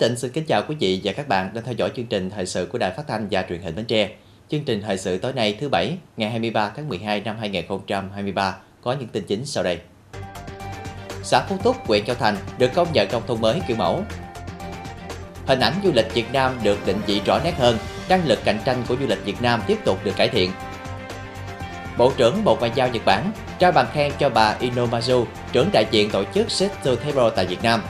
Tịnh 0.00 0.16
xin 0.16 0.32
kính 0.32 0.44
chào 0.44 0.62
quý 0.68 0.76
vị 0.80 1.00
và 1.04 1.12
các 1.12 1.28
bạn 1.28 1.50
đang 1.54 1.64
theo 1.64 1.74
dõi 1.74 1.90
chương 1.96 2.06
trình 2.06 2.30
thời 2.30 2.46
sự 2.46 2.66
của 2.66 2.78
Đài 2.78 2.90
Phát 2.90 3.02
thanh 3.08 3.28
và 3.30 3.44
Truyền 3.48 3.62
hình 3.62 3.74
Bến 3.74 3.84
Tre. 3.84 4.10
Chương 4.50 4.64
trình 4.64 4.82
thời 4.82 4.98
sự 4.98 5.18
tối 5.18 5.32
nay 5.32 5.56
thứ 5.60 5.68
Bảy, 5.68 5.96
ngày 6.16 6.30
23 6.30 6.72
tháng 6.76 6.88
12 6.88 7.20
năm 7.20 7.36
2023 7.40 8.56
có 8.82 8.92
những 8.92 9.08
tin 9.08 9.24
chính 9.24 9.46
sau 9.46 9.64
đây. 9.64 9.78
Xã 11.22 11.46
Phú 11.48 11.56
Túc, 11.64 11.86
huyện 11.86 12.04
Châu 12.04 12.16
Thành 12.16 12.36
được 12.58 12.70
công 12.74 12.88
nhận 12.92 13.08
nông 13.12 13.22
thôn 13.26 13.40
mới 13.40 13.60
kiểu 13.68 13.76
mẫu. 13.76 14.04
Hình 15.46 15.60
ảnh 15.60 15.74
du 15.84 15.90
lịch 15.94 16.14
Việt 16.14 16.32
Nam 16.32 16.58
được 16.62 16.78
định 16.86 16.98
vị 17.06 17.20
rõ 17.26 17.40
nét 17.44 17.54
hơn, 17.58 17.78
năng 18.08 18.26
lực 18.26 18.38
cạnh 18.44 18.58
tranh 18.64 18.82
của 18.88 18.96
du 19.00 19.06
lịch 19.06 19.24
Việt 19.24 19.42
Nam 19.42 19.62
tiếp 19.66 19.78
tục 19.84 20.04
được 20.04 20.16
cải 20.16 20.28
thiện. 20.28 20.50
Bộ 21.98 22.12
trưởng 22.16 22.44
Bộ 22.44 22.56
Ngoại 22.56 22.72
giao 22.74 22.88
Nhật 22.88 23.02
Bản 23.04 23.32
trao 23.58 23.72
bằng 23.72 23.86
khen 23.92 24.12
cho 24.18 24.28
bà 24.30 24.56
Inomazu, 24.60 25.24
trưởng 25.52 25.68
đại 25.72 25.84
diện 25.90 26.10
tổ 26.10 26.24
chức 26.34 26.50
Setsu 26.50 26.96
Table 26.96 27.30
tại 27.36 27.46
Việt 27.46 27.62
Nam. 27.62 27.80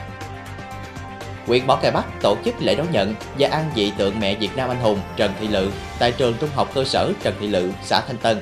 Huyện 1.51 1.67
Mỏ 1.67 1.75
Cày 1.75 1.91
Bắc 1.91 2.05
tổ 2.21 2.37
chức 2.45 2.55
lễ 2.61 2.75
đón 2.75 2.87
nhận 2.91 3.15
và 3.39 3.47
an 3.47 3.71
vị 3.75 3.91
tượng 3.97 4.19
mẹ 4.19 4.35
Việt 4.35 4.49
Nam 4.55 4.69
anh 4.69 4.79
hùng 4.79 4.99
Trần 5.17 5.31
Thị 5.39 5.47
Lự 5.47 5.71
tại 5.99 6.11
trường 6.17 6.33
trung 6.39 6.49
học 6.53 6.71
cơ 6.73 6.83
sở 6.83 7.13
Trần 7.23 7.33
Thị 7.39 7.47
Lự, 7.47 7.71
xã 7.83 8.01
Thanh 8.01 8.17
Tân. 8.17 8.37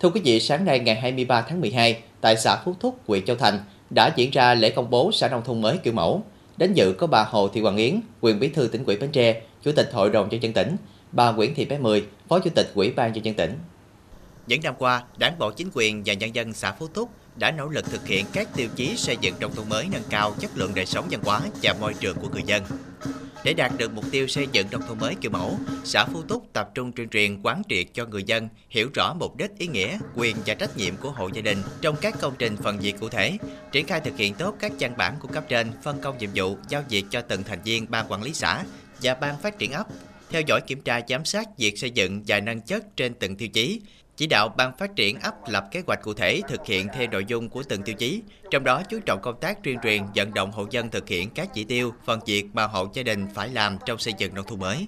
Thưa 0.00 0.10
quý 0.10 0.20
vị, 0.24 0.40
sáng 0.40 0.64
nay 0.64 0.78
ngày 0.78 0.94
23 0.94 1.42
tháng 1.42 1.60
12, 1.60 2.02
tại 2.20 2.36
xã 2.36 2.56
Phú 2.64 2.74
Thúc, 2.80 2.98
huyện 3.06 3.24
Châu 3.24 3.36
Thành 3.36 3.58
đã 3.90 4.12
diễn 4.16 4.30
ra 4.30 4.54
lễ 4.54 4.70
công 4.70 4.90
bố 4.90 5.10
xã 5.12 5.28
nông 5.28 5.44
thôn 5.44 5.60
mới 5.60 5.78
kiểu 5.78 5.92
mẫu. 5.92 6.22
Đến 6.56 6.72
dự 6.72 6.92
có 6.98 7.06
bà 7.06 7.24
Hồ 7.24 7.48
Thị 7.48 7.60
Hoàng 7.60 7.76
Yến, 7.76 8.00
quyền 8.20 8.40
bí 8.40 8.48
thư 8.48 8.68
tỉnh 8.68 8.84
ủy 8.84 8.96
Bến 8.96 9.10
Tre, 9.12 9.42
chủ 9.62 9.72
tịch 9.76 9.90
hội 9.92 10.10
đồng 10.10 10.28
nhân 10.28 10.42
dân 10.42 10.52
tỉnh, 10.52 10.76
bà 11.12 11.32
Nguyễn 11.32 11.54
Thị 11.54 11.64
Bé 11.64 11.78
Mười, 11.78 12.06
phó 12.28 12.38
chủ 12.38 12.50
tịch 12.54 12.70
ủy 12.74 12.90
ban 12.90 13.12
nhân 13.12 13.24
dân 13.24 13.34
tỉnh. 13.34 13.58
Những 14.46 14.62
năm 14.62 14.74
qua, 14.78 15.02
Đảng 15.16 15.38
bộ 15.38 15.50
chính 15.50 15.68
quyền 15.74 16.02
và 16.06 16.14
nhân 16.14 16.34
dân 16.34 16.52
xã 16.52 16.72
Phú 16.72 16.86
Túc 16.86 17.10
đã 17.36 17.50
nỗ 17.50 17.68
lực 17.68 17.84
thực 17.84 18.06
hiện 18.06 18.26
các 18.32 18.48
tiêu 18.54 18.68
chí 18.76 18.96
xây 18.96 19.16
dựng 19.20 19.34
nông 19.40 19.54
thôn 19.54 19.68
mới 19.68 19.88
nâng 19.92 20.02
cao 20.10 20.34
chất 20.40 20.50
lượng 20.54 20.72
đời 20.74 20.86
sống 20.86 21.08
văn 21.10 21.20
hóa 21.24 21.40
và 21.62 21.74
môi 21.80 21.94
trường 21.94 22.16
của 22.16 22.28
người 22.28 22.42
dân. 22.46 22.62
Để 23.44 23.54
đạt 23.54 23.72
được 23.78 23.92
mục 23.92 24.04
tiêu 24.10 24.26
xây 24.26 24.46
dựng 24.52 24.66
nông 24.70 24.82
thôn 24.88 24.98
mới 24.98 25.14
kiểu 25.20 25.30
mẫu, 25.30 25.58
xã 25.84 26.04
Phú 26.04 26.22
Túc 26.22 26.52
tập 26.52 26.68
trung 26.74 26.92
tuyên 26.92 27.08
truyền 27.08 27.42
quán 27.42 27.62
triệt 27.68 27.86
cho 27.92 28.06
người 28.06 28.24
dân 28.24 28.48
hiểu 28.68 28.90
rõ 28.94 29.14
mục 29.14 29.36
đích, 29.36 29.50
ý 29.58 29.66
nghĩa, 29.66 29.98
quyền 30.14 30.36
và 30.46 30.54
trách 30.54 30.76
nhiệm 30.76 30.96
của 30.96 31.10
hộ 31.10 31.28
gia 31.32 31.42
đình 31.42 31.62
trong 31.80 31.96
các 32.00 32.14
công 32.20 32.34
trình 32.38 32.56
phần 32.56 32.78
việc 32.78 32.94
cụ 33.00 33.08
thể, 33.08 33.38
triển 33.72 33.86
khai 33.86 34.00
thực 34.00 34.16
hiện 34.16 34.34
tốt 34.34 34.56
các 34.60 34.72
văn 34.80 34.94
bản 34.96 35.16
của 35.20 35.28
cấp 35.28 35.44
trên, 35.48 35.70
phân 35.82 36.00
công 36.00 36.18
nhiệm 36.18 36.30
vụ, 36.34 36.56
giao 36.68 36.82
việc 36.88 37.04
cho 37.10 37.20
từng 37.20 37.42
thành 37.42 37.62
viên 37.64 37.90
ban 37.90 38.06
quản 38.08 38.22
lý 38.22 38.34
xã 38.34 38.64
và 39.02 39.14
ban 39.14 39.38
phát 39.42 39.58
triển 39.58 39.72
ấp, 39.72 39.86
theo 40.30 40.42
dõi 40.46 40.60
kiểm 40.66 40.80
tra 40.80 41.00
giám 41.08 41.24
sát 41.24 41.58
việc 41.58 41.78
xây 41.78 41.90
dựng 41.90 42.22
và 42.26 42.40
nâng 42.40 42.60
chất 42.60 42.96
trên 42.96 43.14
từng 43.14 43.36
tiêu 43.36 43.48
chí, 43.48 43.80
chỉ 44.22 44.26
đạo 44.26 44.48
ban 44.48 44.76
phát 44.76 44.96
triển 44.96 45.20
ấp 45.20 45.34
lập 45.48 45.68
kế 45.70 45.82
hoạch 45.86 46.02
cụ 46.02 46.14
thể 46.14 46.40
thực 46.48 46.66
hiện 46.66 46.88
theo 46.94 47.06
nội 47.12 47.24
dung 47.28 47.48
của 47.48 47.62
từng 47.68 47.82
tiêu 47.82 47.94
chí, 47.94 48.22
trong 48.50 48.64
đó 48.64 48.82
chú 48.88 48.98
trọng 49.06 49.20
công 49.22 49.40
tác 49.40 49.62
tuyên 49.62 49.78
truyền 49.82 50.02
vận 50.14 50.34
động 50.34 50.52
hộ 50.52 50.66
dân 50.70 50.90
thực 50.90 51.08
hiện 51.08 51.30
các 51.30 51.48
chỉ 51.54 51.64
tiêu, 51.64 51.94
phần 52.04 52.20
việc 52.26 52.46
mà 52.52 52.66
hộ 52.66 52.88
gia 52.94 53.02
đình 53.02 53.26
phải 53.34 53.48
làm 53.48 53.78
trong 53.86 53.98
xây 53.98 54.14
dựng 54.18 54.34
nông 54.34 54.46
thôn 54.46 54.60
mới. 54.60 54.86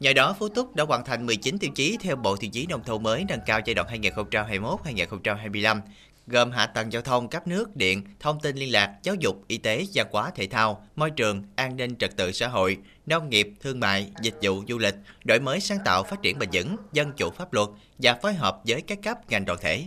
Nhờ 0.00 0.12
đó, 0.12 0.36
Phú 0.38 0.48
Túc 0.48 0.76
đã 0.76 0.84
hoàn 0.84 1.04
thành 1.04 1.26
19 1.26 1.58
tiêu 1.58 1.70
chí 1.74 1.96
theo 2.00 2.16
Bộ 2.16 2.36
Tiêu 2.36 2.50
chí 2.52 2.66
Nông 2.66 2.84
thôn 2.84 3.02
mới 3.02 3.24
nâng 3.28 3.40
cao 3.46 3.60
giai 3.64 3.74
đoạn 3.74 4.02
2021-2025, 4.02 5.80
gồm 6.26 6.50
hạ 6.50 6.66
tầng 6.66 6.92
giao 6.92 7.02
thông, 7.02 7.28
cấp 7.28 7.46
nước, 7.46 7.76
điện, 7.76 8.04
thông 8.20 8.40
tin 8.40 8.56
liên 8.56 8.72
lạc, 8.72 8.94
giáo 9.02 9.14
dục, 9.14 9.36
y 9.46 9.58
tế, 9.58 9.84
văn 9.94 10.06
hóa, 10.12 10.30
thể 10.34 10.46
thao, 10.46 10.82
môi 10.96 11.10
trường, 11.10 11.42
an 11.56 11.76
ninh 11.76 11.96
trật 11.96 12.16
tự 12.16 12.32
xã 12.32 12.48
hội, 12.48 12.78
nông 13.06 13.28
nghiệp, 13.28 13.52
thương 13.60 13.80
mại, 13.80 14.12
dịch 14.20 14.34
vụ 14.42 14.62
du 14.68 14.78
lịch, 14.78 14.94
đổi 15.24 15.40
mới 15.40 15.60
sáng 15.60 15.78
tạo 15.84 16.02
phát 16.02 16.22
triển 16.22 16.38
bền 16.38 16.48
vững, 16.52 16.76
dân 16.92 17.12
chủ 17.16 17.30
pháp 17.30 17.52
luật 17.52 17.68
và 17.98 18.14
phối 18.22 18.34
hợp 18.34 18.60
với 18.66 18.80
các 18.80 18.98
cấp 19.02 19.18
ngành 19.28 19.44
đoàn 19.44 19.58
thể. 19.62 19.84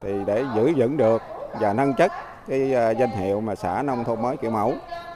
Thì 0.00 0.12
để 0.26 0.44
giữ 0.56 0.72
vững 0.76 0.96
được 0.96 1.22
và 1.60 1.72
nâng 1.72 1.94
chất 1.94 2.12
cái 2.48 2.74
à, 2.74 2.90
danh 2.90 3.10
hiệu 3.10 3.40
mà 3.40 3.54
xã 3.54 3.82
nông 3.82 4.04
thôn 4.04 4.22
mới 4.22 4.36
kiểu 4.36 4.50
mẫu 4.50 4.74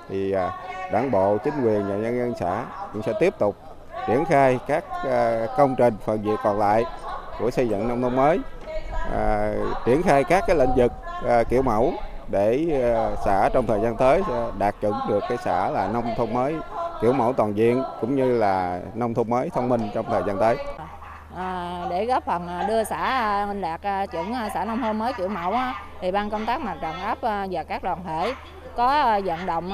thì 0.08 0.32
à, 0.32 0.50
đảng 0.92 1.10
bộ, 1.10 1.38
chính 1.44 1.54
quyền 1.64 1.88
và 1.88 1.96
nhân 1.96 2.18
dân 2.18 2.34
xã 2.40 2.66
cũng 2.92 3.02
sẽ 3.06 3.12
tiếp 3.20 3.34
tục 3.38 3.56
triển 4.08 4.24
khai 4.24 4.58
các 4.66 4.84
à, 4.90 5.46
công 5.56 5.74
trình 5.78 5.94
phần 6.04 6.22
việc 6.22 6.36
còn 6.44 6.58
lại 6.58 6.84
của 7.38 7.50
xây 7.50 7.68
dựng 7.68 7.88
nông 7.88 8.02
thôn 8.02 8.16
mới 8.16 8.38
à, 9.12 9.52
triển 9.84 10.02
khai 10.02 10.24
các 10.24 10.44
cái 10.46 10.56
lĩnh 10.56 10.74
vực 10.76 10.92
à, 11.28 11.42
kiểu 11.42 11.62
mẫu 11.62 11.92
để 12.28 12.66
à, 12.94 13.10
xã 13.24 13.48
trong 13.52 13.66
thời 13.66 13.80
gian 13.80 13.96
tới 13.96 14.22
đạt 14.58 14.74
chuẩn 14.80 14.94
được 15.08 15.20
cái 15.28 15.38
xã 15.44 15.70
là 15.70 15.88
nông 15.92 16.14
thôn 16.16 16.34
mới 16.34 16.54
kiểu 17.00 17.12
mẫu 17.12 17.32
toàn 17.32 17.56
diện 17.56 17.82
cũng 18.00 18.16
như 18.16 18.38
là 18.38 18.80
nông 18.94 19.14
thôn 19.14 19.30
mới 19.30 19.50
thông 19.50 19.68
minh 19.68 19.80
trong 19.94 20.06
thời 20.10 20.22
gian 20.26 20.38
tới. 20.38 20.56
À, 21.36 21.80
để 21.90 22.06
góp 22.06 22.24
phần 22.24 22.48
à, 22.48 22.64
đưa 22.68 22.84
xã 22.84 22.96
à, 22.96 23.46
Minh 23.46 23.60
Đạt 23.60 23.82
à, 23.82 24.06
chuẩn 24.06 24.34
xã 24.54 24.64
nông 24.64 24.82
thôn 24.82 24.98
mới 24.98 25.12
kiểu 25.12 25.28
mẫu 25.28 25.54
thì 26.00 26.10
ban 26.10 26.30
công 26.30 26.46
tác 26.46 26.60
mặt 26.60 26.76
trận 26.80 27.00
ấp 27.00 27.18
và 27.20 27.46
các 27.68 27.82
đoàn 27.82 27.98
thể 28.06 28.34
có 28.76 29.20
vận 29.24 29.46
động 29.46 29.68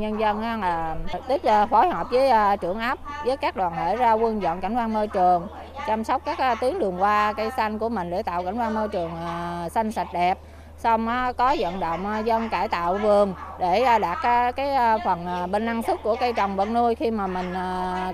nhân 0.00 0.20
dân 0.20 0.60
là 0.60 0.96
tích 1.28 1.42
phối 1.70 1.88
hợp 1.88 2.06
với 2.10 2.56
trưởng 2.56 2.80
ấp 2.80 2.98
với 3.26 3.36
các 3.36 3.56
đoàn 3.56 3.72
thể 3.76 3.96
ra 3.96 4.12
quân 4.12 4.42
dọn 4.42 4.60
cảnh 4.60 4.76
quan 4.76 4.92
môi 4.92 5.08
trường 5.08 5.46
chăm 5.86 6.04
sóc 6.04 6.22
các 6.24 6.38
à, 6.38 6.54
tuyến 6.54 6.78
đường 6.78 6.96
hoa 6.96 7.32
cây 7.32 7.50
xanh 7.56 7.78
của 7.78 7.88
mình 7.88 8.10
để 8.10 8.22
tạo 8.22 8.42
cảnh 8.44 8.58
quan 8.58 8.74
môi 8.74 8.88
trường 8.88 9.10
à, 9.26 9.68
xanh 9.68 9.92
sạch 9.92 10.08
đẹp. 10.12 10.38
Xong 10.78 11.08
à, 11.08 11.32
có 11.32 11.56
vận 11.58 11.80
động 11.80 12.22
dân 12.24 12.48
cải 12.48 12.68
tạo 12.68 12.94
vườn 12.94 13.34
để 13.58 13.98
đạt 13.98 14.18
cái 14.56 14.76
phần 15.04 15.48
bên 15.50 15.64
năng 15.64 15.82
suất 15.82 16.02
của 16.02 16.16
cây 16.16 16.32
trồng 16.32 16.56
vật 16.56 16.68
nuôi 16.70 16.94
khi 16.94 17.10
mà 17.10 17.26
mình 17.26 17.54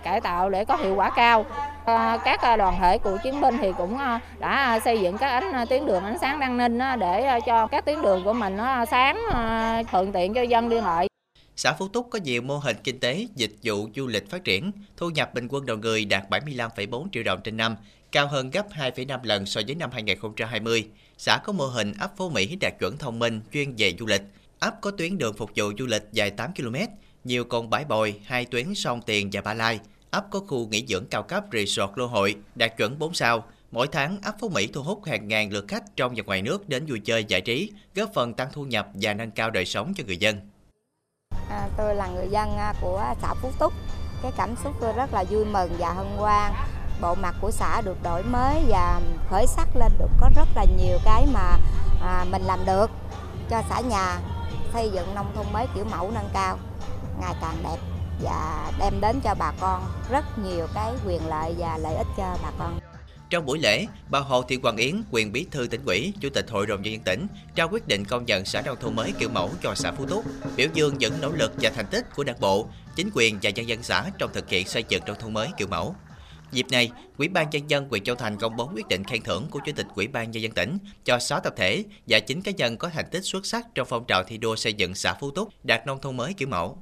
cải 0.03 0.21
tạo 0.21 0.51
để 0.51 0.65
có 0.65 0.77
hiệu 0.77 0.95
quả 0.95 1.11
cao. 1.11 1.45
Các 2.25 2.41
đoàn 2.59 2.75
thể 2.81 2.99
cựu 2.99 3.19
chiến 3.19 3.41
binh 3.41 3.59
thì 3.59 3.73
cũng 3.73 3.99
đã 4.39 4.81
xây 4.85 5.01
dựng 5.01 5.19
các 5.19 5.29
ánh 5.29 5.67
tuyến 5.67 5.87
đường 5.87 6.05
ánh 6.05 6.19
sáng 6.19 6.41
đăng 6.41 6.57
ninh 6.57 6.79
để 6.99 7.41
cho 7.47 7.67
các 7.67 7.85
tuyến 7.85 8.03
đường 8.03 8.25
của 8.25 8.33
mình 8.33 8.57
nó 8.57 8.85
sáng 8.85 9.19
thuận 9.91 10.13
tiện 10.13 10.35
cho 10.35 10.43
dân 10.43 10.69
đi 10.69 10.81
lại. 10.81 11.10
Xã 11.63 11.73
Phú 11.73 11.89
Túc 11.89 12.11
có 12.11 12.19
nhiều 12.19 12.43
mô 12.43 12.59
hình 12.59 12.77
kinh 12.85 13.01
tế, 13.01 13.27
dịch 13.35 13.53
vụ 13.63 13.89
du 13.97 14.07
lịch 14.07 14.31
phát 14.31 14.45
triển, 14.45 14.73
thu 14.97 15.11
nhập 15.11 15.35
bình 15.35 15.49
quân 15.51 15.67
đầu 15.67 15.77
người 15.77 16.05
đạt 16.05 16.31
75,4 16.31 17.07
triệu 17.13 17.23
đồng 17.23 17.41
trên 17.45 17.57
năm, 17.57 17.77
cao 18.13 18.27
hơn 18.27 18.51
gấp 18.51 18.67
2,5 18.71 19.21
lần 19.23 19.47
so 19.47 19.61
với 19.67 19.75
năm 19.75 19.91
2020. 19.93 20.89
Xã 21.19 21.41
có 21.45 21.53
mô 21.53 21.67
hình 21.67 21.93
ấp 21.99 22.17
Phú 22.17 22.31
Mỹ 22.31 22.57
đạt 22.61 22.73
chuẩn 22.79 22.99
thông 22.99 23.19
minh 23.19 23.41
chuyên 23.53 23.75
về 23.79 23.95
du 23.99 24.07
lịch. 24.07 24.23
Ấp 24.59 24.81
có 24.81 24.91
tuyến 24.91 25.19
đường 25.19 25.37
phục 25.37 25.51
vụ 25.57 25.73
du 25.79 25.87
lịch 25.87 26.03
dài 26.13 26.31
8 26.31 26.55
km, 26.55 26.77
nhiều 27.25 27.45
con 27.45 27.71
bãi 27.71 27.85
bồi, 27.85 28.15
hai 28.25 28.45
tuyến 28.45 28.75
sông 28.75 29.03
Tiền 29.07 29.29
và 29.33 29.41
Ba 29.41 29.55
Lai. 29.55 29.81
Ấp 30.11 30.27
có 30.31 30.41
khu 30.41 30.69
nghỉ 30.69 30.87
dưỡng 30.87 31.07
cao 31.11 31.23
cấp 31.23 31.45
resort 31.53 31.91
lô 31.97 32.07
hội 32.07 32.37
đạt 32.55 32.77
chuẩn 32.77 32.99
4 32.99 33.15
sao. 33.15 33.45
Mỗi 33.71 33.87
tháng, 33.87 34.19
ấp 34.23 34.35
Phú 34.41 34.49
Mỹ 34.49 34.67
thu 34.67 34.83
hút 34.83 35.05
hàng 35.05 35.29
ngàn 35.29 35.53
lượt 35.53 35.65
khách 35.69 35.97
trong 35.97 36.15
và 36.17 36.23
ngoài 36.27 36.43
nước 36.43 36.69
đến 36.69 36.87
vui 36.87 37.01
chơi 37.01 37.25
giải 37.25 37.41
trí, 37.41 37.71
góp 37.95 38.11
phần 38.15 38.35
tăng 38.35 38.49
thu 38.53 38.65
nhập 38.65 38.89
và 38.95 39.15
nâng 39.15 39.31
cao 39.31 39.51
đời 39.51 39.65
sống 39.65 39.93
cho 39.97 40.05
người 40.07 40.17
dân. 40.17 40.50
À, 41.51 41.69
tôi 41.77 41.95
là 41.95 42.07
người 42.07 42.29
dân 42.31 42.57
à, 42.57 42.75
của 42.81 43.05
xã 43.23 43.35
Phú 43.35 43.51
Túc. 43.59 43.73
Cái 44.23 44.33
cảm 44.37 44.57
xúc 44.65 44.75
tôi 44.81 44.93
rất 44.93 45.13
là 45.13 45.25
vui 45.31 45.45
mừng 45.45 45.77
và 45.79 45.93
hân 45.93 46.17
hoan. 46.17 46.53
Bộ 47.01 47.15
mặt 47.15 47.35
của 47.41 47.51
xã 47.51 47.81
được 47.81 48.03
đổi 48.03 48.23
mới 48.23 48.65
và 48.69 49.01
khởi 49.31 49.47
sắc 49.47 49.69
lên 49.75 49.93
được 49.99 50.11
có 50.21 50.31
rất 50.37 50.49
là 50.55 50.65
nhiều 50.79 50.99
cái 51.05 51.27
mà 51.33 51.57
à, 52.03 52.25
mình 52.31 52.43
làm 52.43 52.65
được 52.67 52.91
cho 53.51 53.63
xã 53.71 53.81
nhà 53.81 54.19
xây 54.73 54.91
dựng 54.91 55.15
nông 55.15 55.33
thôn 55.37 55.47
mới 55.53 55.67
kiểu 55.75 55.85
mẫu 55.85 56.11
nâng 56.11 56.29
cao 56.33 56.59
ngày 57.21 57.35
càng 57.41 57.57
đẹp 57.63 57.79
và 58.23 58.71
đem 58.79 59.01
đến 59.01 59.21
cho 59.21 59.35
bà 59.39 59.53
con 59.61 59.83
rất 60.11 60.39
nhiều 60.39 60.67
cái 60.75 60.93
quyền 61.07 61.29
lợi 61.29 61.55
và 61.59 61.79
lợi 61.79 61.95
ích 61.95 62.07
cho 62.17 62.37
bà 62.43 62.51
con. 62.59 62.79
Trong 63.31 63.47
buổi 63.47 63.59
lễ, 63.59 63.87
bà 64.11 64.19
Hồ 64.19 64.43
Thị 64.43 64.59
Hoàng 64.63 64.77
Yến, 64.77 65.03
quyền 65.11 65.33
bí 65.33 65.47
thư 65.51 65.67
tỉnh 65.67 65.81
ủy, 65.87 66.13
chủ 66.21 66.29
tịch 66.31 66.51
hội 66.51 66.67
đồng 66.67 66.83
nhân 66.83 66.93
dân 66.93 67.03
tỉnh, 67.03 67.27
trao 67.55 67.69
quyết 67.69 67.89
định 67.89 68.05
công 68.05 68.27
nhận 68.27 68.45
xã 68.45 68.63
nông 68.63 68.77
thôn 68.81 68.97
mới 68.97 69.13
kiểu 69.19 69.29
mẫu 69.29 69.51
cho 69.63 69.75
xã 69.75 69.93
Phú 69.93 70.07
Túc, 70.07 70.25
biểu 70.57 70.69
dương 70.75 70.99
những 70.99 71.13
nỗ 71.21 71.31
lực 71.31 71.53
và 71.61 71.71
thành 71.71 71.87
tích 71.91 72.05
của 72.15 72.25
đảng 72.25 72.41
bộ, 72.41 72.67
chính 72.97 73.11
quyền 73.15 73.39
và 73.43 73.51
nhân 73.51 73.69
dân 73.69 73.83
xã 73.83 74.05
trong 74.19 74.31
thực 74.33 74.49
hiện 74.49 74.67
xây 74.67 74.85
dựng 74.89 75.03
nông 75.07 75.17
thôn 75.21 75.35
mới 75.35 75.49
kiểu 75.57 75.69
mẫu. 75.69 75.95
Dịp 76.53 76.67
này, 76.71 76.91
Ủy 77.19 77.29
ban 77.29 77.51
nhân 77.51 77.71
dân 77.71 77.89
huyện 77.89 78.05
Châu 78.05 78.17
Thành 78.17 78.37
công 78.39 78.57
bố 78.57 78.71
quyết 78.75 78.89
định 78.89 79.05
khen 79.05 79.23
thưởng 79.23 79.47
của 79.51 79.61
Chủ 79.67 79.73
tịch 79.77 79.87
Ủy 79.95 80.09
ban 80.09 80.31
nhân 80.31 80.43
dân 80.43 80.53
tỉnh 80.53 80.79
cho 81.05 81.19
6 81.19 81.41
tập 81.41 81.55
thể 81.57 81.85
và 82.07 82.21
9 82.21 82.43
cá 82.43 82.53
nhân 82.53 82.77
có 82.77 82.89
thành 82.89 83.07
tích 83.11 83.25
xuất 83.25 83.47
sắc 83.47 83.67
trong 83.75 83.87
phong 83.91 84.05
trào 84.05 84.23
thi 84.25 84.39
đua 84.39 84.57
xây 84.57 84.75
dựng 84.75 84.95
xã 84.95 85.15
Phú 85.15 85.31
Túc 85.31 85.49
đạt 85.63 85.87
nông 85.87 86.01
thôn 86.01 86.17
mới 86.17 86.33
kiểu 86.33 86.49
mẫu. 86.49 86.79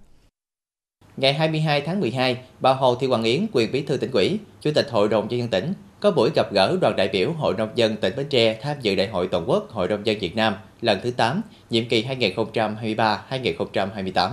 Ngày 1.16 1.34
22 1.34 1.80
tháng 1.80 2.00
12, 2.00 2.38
bà 2.60 2.72
Hồ 2.72 2.94
Thị 2.94 3.06
Hoàng 3.06 3.22
Yến, 3.22 3.46
quyền 3.52 3.72
bí 3.72 3.82
thư 3.82 3.96
tỉnh 3.96 4.10
ủy, 4.10 4.38
Chủ 4.60 4.70
tịch 4.74 4.88
Hội 4.90 5.08
đồng 5.08 5.28
nhân 5.28 5.38
dân 5.40 5.48
tỉnh 5.48 5.72
có 6.00 6.10
buổi 6.10 6.30
gặp 6.34 6.52
gỡ 6.52 6.78
đoàn 6.80 6.96
đại 6.96 7.08
biểu 7.08 7.32
Hội 7.32 7.54
nông 7.58 7.68
dân 7.74 7.96
tỉnh 7.96 8.16
Bến 8.16 8.26
Tre 8.28 8.58
tham 8.62 8.76
dự 8.80 8.94
Đại 8.94 9.08
hội 9.08 9.28
Toàn 9.28 9.44
quốc 9.46 9.70
Hội 9.70 9.88
nông 9.88 10.06
dân 10.06 10.18
Việt 10.18 10.36
Nam 10.36 10.54
lần 10.80 11.00
thứ 11.02 11.10
8, 11.10 11.42
nhiệm 11.70 11.88
kỳ 11.88 12.04
2023-2028. 12.04 14.30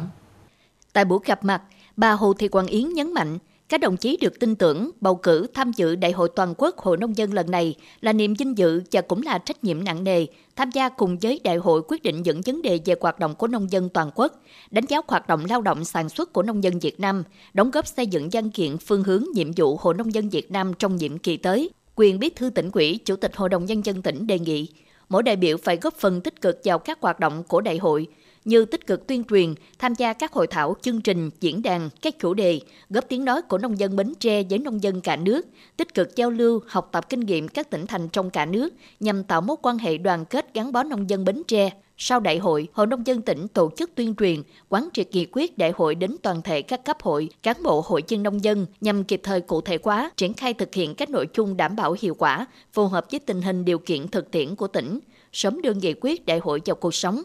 Tại 0.94 1.06
buổi 1.06 1.20
gặp 1.26 1.44
mặt, 1.44 1.62
bà 1.98 2.12
Hồ 2.12 2.34
Thị 2.34 2.48
Quang 2.48 2.68
Yến 2.68 2.90
nhấn 2.90 3.14
mạnh, 3.14 3.38
các 3.70 3.80
đồng 3.80 3.98
chí 3.98 4.18
được 4.22 4.40
tin 4.40 4.56
tưởng 4.56 4.92
bầu 5.02 5.16
cử 5.16 5.48
tham 5.54 5.72
dự 5.76 5.96
Đại 5.96 6.12
hội 6.12 6.30
Toàn 6.36 6.54
quốc 6.58 6.78
Hội 6.78 6.98
Nông 6.98 7.18
dân 7.18 7.34
lần 7.34 7.52
này 7.52 7.76
là 8.02 8.14
niềm 8.14 8.34
vinh 8.34 8.58
dự 8.58 8.82
và 8.92 9.02
cũng 9.02 9.22
là 9.22 9.38
trách 9.38 9.64
nhiệm 9.64 9.84
nặng 9.84 10.04
nề 10.04 10.26
tham 10.56 10.72
gia 10.72 10.90
cùng 10.90 11.18
với 11.22 11.40
đại 11.44 11.58
hội 11.58 11.82
quyết 11.88 12.04
định 12.04 12.24
những 12.24 12.42
vấn 12.46 12.62
đề 12.62 12.80
về 12.86 12.96
hoạt 13.02 13.20
động 13.20 13.36
của 13.36 13.48
nông 13.48 13.72
dân 13.72 13.90
toàn 13.90 14.10
quốc, 14.16 14.42
đánh 14.72 14.86
giá 14.86 14.98
hoạt 15.08 15.28
động 15.28 15.46
lao 15.50 15.62
động 15.62 15.86
sản 15.86 16.10
xuất 16.10 16.34
của 16.34 16.44
nông 16.44 16.64
dân 16.64 16.80
Việt 16.80 17.00
Nam, 17.00 17.24
đóng 17.54 17.72
góp 17.72 17.88
xây 17.88 18.08
dựng 18.08 18.30
văn 18.32 18.50
kiện 18.50 18.78
phương 18.78 19.04
hướng 19.04 19.24
nhiệm 19.34 19.52
vụ 19.58 19.78
Hội 19.78 19.94
nông 19.94 20.14
dân 20.14 20.30
Việt 20.30 20.52
Nam 20.52 20.74
trong 20.80 20.96
nhiệm 20.96 21.18
kỳ 21.18 21.38
tới. 21.38 21.70
Quyền 21.96 22.20
bí 22.20 22.30
thư 22.30 22.50
tỉnh 22.50 22.70
ủy, 22.74 23.00
Chủ 23.06 23.16
tịch 23.16 23.36
Hội 23.36 23.50
đồng 23.50 23.66
Nhân 23.66 23.86
dân 23.86 24.02
tỉnh 24.02 24.28
đề 24.28 24.40
nghị 24.40 24.68
mỗi 25.10 25.24
đại 25.24 25.36
biểu 25.36 25.58
phải 25.58 25.78
góp 25.78 25.94
phần 25.94 26.22
tích 26.22 26.42
cực 26.42 26.62
vào 26.64 26.80
các 26.80 26.98
hoạt 27.02 27.20
động 27.20 27.44
của 27.44 27.62
đại 27.62 27.78
hội, 27.78 28.08
như 28.46 28.66
tích 28.66 28.88
cực 28.88 29.08
tuyên 29.08 29.24
truyền, 29.24 29.54
tham 29.80 29.94
gia 29.94 30.14
các 30.14 30.34
hội 30.34 30.48
thảo, 30.48 30.76
chương 30.82 31.02
trình, 31.02 31.30
diễn 31.40 31.62
đàn, 31.62 31.90
các 32.02 32.20
chủ 32.20 32.34
đề, 32.34 32.60
góp 32.90 33.06
tiếng 33.10 33.26
nói 33.26 33.42
của 33.42 33.58
nông 33.58 33.80
dân 33.80 33.96
Bến 33.96 34.14
Tre 34.20 34.44
với 34.50 34.60
nông 34.60 34.84
dân 34.84 35.02
cả 35.02 35.16
nước, 35.16 35.48
tích 35.78 35.94
cực 35.94 36.16
giao 36.16 36.32
lưu, 36.32 36.62
học 36.68 36.90
tập 36.92 37.10
kinh 37.10 37.20
nghiệm 37.20 37.48
các 37.48 37.70
tỉnh 37.70 37.88
thành 37.88 38.10
trong 38.10 38.30
cả 38.30 38.46
nước 38.46 38.74
nhằm 39.00 39.24
tạo 39.24 39.42
mối 39.42 39.58
quan 39.62 39.78
hệ 39.78 39.98
đoàn 39.98 40.26
kết 40.26 40.54
gắn 40.54 40.72
bó 40.72 40.84
nông 40.84 41.10
dân 41.10 41.26
Bến 41.26 41.44
Tre. 41.48 41.70
Sau 41.98 42.20
đại 42.20 42.38
hội, 42.38 42.68
Hội 42.74 42.88
Nông 42.88 43.08
dân 43.08 43.22
tỉnh 43.22 43.48
tổ 43.48 43.72
chức 43.78 43.96
tuyên 43.96 44.16
truyền, 44.16 44.42
quán 44.70 44.90
triệt 44.94 45.08
nghị 45.12 45.28
quyết 45.32 45.58
đại 45.58 45.72
hội 45.76 45.96
đến 45.96 46.16
toàn 46.22 46.42
thể 46.42 46.62
các 46.62 46.86
cấp 46.86 46.98
hội, 47.02 47.30
cán 47.44 47.64
bộ 47.64 47.84
hội 47.86 48.04
viên 48.08 48.24
nông 48.24 48.44
dân 48.44 48.66
nhằm 48.82 49.04
kịp 49.04 49.22
thời 49.24 49.42
cụ 49.42 49.62
thể 49.62 49.78
hóa, 49.84 50.12
triển 50.18 50.34
khai 50.34 50.54
thực 50.54 50.74
hiện 50.74 50.96
các 50.96 51.10
nội 51.10 51.28
dung 51.38 51.58
đảm 51.58 51.76
bảo 51.76 51.96
hiệu 52.00 52.16
quả, 52.16 52.46
phù 52.74 52.88
hợp 52.88 53.06
với 53.12 53.20
tình 53.20 53.42
hình 53.42 53.66
điều 53.66 53.80
kiện 53.80 54.08
thực 54.08 54.32
tiễn 54.32 54.56
của 54.56 54.68
tỉnh, 54.68 55.00
sớm 55.34 55.62
đưa 55.62 55.74
nghị 55.74 55.94
quyết 56.02 56.26
đại 56.26 56.40
hội 56.40 56.62
vào 56.66 56.76
cuộc 56.76 56.96
sống. 56.96 57.24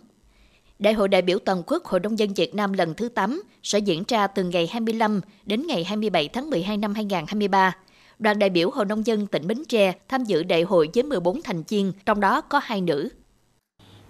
Đại 0.81 0.94
hội 0.94 1.09
đại 1.09 1.23
biểu 1.23 1.38
toàn 1.38 1.62
quốc 1.67 1.85
Hội 1.85 2.00
nông 2.00 2.19
dân 2.19 2.35
Việt 2.35 2.55
Nam 2.55 2.73
lần 2.73 2.94
thứ 2.94 3.09
8 3.09 3.43
sẽ 3.62 3.79
diễn 3.79 4.03
ra 4.09 4.27
từ 4.27 4.44
ngày 4.44 4.67
25 4.67 5.21
đến 5.47 5.67
ngày 5.67 5.85
27 5.85 6.29
tháng 6.29 6.50
12 6.50 6.77
năm 6.77 6.94
2023. 6.94 7.77
Đoàn 8.19 8.38
đại 8.38 8.50
biểu 8.50 8.71
Hội 8.71 8.85
nông 8.85 9.06
dân 9.06 9.27
tỉnh 9.27 9.47
Bến 9.47 9.62
Tre 9.69 9.93
tham 10.09 10.25
dự 10.25 10.43
đại 10.43 10.62
hội 10.62 10.88
với 10.94 11.03
14 11.03 11.43
thành 11.43 11.62
viên, 11.69 11.93
trong 12.06 12.21
đó 12.21 12.41
có 12.41 12.61
hai 12.65 12.81
nữ. 12.81 13.09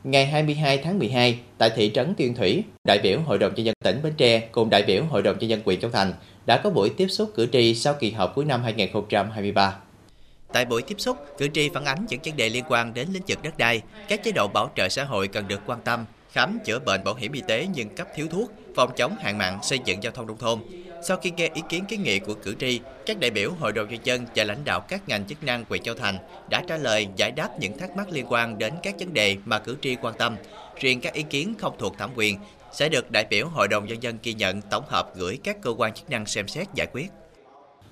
Ngày 0.04 0.26
22 0.26 0.78
tháng 0.78 0.98
12, 0.98 1.38
tại 1.58 1.70
thị 1.76 1.90
trấn 1.94 2.14
Tuyên 2.14 2.34
Thủy, 2.34 2.64
đại 2.84 2.98
biểu 3.02 3.20
Hội 3.20 3.38
đồng 3.38 3.54
nhân 3.54 3.66
dân 3.66 3.74
tỉnh 3.84 4.02
Bến 4.02 4.12
Tre 4.16 4.40
cùng 4.40 4.70
đại 4.70 4.82
biểu 4.82 5.04
Hội 5.04 5.22
đồng 5.22 5.38
nhân 5.38 5.50
dân 5.50 5.60
huyện 5.64 5.80
Châu 5.80 5.90
Thành 5.90 6.12
đã 6.46 6.60
có 6.64 6.70
buổi 6.70 6.90
tiếp 6.90 7.08
xúc 7.08 7.32
cử 7.34 7.46
tri 7.52 7.74
sau 7.74 7.94
kỳ 7.94 8.10
họp 8.10 8.34
cuối 8.34 8.44
năm 8.44 8.62
2023. 8.62 9.74
Tại 10.52 10.64
buổi 10.64 10.82
tiếp 10.82 10.96
xúc, 10.98 11.16
cử 11.38 11.48
tri 11.54 11.68
phản 11.74 11.84
ánh 11.84 12.06
những 12.08 12.20
vấn 12.24 12.36
đề 12.36 12.48
liên 12.48 12.64
quan 12.68 12.94
đến 12.94 13.08
lĩnh 13.12 13.22
vực 13.28 13.38
đất 13.42 13.58
đai, 13.58 13.82
các 14.08 14.24
chế 14.24 14.32
độ 14.32 14.48
bảo 14.48 14.70
trợ 14.76 14.88
xã 14.88 15.04
hội 15.04 15.28
cần 15.28 15.48
được 15.48 15.60
quan 15.66 15.80
tâm, 15.84 16.04
khám 16.32 16.58
chữa 16.64 16.78
bệnh 16.78 17.04
bảo 17.04 17.14
hiểm 17.14 17.32
y 17.32 17.42
tế 17.48 17.66
nhưng 17.74 17.88
cấp 17.88 18.08
thiếu 18.14 18.26
thuốc, 18.30 18.52
phòng 18.76 18.90
chống 18.96 19.16
hạn 19.20 19.38
mặn, 19.38 19.58
xây 19.62 19.78
dựng 19.84 20.02
giao 20.02 20.12
thông 20.12 20.26
nông 20.26 20.38
thôn. 20.38 20.58
Sau 21.02 21.16
khi 21.16 21.30
nghe 21.30 21.50
ý 21.54 21.62
kiến 21.68 21.84
kiến 21.84 22.02
nghị 22.02 22.18
của 22.18 22.34
cử 22.34 22.54
tri, 22.60 22.80
các 23.06 23.20
đại 23.20 23.30
biểu 23.30 23.50
Hội 23.60 23.72
đồng 23.72 23.88
nhân 23.88 24.00
dân 24.04 24.26
và 24.34 24.44
lãnh 24.44 24.64
đạo 24.64 24.80
các 24.88 25.08
ngành 25.08 25.24
chức 25.24 25.44
năng 25.44 25.64
huyện 25.68 25.82
Châu 25.82 25.94
Thành 25.94 26.18
đã 26.50 26.62
trả 26.68 26.76
lời 26.76 27.08
giải 27.16 27.30
đáp 27.30 27.48
những 27.60 27.78
thắc 27.78 27.96
mắc 27.96 28.08
liên 28.10 28.26
quan 28.28 28.58
đến 28.58 28.72
các 28.82 28.94
vấn 28.98 29.14
đề 29.14 29.36
mà 29.44 29.58
cử 29.58 29.76
tri 29.82 29.96
quan 30.02 30.14
tâm. 30.18 30.36
Riêng 30.80 31.00
các 31.00 31.14
ý 31.14 31.22
kiến 31.22 31.54
không 31.58 31.74
thuộc 31.78 31.98
thẩm 31.98 32.10
quyền 32.14 32.38
sẽ 32.72 32.88
được 32.88 33.10
đại 33.10 33.24
biểu 33.30 33.48
Hội 33.48 33.68
đồng 33.68 33.86
nhân 33.86 34.02
dân 34.02 34.18
ghi 34.22 34.34
nhận 34.34 34.62
tổng 34.62 34.84
hợp 34.88 35.16
gửi 35.16 35.38
các 35.44 35.56
cơ 35.62 35.70
quan 35.78 35.94
chức 35.94 36.10
năng 36.10 36.26
xem 36.26 36.48
xét 36.48 36.68
giải 36.74 36.86
quyết. 36.92 37.06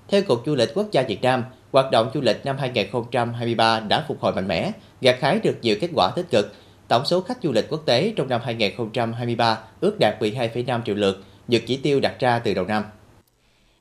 Theo 0.09 0.23
Cục 0.23 0.43
Du 0.47 0.55
lịch 0.55 0.69
Quốc 0.75 0.87
gia 0.93 1.03
Việt 1.03 1.23
Nam, 1.23 1.45
hoạt 1.73 1.91
động 1.91 2.11
du 2.15 2.21
lịch 2.21 2.45
năm 2.45 2.57
2023 2.59 3.81
đã 3.81 4.05
phục 4.09 4.21
hồi 4.21 4.33
mạnh 4.35 4.49
mẽ, 4.49 4.73
gặt 5.01 5.19
hái 5.21 5.41
được 5.43 5.57
nhiều 5.63 5.77
kết 5.81 5.91
quả 5.95 6.11
tích 6.17 6.27
cực. 6.31 6.53
Tổng 6.89 7.05
số 7.05 7.21
khách 7.21 7.39
du 7.43 7.53
lịch 7.53 7.67
quốc 7.69 7.83
tế 7.87 8.13
trong 8.17 8.29
năm 8.29 8.41
2023 8.45 9.59
ước 9.81 9.97
đạt 10.01 10.23
12,5 10.23 10.83
triệu 10.85 10.95
lượt, 10.95 11.25
vượt 11.49 11.63
chỉ 11.67 11.77
tiêu 11.77 12.01
đặt 12.01 12.21
ra 12.21 12.39
từ 12.39 12.55
đầu 12.55 12.65
năm. 12.65 12.85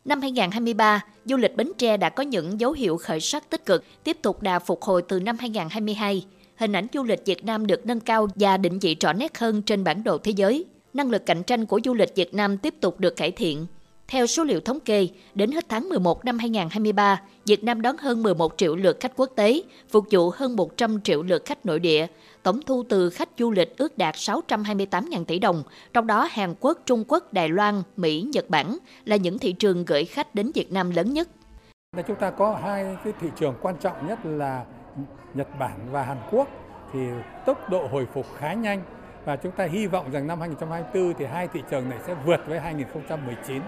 Năm 0.06 0.22
2023, 0.22 1.04
du 1.26 1.38
lịch 1.38 1.56
Bến 1.56 1.72
Tre 1.78 1.98
đã 1.98 2.10
có 2.10 2.24
những 2.24 2.60
dấu 2.60 2.72
hiệu 2.72 2.98
khởi 2.98 3.20
sắc 3.20 3.50
tích 3.50 3.66
cực, 3.66 3.84
tiếp 4.04 4.18
tục 4.22 4.42
đà 4.42 4.60
phục 4.60 4.82
hồi 4.82 5.02
từ 5.08 5.20
năm 5.20 5.38
2022. 5.40 6.26
Hình 6.56 6.76
ảnh 6.76 6.88
du 6.94 7.04
lịch 7.04 7.26
Việt 7.26 7.46
Nam 7.46 7.68
được 7.68 7.86
nâng 7.86 8.00
cao 8.00 8.28
và 8.36 8.58
định 8.58 8.80
vị 8.80 8.96
rõ 9.00 9.14
nét 9.14 9.38
hơn 9.38 9.62
trên 9.62 9.84
bản 9.84 10.04
đồ 10.04 10.18
thế 10.18 10.32
giới. 10.32 10.66
Năng 10.94 11.12
lực 11.12 11.26
cạnh 11.26 11.44
tranh 11.44 11.66
của 11.66 11.80
du 11.86 11.94
lịch 11.94 12.16
Việt 12.16 12.34
Nam 12.34 12.58
tiếp 12.58 12.74
tục 12.82 13.00
được 13.00 13.16
cải 13.16 13.32
thiện. 13.32 13.66
Theo 14.08 14.28
số 14.28 14.44
liệu 14.44 14.60
thống 14.60 14.80
kê, 14.80 15.08
đến 15.36 15.52
hết 15.52 15.66
tháng 15.70 15.90
11 15.90 16.26
năm 16.26 16.40
2023, 16.40 17.22
Việt 17.46 17.64
Nam 17.64 17.82
đón 17.82 17.98
hơn 17.98 18.24
11 18.24 18.54
triệu 18.58 18.76
lượt 18.76 18.98
khách 19.00 19.12
quốc 19.16 19.32
tế, 19.36 19.62
phục 19.90 20.06
vụ 20.12 20.30
hơn 20.30 20.56
100 20.56 21.02
triệu 21.02 21.24
lượt 21.24 21.46
khách 21.46 21.66
nội 21.66 21.80
địa. 21.80 22.08
Tổng 22.48 22.62
thu 22.66 22.84
từ 22.90 23.10
khách 23.10 23.30
du 23.38 23.52
lịch 23.52 23.78
ước 23.78 23.98
đạt 23.98 24.16
628.000 24.16 25.26
tỷ 25.26 25.40
đồng, 25.40 25.64
trong 25.94 26.08
đó 26.08 26.28
Hàn 26.32 26.54
Quốc, 26.60 26.78
Trung 26.86 27.04
Quốc, 27.08 27.34
Đài 27.34 27.50
Loan, 27.50 27.84
Mỹ, 27.98 28.30
Nhật 28.34 28.50
Bản 28.50 28.78
là 29.06 29.16
những 29.16 29.40
thị 29.40 29.54
trường 29.54 29.86
gửi 29.86 30.06
khách 30.06 30.36
đến 30.36 30.52
Việt 30.56 30.72
Nam 30.72 30.90
lớn 30.90 31.14
nhất. 31.14 31.28
Chúng 32.08 32.16
ta 32.16 32.30
có 32.30 32.60
hai 32.64 32.98
cái 33.04 33.14
thị 33.22 33.28
trường 33.40 33.56
quan 33.62 33.76
trọng 33.80 34.08
nhất 34.08 34.20
là 34.26 34.66
Nhật 35.34 35.48
Bản 35.60 35.80
và 35.92 36.04
Hàn 36.04 36.18
Quốc 36.32 36.48
thì 36.94 37.00
tốc 37.46 37.70
độ 37.70 37.88
hồi 37.92 38.08
phục 38.14 38.26
khá 38.38 38.54
nhanh 38.54 38.82
và 39.26 39.36
chúng 39.36 39.52
ta 39.52 39.66
hy 39.66 39.88
vọng 39.88 40.12
rằng 40.12 40.28
năm 40.28 40.40
2024 40.40 41.14
thì 41.20 41.26
hai 41.26 41.48
thị 41.48 41.62
trường 41.70 41.90
này 41.90 42.00
sẽ 42.08 42.16
vượt 42.26 42.40
với 42.48 42.60
2019. 42.60 43.62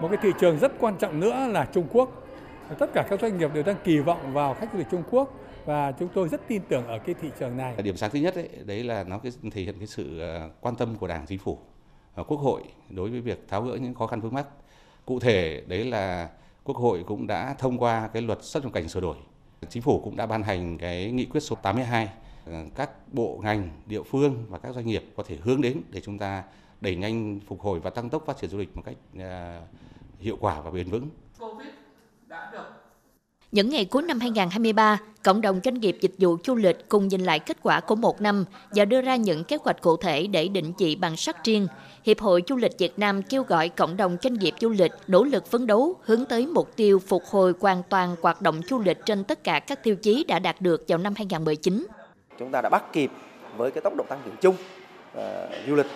Một 0.00 0.08
cái 0.08 0.18
thị 0.22 0.30
trường 0.40 0.58
rất 0.58 0.72
quan 0.80 0.96
trọng 0.96 1.20
nữa 1.20 1.34
là 1.48 1.68
Trung 1.72 1.86
Quốc. 1.92 2.21
Tất 2.78 2.90
cả 2.94 3.06
các 3.10 3.20
doanh 3.20 3.38
nghiệp 3.38 3.50
đều 3.54 3.62
đang 3.62 3.76
kỳ 3.84 3.98
vọng 3.98 4.32
vào 4.32 4.54
khách 4.54 4.72
du 4.72 4.78
lịch 4.78 4.86
Trung 4.90 5.02
Quốc 5.10 5.34
và 5.64 5.92
chúng 5.92 6.08
tôi 6.14 6.28
rất 6.28 6.40
tin 6.48 6.62
tưởng 6.68 6.86
ở 6.86 6.98
cái 6.98 7.14
thị 7.20 7.30
trường 7.40 7.56
này. 7.56 7.74
Điểm 7.82 7.96
sáng 7.96 8.10
thứ 8.10 8.18
nhất 8.18 8.36
đấy, 8.36 8.48
đấy 8.64 8.84
là 8.84 9.04
nó 9.04 9.18
cái 9.18 9.32
thể 9.52 9.62
hiện 9.62 9.74
cái 9.78 9.86
sự 9.86 10.20
ờ, 10.20 10.50
quan 10.60 10.76
tâm 10.76 10.96
của 10.96 11.06
Đảng, 11.06 11.26
Chính 11.26 11.38
phủ, 11.38 11.58
và 12.14 12.22
Quốc 12.22 12.38
hội 12.38 12.62
đối 12.90 13.10
với 13.10 13.20
việc 13.20 13.48
tháo 13.48 13.62
gỡ 13.62 13.76
những 13.76 13.94
khó 13.94 14.06
khăn 14.06 14.20
vướng 14.20 14.34
mắt. 14.34 14.46
Cụ 15.06 15.20
thể 15.20 15.62
đấy 15.66 15.84
là 15.84 16.28
Quốc 16.64 16.76
hội 16.76 17.04
cũng 17.06 17.26
đã 17.26 17.54
thông 17.58 17.78
qua 17.78 18.08
cái 18.12 18.22
luật 18.22 18.42
xuất 18.42 18.64
nhập 18.64 18.72
cảnh 18.72 18.88
sửa 18.88 19.00
đổi. 19.00 19.16
Chính 19.68 19.82
phủ 19.82 20.00
cũng 20.04 20.16
đã 20.16 20.26
ban 20.26 20.42
hành 20.42 20.78
cái 20.78 21.10
nghị 21.10 21.24
quyết 21.24 21.40
số 21.40 21.56
82 21.56 22.08
ờ, 22.46 22.64
các 22.74 23.12
bộ 23.12 23.40
ngành, 23.42 23.70
địa 23.86 24.02
phương 24.02 24.46
và 24.48 24.58
các 24.58 24.74
doanh 24.74 24.86
nghiệp 24.86 25.04
có 25.16 25.22
thể 25.22 25.36
hướng 25.42 25.60
đến 25.60 25.80
để 25.90 26.00
chúng 26.00 26.18
ta 26.18 26.42
đẩy 26.80 26.96
nhanh 26.96 27.40
phục 27.46 27.60
hồi 27.60 27.80
và 27.80 27.90
tăng 27.90 28.08
tốc 28.08 28.22
phát 28.26 28.36
triển 28.36 28.50
du 28.50 28.58
lịch 28.58 28.76
một 28.76 28.82
cách 28.84 28.96
hiệu 30.20 30.36
quả 30.40 30.60
và 30.60 30.70
bền 30.70 30.88
vững. 30.88 31.08
Những 33.52 33.68
ngày 33.68 33.84
cuối 33.84 34.02
năm 34.02 34.20
2023, 34.20 34.98
cộng 35.22 35.40
đồng 35.40 35.60
doanh 35.64 35.74
nghiệp 35.74 35.96
dịch 36.00 36.14
vụ 36.18 36.36
du 36.44 36.54
lịch 36.54 36.88
cùng 36.88 37.08
nhìn 37.08 37.20
lại 37.20 37.38
kết 37.38 37.56
quả 37.62 37.80
của 37.80 37.94
một 37.94 38.20
năm 38.20 38.44
và 38.70 38.84
đưa 38.84 39.00
ra 39.00 39.16
những 39.16 39.44
kế 39.44 39.58
hoạch 39.64 39.80
cụ 39.80 39.96
thể 39.96 40.26
để 40.26 40.48
định 40.48 40.72
vị 40.78 40.96
bằng 40.96 41.16
sắc 41.16 41.44
riêng. 41.44 41.66
Hiệp 42.04 42.20
hội 42.20 42.42
Du 42.48 42.56
lịch 42.56 42.78
Việt 42.78 42.98
Nam 42.98 43.22
kêu 43.22 43.42
gọi 43.42 43.68
cộng 43.68 43.96
đồng 43.96 44.16
doanh 44.22 44.34
nghiệp 44.34 44.54
du 44.60 44.68
lịch 44.68 44.92
nỗ 45.06 45.24
lực 45.24 45.46
phấn 45.46 45.66
đấu 45.66 45.94
hướng 46.02 46.24
tới 46.24 46.46
mục 46.46 46.76
tiêu 46.76 46.98
phục 46.98 47.22
hồi 47.24 47.52
hoàn 47.60 47.82
toàn 47.88 48.16
hoạt 48.22 48.42
động 48.42 48.60
du 48.70 48.78
lịch 48.78 48.98
trên 49.06 49.24
tất 49.24 49.44
cả 49.44 49.60
các 49.60 49.82
tiêu 49.82 49.96
chí 49.96 50.24
đã 50.28 50.38
đạt 50.38 50.60
được 50.60 50.84
vào 50.88 50.98
năm 50.98 51.14
2019. 51.16 51.86
Chúng 52.38 52.50
ta 52.52 52.60
đã 52.62 52.68
bắt 52.68 52.92
kịp 52.92 53.10
với 53.56 53.70
cái 53.70 53.80
tốc 53.80 53.92
độ 53.96 54.04
tăng 54.08 54.20
trưởng 54.24 54.36
chung 54.40 54.56
uh, 55.18 55.22
du 55.66 55.74
lịch 55.74 55.86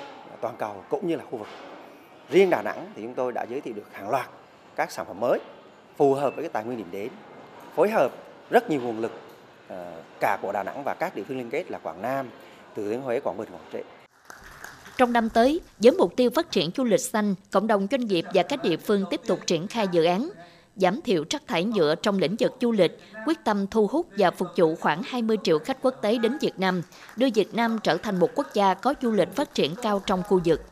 toàn 0.41 0.55
cầu 0.59 0.85
cũng 0.91 1.09
như 1.09 1.17
là 1.17 1.25
khu 1.31 1.39
vực. 1.39 1.49
Riêng 2.31 2.51
Đà 2.51 2.63
Nẵng 2.63 2.87
thì 2.97 3.03
chúng 3.03 3.15
tôi 3.15 3.33
đã 3.33 3.47
giới 3.51 3.61
thiệu 3.61 3.75
được 3.75 3.93
hàng 3.93 4.11
loạt 4.11 4.27
các 4.77 4.91
sản 4.91 5.07
phẩm 5.07 5.21
mới 5.21 5.39
phù 5.97 6.15
hợp 6.15 6.35
với 6.35 6.45
cái 6.45 6.51
tài 6.53 6.65
nguyên 6.65 6.79
điểm 6.79 6.89
đến, 6.91 7.09
phối 7.75 7.91
hợp 7.91 8.13
rất 8.51 8.71
nhiều 8.71 8.81
nguồn 8.81 9.01
lực 9.01 9.13
ờ, 9.69 9.93
cả 10.21 10.39
của 10.43 10.53
Đà 10.53 10.63
Nẵng 10.63 10.83
và 10.85 10.95
các 10.95 11.17
địa 11.17 11.23
phương 11.29 11.39
liên 11.39 11.51
kết 11.51 11.71
là 11.71 11.79
Quảng 11.79 12.03
Nam, 12.03 12.27
Thừa 12.77 12.91
Thiên 12.91 13.03
Huế, 13.03 13.21
Quảng 13.21 13.37
Bình, 13.37 13.49
Quảng 13.53 13.69
Trị. 13.73 13.81
Trong 14.97 15.13
năm 15.13 15.29
tới, 15.29 15.61
với 15.79 15.93
mục 15.93 16.17
tiêu 16.17 16.31
phát 16.35 16.51
triển 16.51 16.71
du 16.77 16.85
lịch 16.85 17.01
xanh, 17.01 17.35
cộng 17.51 17.67
đồng 17.67 17.87
doanh 17.91 18.07
nghiệp 18.07 18.25
và 18.35 18.43
các 18.43 18.63
địa 18.63 18.77
phương 18.77 19.05
tiếp 19.11 19.21
tục 19.27 19.39
triển 19.47 19.67
khai 19.67 19.89
dự 19.93 20.05
án 20.05 20.31
giảm 20.77 21.01
thiểu 21.01 21.25
rác 21.31 21.47
thải 21.47 21.65
nhựa 21.65 21.95
trong 21.95 22.19
lĩnh 22.19 22.37
vực 22.39 22.53
du 22.61 22.73
lịch, 22.73 22.99
quyết 23.27 23.39
tâm 23.45 23.67
thu 23.67 23.87
hút 23.87 24.07
và 24.19 24.31
phục 24.31 24.49
vụ 24.57 24.75
khoảng 24.75 25.03
20 25.07 25.37
triệu 25.43 25.59
khách 25.59 25.83
quốc 25.83 25.95
tế 26.03 26.19
đến 26.19 26.39
Việt 26.41 26.59
Nam, 26.59 26.83
đưa 27.17 27.29
Việt 27.35 27.55
Nam 27.55 27.79
trở 27.83 27.97
thành 27.97 28.21
một 28.21 28.31
quốc 28.35 28.47
gia 28.55 28.75
có 28.75 28.95
du 29.03 29.13
lịch 29.13 29.37
phát 29.37 29.55
triển 29.55 29.75
cao 29.83 30.03
trong 30.07 30.23
khu 30.23 30.41
vực. 30.45 30.63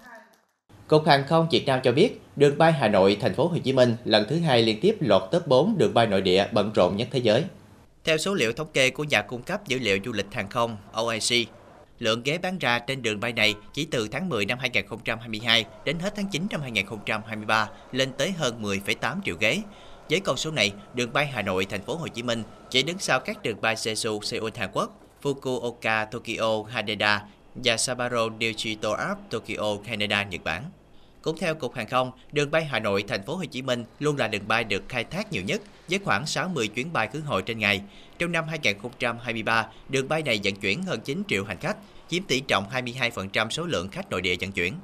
Cục 0.89 1.07
Hàng 1.07 1.25
không 1.29 1.49
Việt 1.51 1.67
Nam 1.67 1.81
cho 1.83 1.93
biết, 1.93 2.21
đường 2.37 2.59
bay 2.59 2.73
Hà 2.73 2.89
Nội 2.89 3.17
Thành 3.21 3.35
phố 3.35 3.49
Hồ 3.49 3.59
Chí 3.65 3.73
Minh 3.73 3.97
lần 4.05 4.27
thứ 4.29 4.39
hai 4.39 4.63
liên 4.63 4.81
tiếp 4.81 4.97
lọt 5.01 5.23
top 5.31 5.47
4 5.47 5.79
đường 5.79 5.95
bay 5.95 6.07
nội 6.07 6.21
địa 6.21 6.47
bận 6.53 6.71
rộn 6.75 6.97
nhất 6.97 7.09
thế 7.11 7.19
giới. 7.19 7.45
Theo 8.05 8.19
số 8.19 8.35
liệu 8.35 8.53
thống 8.53 8.69
kê 8.73 8.91
của 8.91 9.05
nhà 9.05 9.23
cung 9.23 9.43
cấp 9.43 9.69
dữ 9.69 9.79
liệu 9.79 9.99
du 10.05 10.13
lịch 10.13 10.27
hàng 10.33 10.49
không 10.49 10.77
OIC, 10.93 11.49
lượng 11.99 12.23
ghế 12.23 12.39
bán 12.39 12.59
ra 12.59 12.79
trên 12.79 13.03
đường 13.03 13.21
bay 13.21 13.33
này 13.33 13.55
chỉ 13.73 13.85
từ 13.85 14.09
tháng 14.09 14.29
10 14.29 14.47
năm 14.47 14.59
2022 14.59 15.65
đến 15.85 15.99
hết 15.99 16.13
tháng 16.17 16.29
9 16.29 16.47
năm 16.51 16.61
2023 16.61 17.69
lên 17.93 18.13
tới 18.19 18.31
hơn 18.31 18.63
10,8 18.63 19.17
triệu 19.25 19.37
ghế. 19.41 19.63
Với 20.11 20.21
con 20.21 20.37
số 20.37 20.51
này, 20.51 20.73
đường 20.95 21.13
bay 21.13 21.27
Hà 21.27 21.43
Nội 21.43 21.67
Thành 21.71 21.83
phố 21.83 21.97
Hồ 21.97 22.09
Chí 22.09 22.23
Minh 22.23 22.43
chỉ 22.71 22.83
đứng 22.83 22.99
sau 22.99 23.21
các 23.21 23.43
đường 23.43 23.61
bay 23.61 23.75
Jeju 23.75 24.21
Seoul 24.23 24.51
Hàn 24.57 24.71
Quốc, 24.73 25.01
Fukuoka 25.23 26.07
Tokyo 26.07 26.63
Haneda 26.71 27.23
và 27.55 27.77
Sapporo 27.77 28.29
Digital 28.41 28.93
App 28.99 29.31
Tokyo 29.31 29.77
Canada 29.87 30.23
Nhật 30.23 30.45
Bản. 30.45 30.65
Cũng 31.25 31.39
theo 31.39 31.55
Cục 31.55 31.75
Hàng 31.75 31.87
không, 31.87 32.11
đường 32.33 32.51
bay 32.51 32.65
Hà 32.65 32.79
Nội 32.79 33.05
Thành 33.09 33.23
phố 33.23 33.37
Hồ 33.37 33.45
Chí 33.45 33.63
Minh 33.63 33.85
luôn 33.99 34.17
là 34.17 34.29
đường 34.29 34.49
bay 34.49 34.65
được 34.65 34.83
khai 34.89 35.05
thác 35.05 35.33
nhiều 35.33 35.43
nhất 35.43 35.61
với 35.89 35.99
khoảng 35.99 36.27
60 36.27 36.69
chuyến 36.69 36.93
bay 36.93 37.09
khứ 37.13 37.21
hồi 37.21 37.43
trên 37.43 37.59
ngày. 37.59 37.81
Trong 38.19 38.33
năm 38.33 38.45
2023, 38.49 39.67
đường 39.89 40.09
bay 40.09 40.23
này 40.23 40.41
vận 40.45 40.55
chuyển 40.55 40.83
hơn 40.83 41.01
9 41.01 41.23
triệu 41.29 41.45
hành 41.45 41.57
khách, 41.61 41.77
chiếm 42.09 42.23
tỷ 42.23 42.41
trọng 42.41 42.65
22% 42.71 43.51
số 43.51 43.65
lượng 43.65 43.89
khách 43.89 44.11
nội 44.11 44.21
địa 44.21 44.37
vận 44.41 44.53
chuyển. 44.53 44.75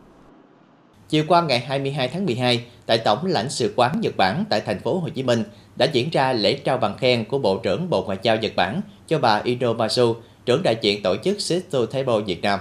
Chiều 1.09 1.25
qua 1.28 1.42
ngày 1.42 1.61
22 1.61 2.09
tháng 2.09 2.26
12, 2.26 2.64
tại 2.87 2.99
Tổng 2.99 3.26
lãnh 3.26 3.50
sự 3.50 3.73
quán 3.76 4.00
Nhật 4.00 4.16
Bản 4.16 4.44
tại 4.50 4.61
thành 4.61 4.80
phố 4.80 4.99
Hồ 4.99 5.09
Chí 5.09 5.23
Minh 5.23 5.44
đã 5.76 5.87
diễn 5.92 6.11
ra 6.11 6.32
lễ 6.32 6.54
trao 6.64 6.78
bằng 6.78 6.99
khen 6.99 7.25
của 7.25 7.38
Bộ 7.38 7.59
trưởng 7.59 7.90
Bộ 7.90 8.04
Ngoại 8.04 8.18
giao 8.23 8.37
Nhật 8.37 8.52
Bản 8.56 8.80
cho 9.09 9.18
bà 9.18 9.40
Ino 9.44 9.73
Masu, 9.73 10.16
trưởng 10.47 10.62
đại 10.62 10.76
diện 10.80 11.02
tổ 11.02 11.16
chức 11.25 11.40
Sisto 11.40 11.87
Table 11.87 12.20
Việt 12.26 12.42
Nam. 12.42 12.61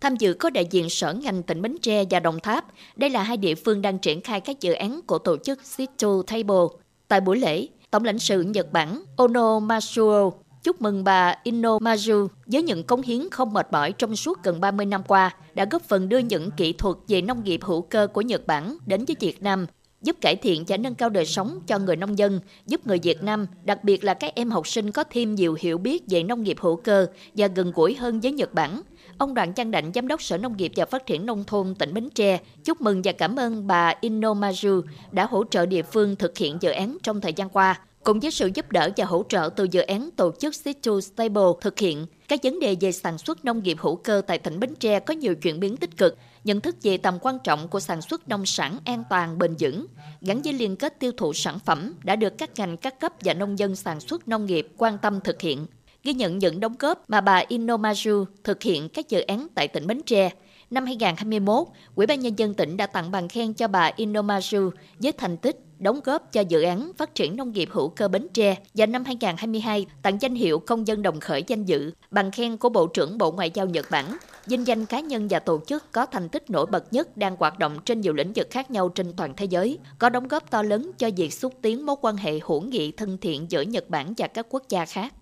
Tham 0.00 0.16
dự 0.16 0.34
có 0.34 0.50
đại 0.50 0.66
diện 0.70 0.90
sở 0.90 1.12
ngành 1.12 1.42
tỉnh 1.42 1.62
Bến 1.62 1.76
Tre 1.82 2.04
và 2.10 2.20
Đồng 2.20 2.40
Tháp. 2.40 2.64
Đây 2.96 3.10
là 3.10 3.22
hai 3.22 3.36
địa 3.36 3.54
phương 3.54 3.82
đang 3.82 3.98
triển 3.98 4.20
khai 4.20 4.40
các 4.40 4.60
dự 4.60 4.72
án 4.72 5.00
của 5.06 5.18
tổ 5.18 5.36
chức 5.36 5.64
Sisto 5.64 6.22
Table. 6.26 6.66
Tại 7.08 7.20
buổi 7.20 7.38
lễ, 7.38 7.68
Tổng 7.90 8.04
lãnh 8.04 8.18
sự 8.18 8.42
Nhật 8.42 8.72
Bản 8.72 9.02
Ono 9.16 9.58
Masuo 9.58 10.30
chúc 10.62 10.82
mừng 10.82 11.04
bà 11.04 11.34
Inno 11.42 11.78
Maju 11.78 12.28
với 12.46 12.62
những 12.62 12.84
cống 12.84 13.02
hiến 13.02 13.30
không 13.30 13.52
mệt 13.52 13.66
mỏi 13.72 13.92
trong 13.92 14.16
suốt 14.16 14.42
gần 14.42 14.60
30 14.60 14.86
năm 14.86 15.02
qua, 15.06 15.34
đã 15.54 15.66
góp 15.70 15.82
phần 15.82 16.08
đưa 16.08 16.18
những 16.18 16.50
kỹ 16.50 16.72
thuật 16.72 16.96
về 17.08 17.22
nông 17.22 17.44
nghiệp 17.44 17.60
hữu 17.62 17.82
cơ 17.82 18.06
của 18.06 18.20
Nhật 18.20 18.46
Bản 18.46 18.76
đến 18.86 19.04
với 19.04 19.16
Việt 19.20 19.42
Nam, 19.42 19.66
giúp 20.02 20.16
cải 20.20 20.36
thiện 20.36 20.64
và 20.68 20.76
nâng 20.76 20.94
cao 20.94 21.08
đời 21.08 21.26
sống 21.26 21.60
cho 21.66 21.78
người 21.78 21.96
nông 21.96 22.18
dân, 22.18 22.40
giúp 22.66 22.86
người 22.86 22.98
Việt 23.02 23.22
Nam, 23.22 23.46
đặc 23.64 23.84
biệt 23.84 24.04
là 24.04 24.14
các 24.14 24.32
em 24.34 24.50
học 24.50 24.68
sinh 24.68 24.92
có 24.92 25.04
thêm 25.04 25.34
nhiều 25.34 25.56
hiểu 25.60 25.78
biết 25.78 26.02
về 26.08 26.22
nông 26.22 26.42
nghiệp 26.42 26.56
hữu 26.60 26.76
cơ 26.76 27.06
và 27.34 27.46
gần 27.46 27.72
gũi 27.74 27.94
hơn 27.94 28.20
với 28.20 28.32
Nhật 28.32 28.54
Bản. 28.54 28.82
Ông 29.18 29.34
Đoàn 29.34 29.52
Trang 29.52 29.70
Đạnh, 29.70 29.90
Giám 29.94 30.08
đốc 30.08 30.22
Sở 30.22 30.38
Nông 30.38 30.56
nghiệp 30.56 30.72
và 30.76 30.86
Phát 30.86 31.06
triển 31.06 31.26
Nông 31.26 31.44
thôn 31.44 31.74
tỉnh 31.74 31.94
Bến 31.94 32.08
Tre, 32.14 32.40
chúc 32.64 32.80
mừng 32.80 33.02
và 33.04 33.12
cảm 33.12 33.36
ơn 33.36 33.66
bà 33.66 33.94
Inomaju 34.00 34.82
đã 35.12 35.26
hỗ 35.26 35.44
trợ 35.44 35.66
địa 35.66 35.82
phương 35.82 36.16
thực 36.16 36.38
hiện 36.38 36.58
dự 36.60 36.70
án 36.70 36.96
trong 37.02 37.20
thời 37.20 37.32
gian 37.32 37.48
qua. 37.48 37.80
Cùng 38.04 38.20
với 38.20 38.30
sự 38.30 38.50
giúp 38.54 38.72
đỡ 38.72 38.90
và 38.96 39.04
hỗ 39.04 39.24
trợ 39.28 39.50
từ 39.56 39.66
dự 39.70 39.80
án 39.80 40.10
tổ 40.16 40.32
chức 40.38 40.54
Situ 40.54 41.00
Stable 41.00 41.42
thực 41.60 41.78
hiện, 41.78 42.06
các 42.28 42.40
vấn 42.42 42.60
đề 42.60 42.76
về 42.80 42.92
sản 42.92 43.18
xuất 43.18 43.44
nông 43.44 43.62
nghiệp 43.62 43.76
hữu 43.80 43.96
cơ 43.96 44.22
tại 44.26 44.38
tỉnh 44.38 44.60
Bến 44.60 44.74
Tre 44.74 45.00
có 45.00 45.14
nhiều 45.14 45.34
chuyển 45.34 45.60
biến 45.60 45.76
tích 45.76 45.96
cực, 45.96 46.16
nhận 46.44 46.60
thức 46.60 46.76
về 46.82 46.96
tầm 46.96 47.18
quan 47.22 47.38
trọng 47.44 47.68
của 47.68 47.80
sản 47.80 48.02
xuất 48.02 48.28
nông 48.28 48.46
sản 48.46 48.78
an 48.84 49.04
toàn 49.10 49.38
bền 49.38 49.54
vững, 49.58 49.86
gắn 50.20 50.42
với 50.42 50.52
liên 50.52 50.76
kết 50.76 51.00
tiêu 51.00 51.12
thụ 51.16 51.32
sản 51.32 51.58
phẩm 51.58 51.94
đã 52.04 52.16
được 52.16 52.38
các 52.38 52.50
ngành 52.56 52.76
các 52.76 53.00
cấp 53.00 53.12
và 53.20 53.34
nông 53.34 53.58
dân 53.58 53.76
sản 53.76 54.00
xuất 54.00 54.28
nông 54.28 54.46
nghiệp 54.46 54.68
quan 54.76 54.98
tâm 54.98 55.20
thực 55.24 55.40
hiện. 55.40 55.66
Ghi 56.08 56.14
nhận 56.14 56.38
những 56.38 56.60
đóng 56.60 56.74
góp 56.78 57.10
mà 57.10 57.20
bà 57.20 57.44
Inomaju 57.48 58.24
thực 58.44 58.62
hiện 58.62 58.88
các 58.88 59.08
dự 59.08 59.20
án 59.20 59.46
tại 59.54 59.68
tỉnh 59.68 59.86
Bến 59.86 60.00
Tre, 60.06 60.30
năm 60.70 60.86
2021, 60.86 61.66
Ủy 61.94 62.06
ban 62.06 62.20
Nhân 62.20 62.38
dân 62.38 62.54
tỉnh 62.54 62.76
đã 62.76 62.86
tặng 62.86 63.10
bằng 63.10 63.28
khen 63.28 63.52
cho 63.52 63.68
bà 63.68 63.90
Inomaju 63.96 64.70
với 64.98 65.12
thành 65.12 65.36
tích 65.36 65.56
đóng 65.78 66.00
góp 66.04 66.32
cho 66.32 66.40
dự 66.40 66.62
án 66.62 66.92
phát 66.96 67.14
triển 67.14 67.36
nông 67.36 67.52
nghiệp 67.52 67.68
hữu 67.72 67.88
cơ 67.88 68.08
Bến 68.08 68.26
Tre 68.34 68.56
và 68.74 68.86
năm 68.86 69.04
2022 69.04 69.86
tặng 70.02 70.18
danh 70.20 70.34
hiệu 70.34 70.58
công 70.58 70.86
dân 70.86 71.02
đồng 71.02 71.20
khởi 71.20 71.44
danh 71.46 71.64
dự, 71.64 71.90
bằng 72.10 72.30
khen 72.30 72.56
của 72.56 72.68
Bộ 72.68 72.86
trưởng 72.86 73.18
Bộ 73.18 73.32
Ngoại 73.32 73.50
giao 73.54 73.66
Nhật 73.66 73.86
Bản, 73.90 74.16
vinh 74.46 74.66
danh 74.66 74.86
cá 74.86 75.00
nhân 75.00 75.28
và 75.30 75.38
tổ 75.38 75.60
chức 75.66 75.92
có 75.92 76.06
thành 76.06 76.28
tích 76.28 76.50
nổi 76.50 76.66
bật 76.66 76.92
nhất 76.92 77.16
đang 77.16 77.36
hoạt 77.38 77.58
động 77.58 77.78
trên 77.84 78.00
nhiều 78.00 78.12
lĩnh 78.12 78.32
vực 78.32 78.46
khác 78.50 78.70
nhau 78.70 78.88
trên 78.88 79.12
toàn 79.16 79.34
thế 79.36 79.44
giới, 79.44 79.78
có 79.98 80.08
đóng 80.08 80.28
góp 80.28 80.50
to 80.50 80.62
lớn 80.62 80.90
cho 80.98 81.10
việc 81.16 81.32
xúc 81.32 81.54
tiến 81.62 81.86
mối 81.86 81.96
quan 82.00 82.16
hệ 82.16 82.40
hữu 82.44 82.60
nghị 82.60 82.92
thân 82.92 83.18
thiện 83.20 83.46
giữa 83.48 83.62
Nhật 83.62 83.90
Bản 83.90 84.14
và 84.18 84.26
các 84.26 84.46
quốc 84.50 84.62
gia 84.68 84.84
khác. 84.84 85.14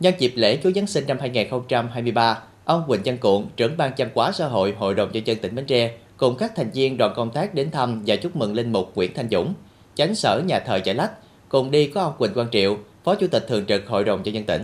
Nhân 0.00 0.14
dịp 0.18 0.32
lễ 0.36 0.58
Chúa 0.62 0.70
Giáng 0.74 0.86
sinh 0.86 1.06
năm 1.06 1.18
2023, 1.20 2.42
ông 2.64 2.84
Quỳnh 2.88 3.00
Văn 3.04 3.18
Cuộn, 3.18 3.46
trưởng 3.56 3.76
ban 3.76 3.92
văn 3.98 4.10
hóa 4.14 4.32
xã 4.32 4.46
hội 4.46 4.72
Hội 4.72 4.94
đồng 4.94 5.12
nhân 5.12 5.26
dân 5.26 5.38
tỉnh 5.38 5.54
Bến 5.54 5.66
Tre, 5.66 5.98
cùng 6.16 6.36
các 6.36 6.52
thành 6.56 6.70
viên 6.70 6.96
đoàn 6.96 7.12
công 7.16 7.30
tác 7.30 7.54
đến 7.54 7.70
thăm 7.70 8.02
và 8.06 8.16
chúc 8.16 8.36
mừng 8.36 8.54
linh 8.54 8.72
mục 8.72 8.92
Nguyễn 8.94 9.14
Thanh 9.14 9.28
Dũng, 9.30 9.54
chánh 9.94 10.14
sở 10.14 10.42
nhà 10.46 10.58
thờ 10.58 10.80
Chợ 10.84 10.92
Lách, 10.92 11.12
cùng 11.48 11.70
đi 11.70 11.86
có 11.86 12.02
ông 12.02 12.14
Quỳnh 12.18 12.34
Quang 12.34 12.50
Triệu, 12.50 12.78
Phó 13.04 13.14
Chủ 13.14 13.26
tịch 13.26 13.44
Thường 13.48 13.66
trực 13.66 13.86
Hội 13.86 14.04
đồng 14.04 14.22
nhân 14.22 14.34
dân 14.34 14.44
tỉnh. 14.44 14.62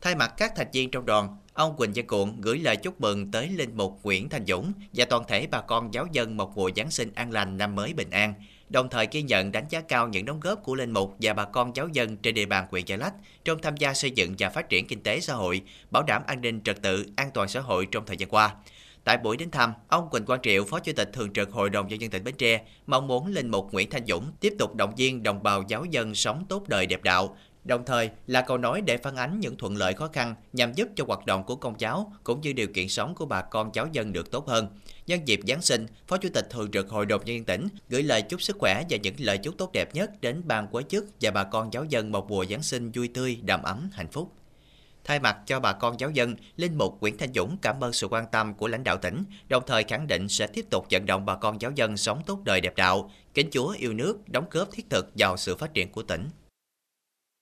Thay 0.00 0.14
mặt 0.14 0.34
các 0.36 0.52
thành 0.56 0.66
viên 0.72 0.90
trong 0.90 1.06
đoàn, 1.06 1.36
ông 1.52 1.76
Quỳnh 1.76 1.92
Văn 1.94 2.06
Cuộn 2.06 2.40
gửi 2.40 2.58
lời 2.58 2.76
chúc 2.76 3.00
mừng 3.00 3.30
tới 3.30 3.48
linh 3.48 3.76
mục 3.76 3.98
Nguyễn 4.02 4.28
Thanh 4.28 4.46
Dũng 4.46 4.72
và 4.92 5.04
toàn 5.04 5.22
thể 5.28 5.46
bà 5.50 5.60
con 5.60 5.94
giáo 5.94 6.06
dân 6.12 6.36
một 6.36 6.56
mùa 6.56 6.70
Giáng 6.76 6.90
sinh 6.90 7.10
an 7.14 7.30
lành 7.30 7.56
năm 7.56 7.74
mới 7.74 7.92
bình 7.92 8.10
an, 8.10 8.34
đồng 8.70 8.88
thời 8.88 9.08
ghi 9.10 9.22
nhận 9.22 9.52
đánh 9.52 9.64
giá 9.70 9.80
cao 9.80 10.08
những 10.08 10.24
đóng 10.24 10.40
góp 10.40 10.62
của 10.62 10.74
linh 10.74 10.90
mục 10.90 11.16
và 11.20 11.32
bà 11.32 11.44
con 11.44 11.76
giáo 11.76 11.88
dân 11.88 12.16
trên 12.16 12.34
địa 12.34 12.46
bàn 12.46 12.66
huyện 12.70 12.84
Gia 12.86 12.96
Lách 12.96 13.14
trong 13.44 13.58
tham 13.62 13.76
gia 13.76 13.94
xây 13.94 14.10
dựng 14.10 14.34
và 14.38 14.50
phát 14.50 14.68
triển 14.68 14.86
kinh 14.86 15.02
tế 15.02 15.20
xã 15.20 15.34
hội, 15.34 15.60
bảo 15.90 16.02
đảm 16.02 16.22
an 16.26 16.40
ninh 16.40 16.62
trật 16.62 16.82
tự, 16.82 17.06
an 17.16 17.30
toàn 17.34 17.48
xã 17.48 17.60
hội 17.60 17.86
trong 17.86 18.06
thời 18.06 18.16
gian 18.16 18.28
qua. 18.28 18.54
Tại 19.04 19.16
buổi 19.16 19.36
đến 19.36 19.50
thăm, 19.50 19.72
ông 19.88 20.10
Quỳnh 20.10 20.24
Quang 20.24 20.40
Triệu, 20.42 20.64
Phó 20.64 20.78
Chủ 20.78 20.92
tịch 20.96 21.10
Thường 21.12 21.32
trực 21.32 21.52
Hội 21.52 21.70
đồng 21.70 21.88
Nhân 21.88 22.00
dân 22.00 22.10
tỉnh 22.10 22.24
Bến 22.24 22.34
Tre, 22.38 22.62
mong 22.86 23.06
muốn 23.06 23.26
linh 23.26 23.50
mục 23.50 23.72
Nguyễn 23.72 23.90
Thanh 23.90 24.06
Dũng 24.06 24.32
tiếp 24.40 24.52
tục 24.58 24.74
động 24.74 24.94
viên 24.96 25.22
đồng 25.22 25.42
bào 25.42 25.64
giáo 25.68 25.84
dân 25.84 26.14
sống 26.14 26.44
tốt 26.48 26.68
đời 26.68 26.86
đẹp 26.86 27.02
đạo, 27.02 27.36
đồng 27.64 27.84
thời 27.84 28.10
là 28.26 28.40
cầu 28.42 28.58
nói 28.58 28.80
để 28.80 28.96
phản 28.96 29.16
ánh 29.16 29.40
những 29.40 29.56
thuận 29.56 29.76
lợi 29.76 29.94
khó 29.94 30.08
khăn 30.12 30.34
nhằm 30.52 30.72
giúp 30.72 30.88
cho 30.96 31.04
hoạt 31.08 31.26
động 31.26 31.44
của 31.44 31.56
công 31.56 31.74
giáo 31.78 32.12
cũng 32.24 32.40
như 32.40 32.52
điều 32.52 32.66
kiện 32.66 32.88
sống 32.88 33.14
của 33.14 33.26
bà 33.26 33.42
con 33.42 33.70
giáo 33.74 33.88
dân 33.92 34.12
được 34.12 34.30
tốt 34.30 34.48
hơn. 34.48 34.68
Nhân 35.06 35.20
dịp 35.24 35.40
Giáng 35.46 35.62
sinh, 35.62 35.86
Phó 36.06 36.16
Chủ 36.16 36.28
tịch 36.34 36.46
Thường 36.50 36.70
trực 36.70 36.88
Hội 36.88 37.06
đồng 37.06 37.24
Nhân 37.24 37.36
dân 37.36 37.44
tỉnh 37.44 37.68
gửi 37.88 38.02
lời 38.02 38.22
chúc 38.22 38.42
sức 38.42 38.56
khỏe 38.58 38.82
và 38.90 38.96
những 38.96 39.14
lời 39.18 39.38
chúc 39.38 39.58
tốt 39.58 39.72
đẹp 39.72 39.94
nhất 39.94 40.10
đến 40.20 40.42
ban 40.44 40.66
quế 40.68 40.82
chức 40.88 41.06
và 41.20 41.30
bà 41.30 41.44
con 41.44 41.72
giáo 41.72 41.84
dân 41.84 42.12
một 42.12 42.30
mùa 42.30 42.44
Giáng 42.50 42.62
sinh 42.62 42.90
vui 42.90 43.08
tươi, 43.08 43.38
đầm 43.42 43.62
ấm, 43.62 43.90
hạnh 43.92 44.08
phúc. 44.12 44.32
Thay 45.04 45.20
mặt 45.20 45.36
cho 45.46 45.60
bà 45.60 45.72
con 45.72 46.00
giáo 46.00 46.10
dân, 46.10 46.36
Linh 46.56 46.78
Mục 46.78 47.00
Nguyễn 47.00 47.18
Thanh 47.18 47.32
Dũng 47.34 47.56
cảm 47.62 47.84
ơn 47.84 47.92
sự 47.92 48.08
quan 48.08 48.24
tâm 48.32 48.54
của 48.54 48.68
lãnh 48.68 48.84
đạo 48.84 48.96
tỉnh, 48.96 49.24
đồng 49.48 49.62
thời 49.66 49.84
khẳng 49.84 50.06
định 50.06 50.28
sẽ 50.28 50.46
tiếp 50.46 50.64
tục 50.70 50.86
vận 50.90 51.06
động 51.06 51.26
bà 51.26 51.36
con 51.36 51.60
giáo 51.60 51.70
dân 51.74 51.96
sống 51.96 52.22
tốt 52.26 52.38
đời 52.44 52.60
đẹp 52.60 52.76
đạo, 52.76 53.10
kính 53.34 53.48
Chúa 53.52 53.74
yêu 53.78 53.92
nước, 53.92 54.28
đóng 54.28 54.44
góp 54.50 54.68
thiết 54.72 54.90
thực 54.90 55.10
vào 55.18 55.36
sự 55.36 55.56
phát 55.56 55.74
triển 55.74 55.92
của 55.92 56.02
tỉnh. 56.02 56.28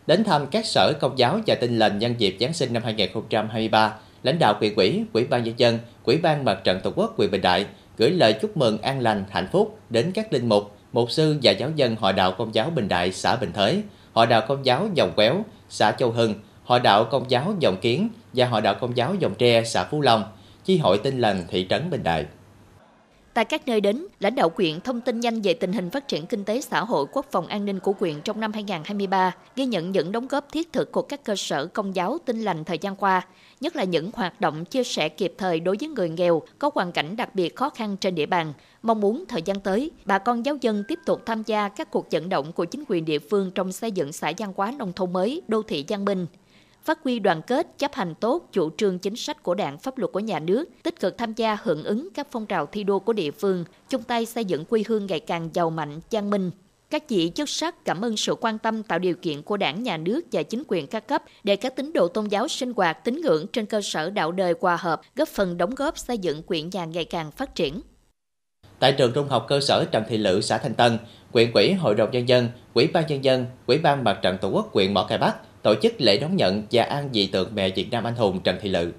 Đến 0.07 0.25
thăm 0.25 0.47
các 0.51 0.67
sở 0.67 0.93
công 1.01 1.19
giáo 1.19 1.41
và 1.47 1.55
tin 1.55 1.79
lành 1.79 1.99
nhân 1.99 2.15
dịp 2.19 2.37
Giáng 2.41 2.53
sinh 2.53 2.73
năm 2.73 2.83
2023, 2.83 3.99
lãnh 4.23 4.39
đạo 4.39 4.55
huyện 4.59 4.75
ủy, 4.75 5.05
ủy 5.13 5.25
ban 5.25 5.45
nhân 5.45 5.55
dân, 5.57 5.79
ủy 6.05 6.19
ban 6.19 6.45
mặt 6.45 6.61
trận 6.65 6.81
tổ 6.83 6.93
quốc 6.97 7.15
huyện 7.17 7.31
Bình 7.31 7.43
Đại 7.43 7.67
gửi 7.99 8.11
lời 8.11 8.33
chúc 8.33 8.57
mừng 8.57 8.83
an 8.83 9.01
lành, 9.01 9.25
hạnh 9.31 9.49
phúc 9.53 9.79
đến 9.91 10.13
các 10.15 10.33
linh 10.33 10.49
mục, 10.49 10.77
mục 10.93 11.11
sư 11.11 11.37
và 11.43 11.53
giáo 11.53 11.71
dân 11.77 11.97
hội 11.97 12.13
đạo 12.13 12.35
công 12.39 12.55
giáo 12.55 12.71
Bình 12.71 12.89
Đại, 12.89 13.13
xã 13.13 13.37
Bình 13.37 13.53
Thới, 13.53 13.83
hội 14.13 14.27
đạo 14.27 14.43
công 14.49 14.67
giáo 14.67 14.89
Dòng 14.95 15.13
Quéo, 15.17 15.45
xã 15.69 15.93
Châu 15.93 16.11
Hưng, 16.11 16.35
hội 16.65 16.81
đạo 16.81 17.05
công 17.05 17.31
giáo 17.31 17.55
Dòng 17.59 17.77
Kiến 17.77 18.09
và 18.33 18.47
hội 18.47 18.61
đạo 18.61 18.75
công 18.81 18.97
giáo 18.97 19.15
Dòng 19.15 19.35
Tre, 19.35 19.65
xã 19.65 19.85
Phú 19.85 20.01
Long, 20.01 20.25
chi 20.65 20.79
hội 20.79 20.99
tinh 20.99 21.19
lành 21.19 21.45
thị 21.49 21.67
trấn 21.71 21.91
Bình 21.91 22.03
Đại. 22.03 22.27
Tại 23.35 23.45
các 23.45 23.69
nơi 23.69 23.81
đến, 23.81 24.07
lãnh 24.21 24.35
đạo 24.35 24.51
quyện 24.51 24.81
thông 24.81 25.01
tin 25.01 25.21
nhanh 25.21 25.41
về 25.41 25.55
tình 25.55 25.73
hình 25.73 25.91
phát 25.91 26.09
triển 26.09 26.27
kinh 26.27 26.45
tế 26.45 26.61
xã 26.61 26.81
hội 26.81 27.07
quốc 27.13 27.27
phòng 27.31 27.47
an 27.47 27.65
ninh 27.65 27.81
của 27.81 27.93
quyện 27.93 28.21
trong 28.21 28.41
năm 28.41 28.53
2023, 28.53 29.33
ghi 29.57 29.67
nhận 29.67 29.93
những 29.93 30.13
đóng 30.13 30.29
góp 30.29 30.53
thiết 30.53 30.73
thực 30.73 30.93
của 30.93 31.03
các 31.03 31.25
cơ 31.25 31.37
sở 31.37 31.67
công 31.67 31.97
giáo 31.97 32.19
tinh 32.25 32.41
lành 32.41 32.65
thời 32.65 32.79
gian 32.79 32.97
qua, 32.97 33.27
nhất 33.63 33.77
là 33.77 33.85
những 33.85 34.11
hoạt 34.15 34.41
động 34.41 34.65
chia 34.65 34.85
sẻ 34.85 35.09
kịp 35.09 35.35
thời 35.39 35.61
đối 35.61 35.77
với 35.81 35.89
người 35.89 36.09
nghèo 36.09 36.43
có 36.59 36.71
hoàn 36.75 36.93
cảnh 36.93 37.17
đặc 37.17 37.35
biệt 37.35 37.57
khó 37.57 37.71
khăn 37.71 37.97
trên 37.97 38.15
địa 38.15 38.27
bàn. 38.27 38.53
Mong 38.83 39.01
muốn 39.01 39.25
thời 39.29 39.43
gian 39.43 39.61
tới, 39.61 39.91
bà 40.05 40.19
con 40.19 40.47
giáo 40.47 40.57
dân 40.61 40.85
tiếp 40.89 40.99
tục 41.07 41.23
tham 41.27 41.43
gia 41.47 41.69
các 41.69 41.91
cuộc 41.91 42.07
vận 42.11 42.29
động 42.29 42.53
của 42.53 42.65
chính 42.65 42.85
quyền 42.89 43.05
địa 43.05 43.19
phương 43.19 43.51
trong 43.55 43.73
xây 43.73 43.93
dựng 43.93 44.13
xã 44.13 44.33
văn 44.39 44.53
hóa 44.57 44.73
nông 44.79 44.93
thôn 44.93 45.13
mới, 45.13 45.43
đô 45.49 45.63
thị 45.63 45.85
văn 45.89 46.05
minh, 46.05 46.27
phát 46.85 46.99
huy 47.05 47.19
đoàn 47.19 47.43
kết, 47.43 47.79
chấp 47.79 47.95
hành 47.95 48.15
tốt 48.15 48.49
chủ 48.53 48.71
trương 48.77 48.99
chính 48.99 49.17
sách 49.17 49.43
của 49.43 49.55
đảng, 49.55 49.79
pháp 49.79 49.99
luật 49.99 50.13
của 50.13 50.21
nhà 50.21 50.39
nước, 50.39 50.69
tích 50.83 51.01
cực 51.01 51.19
tham 51.19 51.35
gia 51.35 51.57
hưởng 51.63 51.85
ứng 51.85 52.09
các 52.15 52.27
phong 52.31 52.47
trào 52.47 52.67
thi 52.67 52.85
đua 52.85 52.99
của 52.99 53.13
địa 53.13 53.31
phương, 53.31 53.65
chung 53.89 54.03
tay 54.03 54.27
xây 54.27 54.45
dựng 54.45 54.65
quê 54.65 54.83
hương 54.89 55.07
ngày 55.07 55.21
càng 55.21 55.51
giàu 55.53 55.71
mạnh, 55.71 56.01
văn 56.11 56.31
minh. 56.31 56.51
Các 56.93 57.09
vị 57.09 57.33
chức 57.35 57.49
sắc 57.49 57.85
cảm 57.85 58.05
ơn 58.05 58.17
sự 58.17 58.35
quan 58.41 58.59
tâm 58.59 58.83
tạo 58.83 58.99
điều 58.99 59.15
kiện 59.15 59.43
của 59.43 59.57
đảng, 59.57 59.83
nhà 59.83 59.97
nước 59.97 60.21
và 60.33 60.43
chính 60.43 60.63
quyền 60.69 60.87
các 60.87 61.09
cấp 61.09 61.23
để 61.45 61.57
các 61.57 61.77
tín 61.77 61.93
đồ 61.93 62.09
tôn 62.09 62.29
giáo 62.29 62.49
sinh 62.49 62.73
hoạt 62.77 63.05
tín 63.05 63.21
ngưỡng 63.21 63.47
trên 63.53 63.67
cơ 63.67 63.81
sở 63.83 64.11
đạo 64.11 64.33
đời 64.33 64.55
hòa 64.61 64.77
hợp, 64.77 65.01
góp 65.17 65.29
phần 65.29 65.57
đóng 65.57 65.75
góp 65.75 65.99
xây 65.99 66.19
dựng 66.19 66.43
quyện 66.43 66.71
nhà 66.73 66.85
ngày 66.85 67.05
càng 67.05 67.31
phát 67.31 67.55
triển. 67.55 67.81
Tại 68.79 68.93
trường 68.93 69.13
trung 69.13 69.29
học 69.29 69.47
cơ 69.49 69.61
sở 69.61 69.85
Trần 69.93 70.05
Thị 70.09 70.19
Lự, 70.19 70.41
xã 70.41 70.59
Thanh 70.59 70.75
Tân, 70.75 70.99
quyện 71.33 71.53
quỹ 71.53 71.73
Hội 71.73 71.95
đồng 71.95 72.11
Nhân 72.11 72.29
dân, 72.29 72.49
Quỹ 72.75 72.87
ban 72.87 73.07
Nhân 73.07 73.25
dân, 73.25 73.47
Quỹ 73.67 73.79
ban 73.79 74.05
Mặt 74.05 74.19
trận 74.23 74.39
Tổ 74.41 74.49
quốc 74.49 74.73
quyện 74.73 74.95
Mỏ 74.95 75.07
Cày 75.09 75.19
Bắc 75.19 75.63
tổ 75.63 75.75
chức 75.83 75.93
lễ 75.99 76.19
đón 76.19 76.37
nhận 76.37 76.63
và 76.73 76.83
an 76.83 77.09
dị 77.13 77.27
tượng 77.27 77.55
mẹ 77.55 77.71
Việt 77.71 77.91
Nam 77.91 78.05
anh 78.05 78.15
hùng 78.15 78.41
Trần 78.45 78.57
Thị 78.61 78.69
Lự. 78.69 78.93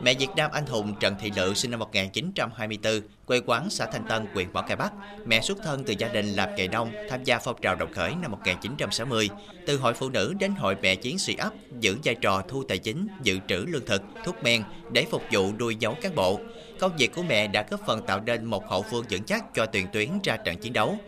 Mẹ 0.00 0.14
Việt 0.14 0.28
Nam 0.36 0.50
anh 0.50 0.66
hùng 0.66 0.94
Trần 1.00 1.14
Thị 1.20 1.32
Lự 1.36 1.54
sinh 1.54 1.70
năm 1.70 1.80
1924, 1.80 3.00
quê 3.26 3.40
quán 3.46 3.70
xã 3.70 3.86
Thanh 3.86 4.04
Tân, 4.08 4.26
huyện 4.34 4.50
Võ 4.52 4.62
Cai 4.62 4.76
Bắc. 4.76 4.92
Mẹ 5.26 5.40
xuất 5.40 5.58
thân 5.64 5.84
từ 5.84 5.94
gia 5.98 6.08
đình 6.08 6.26
làm 6.26 6.54
nghề 6.56 6.68
nông, 6.68 6.92
tham 7.10 7.24
gia 7.24 7.38
phong 7.38 7.56
trào 7.62 7.74
đồng 7.76 7.92
khởi 7.92 8.14
năm 8.22 8.30
1960. 8.30 9.28
Từ 9.66 9.76
hội 9.76 9.94
phụ 9.94 10.08
nữ 10.08 10.34
đến 10.38 10.50
hội 10.50 10.76
mẹ 10.82 10.94
chiến 10.94 11.18
sĩ 11.18 11.34
ấp, 11.34 11.52
giữ 11.80 11.96
vai 12.04 12.14
trò 12.14 12.42
thu 12.48 12.64
tài 12.68 12.78
chính, 12.78 13.06
dự 13.22 13.38
trữ 13.48 13.64
lương 13.68 13.86
thực, 13.86 14.02
thuốc 14.24 14.42
men 14.42 14.62
để 14.92 15.06
phục 15.10 15.22
vụ 15.32 15.52
nuôi 15.58 15.76
dấu 15.76 15.96
cán 16.02 16.14
bộ. 16.14 16.40
Công 16.80 16.96
việc 16.96 17.14
của 17.14 17.22
mẹ 17.22 17.46
đã 17.46 17.66
góp 17.70 17.80
phần 17.86 18.06
tạo 18.06 18.20
nên 18.20 18.44
một 18.44 18.68
hậu 18.68 18.82
phương 18.82 19.04
vững 19.10 19.22
chắc 19.22 19.54
cho 19.54 19.66
tuyển 19.66 19.86
tuyến 19.92 20.08
ra 20.24 20.36
trận 20.36 20.56
chiến 20.56 20.72
đấu. 20.72 20.98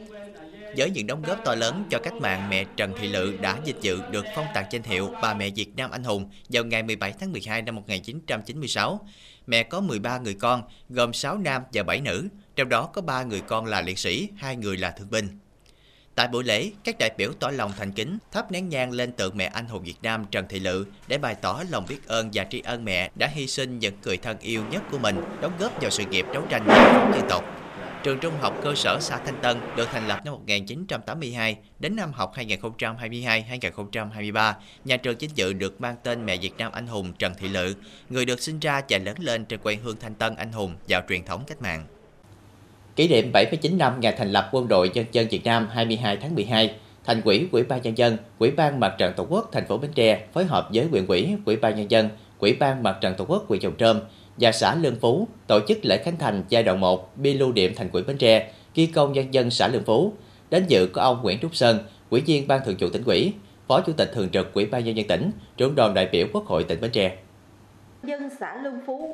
Với 0.77 0.91
những 0.91 1.07
đóng 1.07 1.23
góp 1.23 1.45
to 1.45 1.55
lớn 1.55 1.85
cho 1.91 1.99
cách 1.99 2.15
mạng, 2.15 2.51
mẹ 2.51 2.65
Trần 2.77 2.95
Thị 3.01 3.09
Lự 3.09 3.37
đã 3.41 3.59
dịch 3.65 3.77
dự 3.81 4.01
được 4.11 4.25
phong 4.37 4.47
tặng 4.55 4.67
danh 4.71 4.83
hiệu 4.83 5.11
Bà 5.23 5.35
mẹ 5.35 5.51
Việt 5.51 5.77
Nam 5.77 5.91
anh 5.91 6.05
hùng 6.05 6.31
vào 6.49 6.65
ngày 6.65 6.83
17 6.83 7.13
tháng 7.21 7.33
12 7.33 7.63
năm 7.63 7.75
1996. 7.75 9.01
Mẹ 9.47 9.63
có 9.63 9.81
13 9.81 10.19
người 10.19 10.35
con, 10.35 10.63
gồm 10.89 11.13
6 11.13 11.39
nam 11.39 11.63
và 11.73 11.83
7 11.83 12.01
nữ, 12.01 12.29
trong 12.57 12.69
đó 12.69 12.87
có 12.87 13.03
3 13.03 13.23
người 13.23 13.41
con 13.41 13.67
là 13.67 13.81
liệt 13.81 13.99
sĩ, 13.99 14.29
2 14.37 14.57
người 14.57 14.77
là 14.77 14.91
thương 14.91 15.11
binh. 15.11 15.29
Tại 16.15 16.29
buổi 16.29 16.45
lễ, 16.45 16.71
các 16.85 16.97
đại 16.99 17.11
biểu 17.19 17.33
tỏ 17.41 17.49
lòng 17.49 17.73
thành 17.79 17.93
kính, 17.93 18.19
thắp 18.33 18.53
nén 18.53 18.69
nhang 18.69 18.91
lên 18.91 19.13
tượng 19.13 19.37
mẹ 19.37 19.45
anh 19.47 19.67
hùng 19.67 19.83
Việt 19.83 20.03
Nam 20.03 20.25
Trần 20.31 20.47
Thị 20.49 20.61
Lự 20.61 20.87
để 21.09 21.19
bày 21.19 21.35
tỏ 21.35 21.63
lòng 21.71 21.85
biết 21.89 22.07
ơn 22.07 22.31
và 22.33 22.45
tri 22.45 22.61
ân 22.61 22.85
mẹ 22.85 23.11
đã 23.15 23.27
hy 23.27 23.47
sinh 23.47 23.79
những 23.79 23.95
người 24.03 24.17
thân 24.17 24.39
yêu 24.39 24.63
nhất 24.71 24.83
của 24.91 24.99
mình, 24.99 25.17
đóng 25.41 25.53
góp 25.59 25.81
vào 25.81 25.91
sự 25.91 26.05
nghiệp 26.11 26.27
đấu 26.35 26.43
tranh 26.51 26.65
giải 26.69 26.95
phóng 26.95 27.13
dân 27.15 27.29
tộc. 27.29 27.45
Trường 28.03 28.19
Trung 28.19 28.35
học 28.41 28.61
cơ 28.63 28.75
sở 28.75 28.99
xã 29.01 29.19
Thanh 29.19 29.41
Tân 29.43 29.57
được 29.77 29.89
thành 29.93 30.09
lập 30.09 30.21
năm 30.25 30.35
1982 30.35 31.57
đến 31.79 31.97
năm 31.97 32.13
học 32.13 32.33
2022-2023. 32.35 34.53
Nhà 34.85 34.97
trường 34.97 35.17
chính 35.17 35.31
dự 35.35 35.53
được 35.53 35.81
mang 35.81 35.97
tên 36.03 36.27
Mẹ 36.27 36.37
Việt 36.37 36.55
Nam 36.59 36.73
Anh 36.73 36.87
hùng 36.87 37.13
Trần 37.19 37.33
Thị 37.39 37.49
Lự, 37.49 37.75
người 38.09 38.25
được 38.25 38.41
sinh 38.41 38.59
ra 38.59 38.83
và 38.89 38.99
lớn 38.99 39.17
lên 39.19 39.45
trên 39.45 39.61
quê 39.61 39.75
hương 39.75 39.97
Thanh 40.01 40.15
Tân 40.15 40.37
anh 40.37 40.53
hùng 40.53 40.75
vào 40.89 41.03
truyền 41.09 41.25
thống 41.25 41.45
cách 41.47 41.63
mạng. 41.63 41.87
Kỷ 42.97 43.09
niệm 43.09 43.33
79 43.33 43.79
năm 43.79 44.01
ngày 44.01 44.15
thành 44.19 44.33
lập 44.33 44.49
Quân 44.53 44.69
đội 44.69 44.91
Nhân 44.95 45.07
dân 45.13 45.29
Việt 45.29 45.45
Nam 45.45 45.69
22 45.73 46.17
tháng 46.17 46.35
12, 46.35 46.75
Thành 47.05 47.23
ủy, 47.23 47.49
Ủy 47.53 47.63
ban 47.63 47.83
nhân 47.83 47.99
dân, 47.99 48.17
Ủy 48.39 48.51
ban 48.51 48.81
Mặt 48.81 48.95
trận 48.99 49.13
Tổ 49.17 49.27
quốc 49.29 49.49
thành 49.53 49.67
phố 49.67 49.79
Bến 49.79 49.91
Tre 49.95 50.27
phối 50.33 50.45
hợp 50.45 50.69
với 50.75 50.85
huyện 50.85 51.07
ủy, 51.07 51.29
Ủy 51.45 51.57
ban 51.57 51.77
nhân 51.77 51.91
dân, 51.91 52.09
Ủy 52.39 52.53
ban 52.53 52.83
Mặt 52.83 52.99
trận 53.01 53.15
Tổ 53.17 53.25
quốc 53.25 53.45
huyện 53.49 53.61
Dòng 53.61 53.77
Trơm 53.79 54.01
và 54.41 54.53
xã 54.53 54.75
Lương 54.75 54.97
Phú 55.01 55.29
tổ 55.47 55.61
chức 55.69 55.79
lễ 55.83 56.03
khánh 56.05 56.19
thành 56.19 56.43
giai 56.49 56.63
đoạn 56.63 56.81
1 56.81 57.17
bi 57.17 57.35
lưu 57.35 57.53
niệm 57.53 57.73
thành 57.77 57.89
ủy 57.93 58.03
Bến 58.03 58.19
Tre, 58.19 58.53
ghi 58.75 58.87
công 58.87 59.13
nhân 59.13 59.35
dân 59.35 59.51
xã 59.51 59.69
Lương 59.69 59.85
Phú. 59.85 60.13
Đến 60.51 60.65
dự 60.69 60.87
có 60.87 61.03
ông 61.03 61.23
Nguyễn 61.23 61.39
Trúc 61.43 61.57
Sơn, 61.57 61.79
Ủy 62.11 62.21
viên 62.21 62.49
Ban 62.49 62.61
Thường 62.65 62.77
vụ 62.81 62.89
tỉnh 62.89 63.05
ủy, 63.05 63.33
Phó 63.69 63.81
Chủ 63.81 63.93
tịch 63.93 64.11
Thường 64.15 64.29
trực 64.29 64.55
Ủy 64.55 64.67
ban 64.67 64.85
nhân 64.85 64.97
dân 64.97 65.07
tỉnh, 65.07 65.31
trưởng 65.57 65.75
đoàn 65.75 65.95
đại 65.95 66.09
biểu 66.13 66.27
Quốc 66.33 66.47
hội 66.47 66.65
tỉnh 66.65 66.81
Bến 66.81 66.91
Tre. 66.91 67.17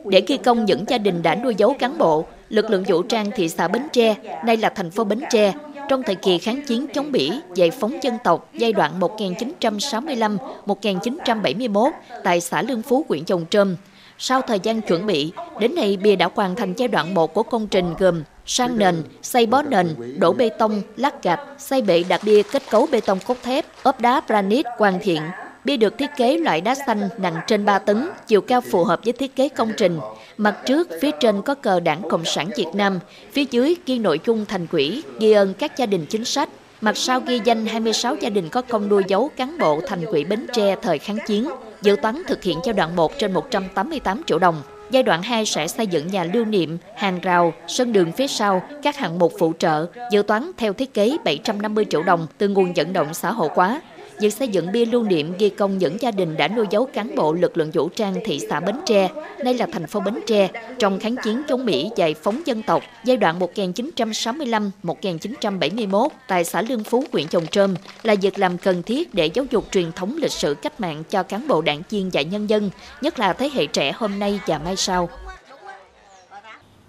Để 0.04 0.22
ghi 0.26 0.36
công 0.36 0.64
những 0.64 0.84
gia 0.88 0.98
đình 0.98 1.22
đã 1.22 1.34
nuôi 1.34 1.54
dấu 1.54 1.74
cán 1.78 1.98
bộ, 1.98 2.24
lực 2.48 2.70
lượng 2.70 2.84
vũ 2.86 3.02
trang 3.02 3.30
thị 3.30 3.48
xã 3.48 3.68
Bến 3.68 3.82
Tre, 3.92 4.14
nay 4.44 4.56
là 4.56 4.68
thành 4.68 4.90
phố 4.90 5.04
Bến 5.04 5.20
Tre, 5.30 5.52
trong 5.88 6.02
thời 6.02 6.14
kỳ 6.14 6.38
kháng 6.38 6.60
chiến 6.66 6.86
chống 6.94 7.12
Bỉ, 7.12 7.32
giải 7.54 7.70
phóng 7.70 8.02
dân 8.02 8.14
tộc 8.24 8.50
giai 8.52 8.72
đoạn 8.72 9.00
1965-1971 9.00 11.90
tại 12.24 12.40
xã 12.40 12.62
Lương 12.62 12.82
Phú, 12.82 13.04
huyện 13.08 13.24
Chồng 13.24 13.44
Trơm. 13.50 13.76
Sau 14.18 14.42
thời 14.42 14.60
gian 14.62 14.80
chuẩn 14.80 15.06
bị, 15.06 15.32
đến 15.60 15.74
nay 15.74 15.96
bia 15.96 16.16
đã 16.16 16.28
hoàn 16.34 16.54
thành 16.54 16.74
giai 16.76 16.88
đoạn 16.88 17.14
1 17.14 17.34
của 17.34 17.42
công 17.42 17.66
trình 17.66 17.94
gồm 17.98 18.22
sang 18.46 18.78
nền, 18.78 19.02
xây 19.22 19.46
bó 19.46 19.62
nền, 19.62 19.96
đổ 20.18 20.32
bê 20.32 20.48
tông, 20.48 20.82
lát 20.96 21.22
gạch, 21.22 21.40
xây 21.58 21.82
bệ 21.82 22.04
đặt 22.08 22.20
bia 22.24 22.42
kết 22.42 22.62
cấu 22.70 22.88
bê 22.92 23.00
tông 23.00 23.18
cốt 23.26 23.36
thép, 23.42 23.64
ốp 23.82 24.00
đá 24.00 24.20
granite 24.28 24.70
hoàn 24.78 24.98
thiện. 25.02 25.22
Bia 25.64 25.76
được 25.76 25.98
thiết 25.98 26.10
kế 26.16 26.38
loại 26.38 26.60
đá 26.60 26.74
xanh 26.74 27.08
nặng 27.18 27.36
trên 27.46 27.64
3 27.64 27.78
tấn, 27.78 28.08
chiều 28.26 28.40
cao 28.40 28.60
phù 28.60 28.84
hợp 28.84 29.00
với 29.04 29.12
thiết 29.12 29.36
kế 29.36 29.48
công 29.48 29.72
trình. 29.76 29.98
Mặt 30.36 30.56
trước, 30.66 30.88
phía 31.00 31.10
trên 31.20 31.42
có 31.42 31.54
cờ 31.54 31.80
đảng 31.80 32.08
Cộng 32.08 32.24
sản 32.24 32.50
Việt 32.56 32.68
Nam, 32.74 32.98
phía 33.32 33.44
dưới 33.50 33.74
ghi 33.86 33.98
nội 33.98 34.20
dung 34.26 34.44
thành 34.46 34.66
quỹ, 34.66 35.02
ghi 35.20 35.32
ơn 35.32 35.54
các 35.54 35.76
gia 35.76 35.86
đình 35.86 36.06
chính 36.06 36.24
sách. 36.24 36.48
Mặt 36.80 36.96
sau 36.96 37.20
ghi 37.20 37.40
danh 37.44 37.66
26 37.66 38.14
gia 38.14 38.30
đình 38.30 38.48
có 38.48 38.62
công 38.62 38.88
nuôi 38.88 39.02
dấu 39.08 39.30
cán 39.36 39.58
bộ 39.58 39.80
thành 39.86 40.06
quỹ 40.06 40.24
Bến 40.24 40.46
Tre 40.52 40.76
thời 40.82 40.98
kháng 40.98 41.18
chiến. 41.26 41.48
Dự 41.84 41.96
toán 42.02 42.22
thực 42.26 42.42
hiện 42.42 42.60
giai 42.64 42.72
đoạn 42.72 42.96
1 42.96 43.18
trên 43.18 43.32
188 43.32 44.22
triệu 44.26 44.38
đồng. 44.38 44.62
Giai 44.90 45.02
đoạn 45.02 45.22
2 45.22 45.46
sẽ 45.46 45.68
xây 45.68 45.86
dựng 45.86 46.06
nhà 46.06 46.24
lưu 46.24 46.44
niệm, 46.44 46.78
hàng 46.96 47.20
rào, 47.20 47.52
sân 47.66 47.92
đường 47.92 48.12
phía 48.12 48.26
sau, 48.26 48.62
các 48.82 48.96
hạng 48.96 49.18
mục 49.18 49.32
phụ 49.38 49.52
trợ, 49.58 49.86
dự 50.10 50.22
toán 50.22 50.50
theo 50.56 50.72
thiết 50.72 50.94
kế 50.94 51.16
750 51.24 51.84
triệu 51.90 52.02
đồng 52.02 52.26
từ 52.38 52.48
nguồn 52.48 52.72
vận 52.76 52.92
động 52.92 53.14
xã 53.14 53.32
hội 53.32 53.48
hóa. 53.54 53.80
Việc 54.20 54.34
xây 54.34 54.48
dựng 54.48 54.72
bia 54.72 54.84
lưu 54.84 55.02
niệm 55.02 55.32
ghi 55.38 55.48
công 55.48 55.78
những 55.78 55.96
gia 56.00 56.10
đình 56.10 56.36
đã 56.36 56.48
nuôi 56.48 56.66
dấu 56.70 56.86
cán 56.86 57.14
bộ 57.14 57.32
lực 57.32 57.56
lượng 57.56 57.70
vũ 57.70 57.88
trang 57.88 58.14
thị 58.24 58.40
xã 58.50 58.60
Bến 58.60 58.76
Tre, 58.86 59.08
nay 59.44 59.54
là 59.54 59.66
thành 59.72 59.86
phố 59.86 60.00
Bến 60.00 60.14
Tre, 60.26 60.48
trong 60.78 60.98
kháng 60.98 61.16
chiến 61.24 61.42
chống 61.48 61.64
Mỹ 61.64 61.90
giải 61.96 62.14
phóng 62.14 62.42
dân 62.46 62.62
tộc 62.62 62.82
giai 63.04 63.16
đoạn 63.16 63.38
1965-1971 63.38 66.08
tại 66.28 66.44
xã 66.44 66.62
Lương 66.62 66.84
Phú, 66.84 67.04
huyện 67.12 67.28
Chồng 67.28 67.46
Trơm 67.46 67.74
là 68.02 68.14
việc 68.14 68.38
làm 68.38 68.58
cần 68.58 68.82
thiết 68.82 69.14
để 69.14 69.26
giáo 69.26 69.44
dục 69.50 69.64
truyền 69.70 69.92
thống 69.92 70.16
lịch 70.16 70.32
sử 70.32 70.54
cách 70.54 70.80
mạng 70.80 71.02
cho 71.10 71.22
cán 71.22 71.48
bộ 71.48 71.62
đảng 71.62 71.82
viên 71.90 72.10
và 72.12 72.22
nhân 72.22 72.50
dân, 72.50 72.70
nhất 73.00 73.18
là 73.18 73.32
thế 73.32 73.50
hệ 73.54 73.66
trẻ 73.66 73.92
hôm 73.92 74.18
nay 74.18 74.40
và 74.46 74.58
mai 74.58 74.76
sau. 74.76 75.08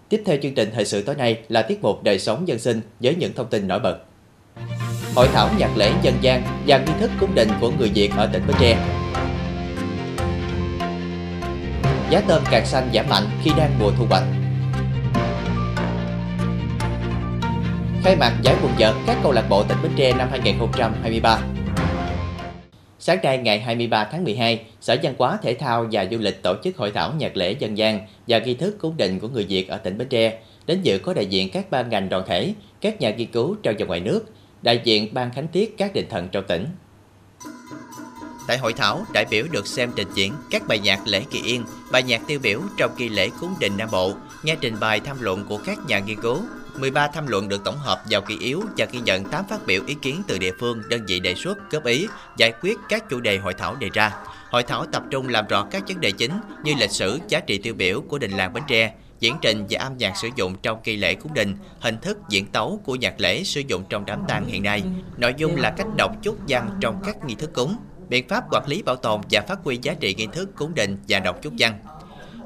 Tiếp 0.09 0.23
theo 0.25 0.37
chương 0.43 0.55
trình 0.55 0.69
thời 0.73 0.85
sự 0.85 1.01
tối 1.01 1.15
nay 1.15 1.41
là 1.49 1.61
tiết 1.61 1.79
mục 1.81 2.03
đời 2.03 2.19
sống 2.19 2.47
dân 2.47 2.59
sinh 2.59 2.81
với 2.99 3.15
những 3.15 3.33
thông 3.33 3.47
tin 3.47 3.67
nổi 3.67 3.79
bật. 3.79 3.97
Hội 5.15 5.27
thảo 5.33 5.49
nhạc 5.57 5.77
lễ 5.77 5.91
dân 6.01 6.13
gian 6.21 6.43
và 6.67 6.77
nghi 6.77 6.93
thức 6.99 7.11
cúng 7.19 7.35
đình 7.35 7.49
của 7.61 7.71
người 7.79 7.91
Việt 7.95 8.11
ở 8.17 8.29
tỉnh 8.33 8.43
Bến 8.47 8.57
Tre. 8.59 8.77
Giá 12.09 12.21
tôm 12.27 12.43
càng 12.51 12.65
xanh 12.65 12.89
giảm 12.93 13.09
mạnh 13.09 13.23
khi 13.43 13.51
đang 13.57 13.79
mùa 13.79 13.91
thu 13.97 14.05
hoạch. 14.09 14.23
Khai 18.03 18.15
mạc 18.15 18.33
giải 18.43 18.55
quần 18.63 18.71
vợt 18.79 18.93
các 19.07 19.17
câu 19.23 19.31
lạc 19.31 19.45
bộ 19.49 19.63
tỉnh 19.63 19.77
Bến 19.83 19.91
Tre 19.95 20.13
năm 20.13 20.27
2023. 20.31 21.39
Sáng 22.99 23.17
nay 23.23 23.37
ngày 23.37 23.59
23 23.59 24.07
tháng 24.11 24.23
12, 24.23 24.65
Sở 24.81 24.95
Văn 25.03 25.13
hóa 25.17 25.37
Thể 25.41 25.53
thao 25.53 25.87
và 25.91 26.05
Du 26.11 26.17
lịch 26.17 26.43
tổ 26.43 26.55
chức 26.63 26.77
hội 26.77 26.91
thảo 26.91 27.13
nhạc 27.17 27.37
lễ 27.37 27.55
dân 27.59 27.77
gian 27.77 27.99
và 28.27 28.39
nghi 28.39 28.53
thức 28.53 28.77
cúng 28.79 28.97
đình 28.97 29.19
của 29.19 29.27
người 29.27 29.45
Việt 29.45 29.69
ở 29.69 29.77
tỉnh 29.77 29.97
Bến 29.97 30.07
Tre. 30.07 30.39
Đến 30.67 30.81
dự 30.81 30.99
có 30.99 31.13
đại 31.13 31.25
diện 31.25 31.49
các 31.49 31.71
ban 31.71 31.89
ngành 31.89 32.09
đoàn 32.09 32.23
thể, 32.27 32.53
các 32.81 33.01
nhà 33.01 33.09
nghiên 33.09 33.27
cứu 33.27 33.55
trong 33.63 33.75
và 33.79 33.85
ngoài 33.85 33.99
nước, 33.99 34.25
đại 34.65 34.81
diện 34.83 35.13
ban 35.13 35.33
khánh 35.33 35.47
tiết 35.47 35.77
các 35.77 35.93
đình 35.93 36.09
thần 36.09 36.29
trong 36.31 36.43
tỉnh. 36.47 36.67
Tại 38.47 38.57
hội 38.57 38.73
thảo, 38.73 39.05
đại 39.13 39.25
biểu 39.25 39.45
được 39.51 39.67
xem 39.67 39.91
trình 39.95 40.07
diễn 40.13 40.33
các 40.49 40.67
bài 40.67 40.79
nhạc 40.79 41.07
lễ 41.07 41.23
kỳ 41.31 41.41
yên, 41.41 41.63
bài 41.91 42.03
nhạc 42.03 42.21
tiêu 42.27 42.39
biểu 42.39 42.61
trong 42.77 42.91
kỳ 42.97 43.09
lễ 43.09 43.29
cúng 43.39 43.55
đình 43.59 43.77
Nam 43.77 43.89
Bộ, 43.91 44.13
nghe 44.43 44.55
trình 44.61 44.75
bày 44.79 44.99
tham 44.99 45.17
luận 45.21 45.45
của 45.49 45.59
các 45.65 45.77
nhà 45.87 45.99
nghiên 45.99 46.21
cứu. 46.21 46.37
13 46.79 47.07
tham 47.07 47.27
luận 47.27 47.49
được 47.49 47.63
tổng 47.63 47.77
hợp 47.77 48.01
vào 48.09 48.21
kỳ 48.21 48.37
yếu 48.39 48.63
và 48.77 48.85
ghi 48.91 48.99
nhận 48.99 49.23
8 49.23 49.45
phát 49.49 49.65
biểu 49.65 49.81
ý 49.87 49.95
kiến 50.01 50.21
từ 50.27 50.37
địa 50.37 50.51
phương, 50.59 50.81
đơn 50.89 51.05
vị 51.07 51.19
đề 51.19 51.35
xuất, 51.35 51.71
góp 51.71 51.85
ý, 51.85 52.07
giải 52.37 52.53
quyết 52.61 52.77
các 52.89 53.09
chủ 53.09 53.19
đề 53.19 53.37
hội 53.37 53.53
thảo 53.53 53.75
đề 53.75 53.89
ra. 53.93 54.11
Hội 54.49 54.63
thảo 54.63 54.85
tập 54.85 55.03
trung 55.09 55.29
làm 55.29 55.47
rõ 55.47 55.67
các 55.71 55.83
vấn 55.87 56.01
đề 56.01 56.11
chính 56.11 56.31
như 56.63 56.73
lịch 56.79 56.91
sử, 56.91 57.19
giá 57.27 57.39
trị 57.39 57.57
tiêu 57.57 57.73
biểu 57.73 58.01
của 58.01 58.17
đình 58.17 58.31
làng 58.31 58.53
Bến 58.53 58.63
Tre, 58.67 58.93
diễn 59.25 59.35
trình 59.41 59.65
và 59.69 59.79
âm 59.79 59.97
nhạc 59.97 60.17
sử 60.17 60.29
dụng 60.35 60.55
trong 60.61 60.79
kỳ 60.83 60.97
lễ 60.97 61.13
cúng 61.13 61.33
đình, 61.33 61.55
hình 61.79 61.97
thức 62.01 62.17
diễn 62.29 62.45
tấu 62.45 62.81
của 62.83 62.95
nhạc 62.95 63.21
lễ 63.21 63.43
sử 63.43 63.61
dụng 63.67 63.83
trong 63.89 64.05
đám 64.05 64.23
tang 64.27 64.45
hiện 64.45 64.63
nay. 64.63 64.83
Nội 65.17 65.33
dung 65.37 65.55
là 65.55 65.69
cách 65.69 65.87
đọc 65.97 66.11
chúc 66.23 66.37
văn 66.47 66.69
trong 66.81 67.01
các 67.05 67.25
nghi 67.25 67.35
thức 67.35 67.53
cúng, 67.53 67.75
biện 68.09 68.27
pháp 68.27 68.43
quản 68.51 68.67
lý 68.67 68.81
bảo 68.81 68.95
tồn 68.95 69.21
và 69.31 69.41
phát 69.41 69.59
huy 69.63 69.79
giá 69.81 69.93
trị 69.93 70.15
nghi 70.15 70.27
thức 70.33 70.49
cúng 70.55 70.75
đình 70.75 70.97
và 71.07 71.19
đọc 71.19 71.41
chúc 71.41 71.53
văn. 71.57 71.79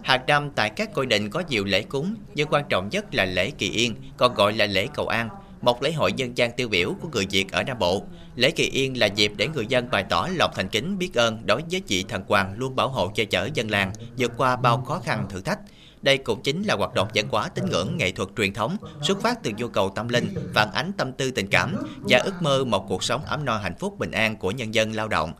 Hàng 0.03 0.21
năm 0.27 0.51
tại 0.55 0.69
các 0.69 0.89
ngôi 0.95 1.05
đình 1.05 1.29
có 1.29 1.43
nhiều 1.49 1.65
lễ 1.65 1.81
cúng, 1.81 2.15
nhưng 2.35 2.47
quan 2.51 2.63
trọng 2.69 2.89
nhất 2.89 3.15
là 3.15 3.25
lễ 3.25 3.51
Kỳ 3.51 3.69
Yên, 3.69 3.95
còn 4.17 4.33
gọi 4.33 4.53
là 4.53 4.65
lễ 4.65 4.87
cầu 4.93 5.07
an, 5.07 5.29
một 5.61 5.83
lễ 5.83 5.91
hội 5.91 6.13
dân 6.13 6.37
gian 6.37 6.51
tiêu 6.51 6.69
biểu 6.69 6.93
của 7.01 7.09
người 7.13 7.27
Việt 7.31 7.51
ở 7.51 7.63
Nam 7.63 7.79
Bộ. 7.79 8.03
Lễ 8.35 8.51
Kỳ 8.51 8.63
Yên 8.63 8.99
là 8.99 9.05
dịp 9.05 9.31
để 9.37 9.47
người 9.47 9.65
dân 9.67 9.89
bày 9.91 10.03
tỏ 10.09 10.27
lòng 10.35 10.51
thành 10.55 10.69
kính 10.69 10.97
biết 10.97 11.13
ơn 11.13 11.41
đối 11.45 11.61
với 11.71 11.81
vị 11.87 12.05
thần 12.09 12.23
hoàng 12.27 12.53
luôn 12.57 12.75
bảo 12.75 12.89
hộ 12.89 13.07
che 13.15 13.25
chở 13.25 13.49
dân 13.53 13.71
làng 13.71 13.93
vượt 14.17 14.31
qua 14.37 14.55
bao 14.55 14.81
khó 14.81 14.99
khăn 14.99 15.25
thử 15.29 15.41
thách. 15.41 15.59
Đây 16.01 16.17
cũng 16.17 16.41
chính 16.41 16.63
là 16.63 16.75
hoạt 16.75 16.93
động 16.93 17.07
văn 17.13 17.25
hóa 17.31 17.49
tín 17.49 17.65
ngưỡng 17.65 17.97
nghệ 17.97 18.11
thuật 18.11 18.29
truyền 18.37 18.53
thống 18.53 18.77
xuất 19.01 19.21
phát 19.21 19.43
từ 19.43 19.51
nhu 19.57 19.67
cầu 19.67 19.89
tâm 19.89 20.07
linh, 20.07 20.27
phản 20.53 20.71
ánh 20.71 20.91
tâm 20.97 21.11
tư 21.11 21.31
tình 21.31 21.47
cảm 21.47 21.75
và 21.97 22.17
ước 22.17 22.33
mơ 22.41 22.63
một 22.63 22.85
cuộc 22.89 23.03
sống 23.03 23.21
ấm 23.25 23.45
no 23.45 23.57
hạnh 23.57 23.75
phúc 23.79 23.99
bình 23.99 24.11
an 24.11 24.37
của 24.37 24.51
nhân 24.51 24.73
dân 24.73 24.91
lao 24.91 25.07
động 25.07 25.33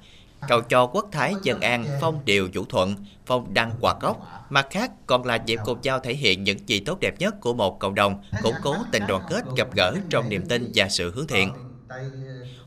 cầu 0.48 0.62
cho 0.62 0.86
quốc 0.86 1.10
thái 1.12 1.34
dân 1.44 1.62
an, 1.62 1.86
phong 2.02 2.20
điều 2.26 2.50
vũ 2.54 2.66
thuận, 2.70 2.96
phong 3.26 3.54
đăng 3.54 3.72
quạt 3.82 3.98
gốc. 4.02 4.28
Mặt 4.50 4.68
khác 4.72 4.92
còn 5.06 5.26
là 5.26 5.36
dịp 5.36 5.60
cùng 5.66 5.82
nhau 5.82 6.00
thể 6.00 6.14
hiện 6.14 6.44
những 6.44 6.58
gì 6.68 6.80
tốt 6.80 7.00
đẹp 7.00 7.20
nhất 7.20 7.36
của 7.42 7.54
một 7.54 7.80
cộng 7.80 7.96
đồng, 7.96 8.24
củng 8.44 8.56
cố 8.64 8.76
tình 8.92 9.04
đoàn 9.08 9.24
kết 9.30 9.44
gặp 9.58 9.68
gỡ 9.76 9.96
trong 10.10 10.30
niềm 10.30 10.46
tin 10.50 10.72
và 10.76 10.90
sự 10.90 11.12
hướng 11.16 11.28
thiện. 11.28 11.52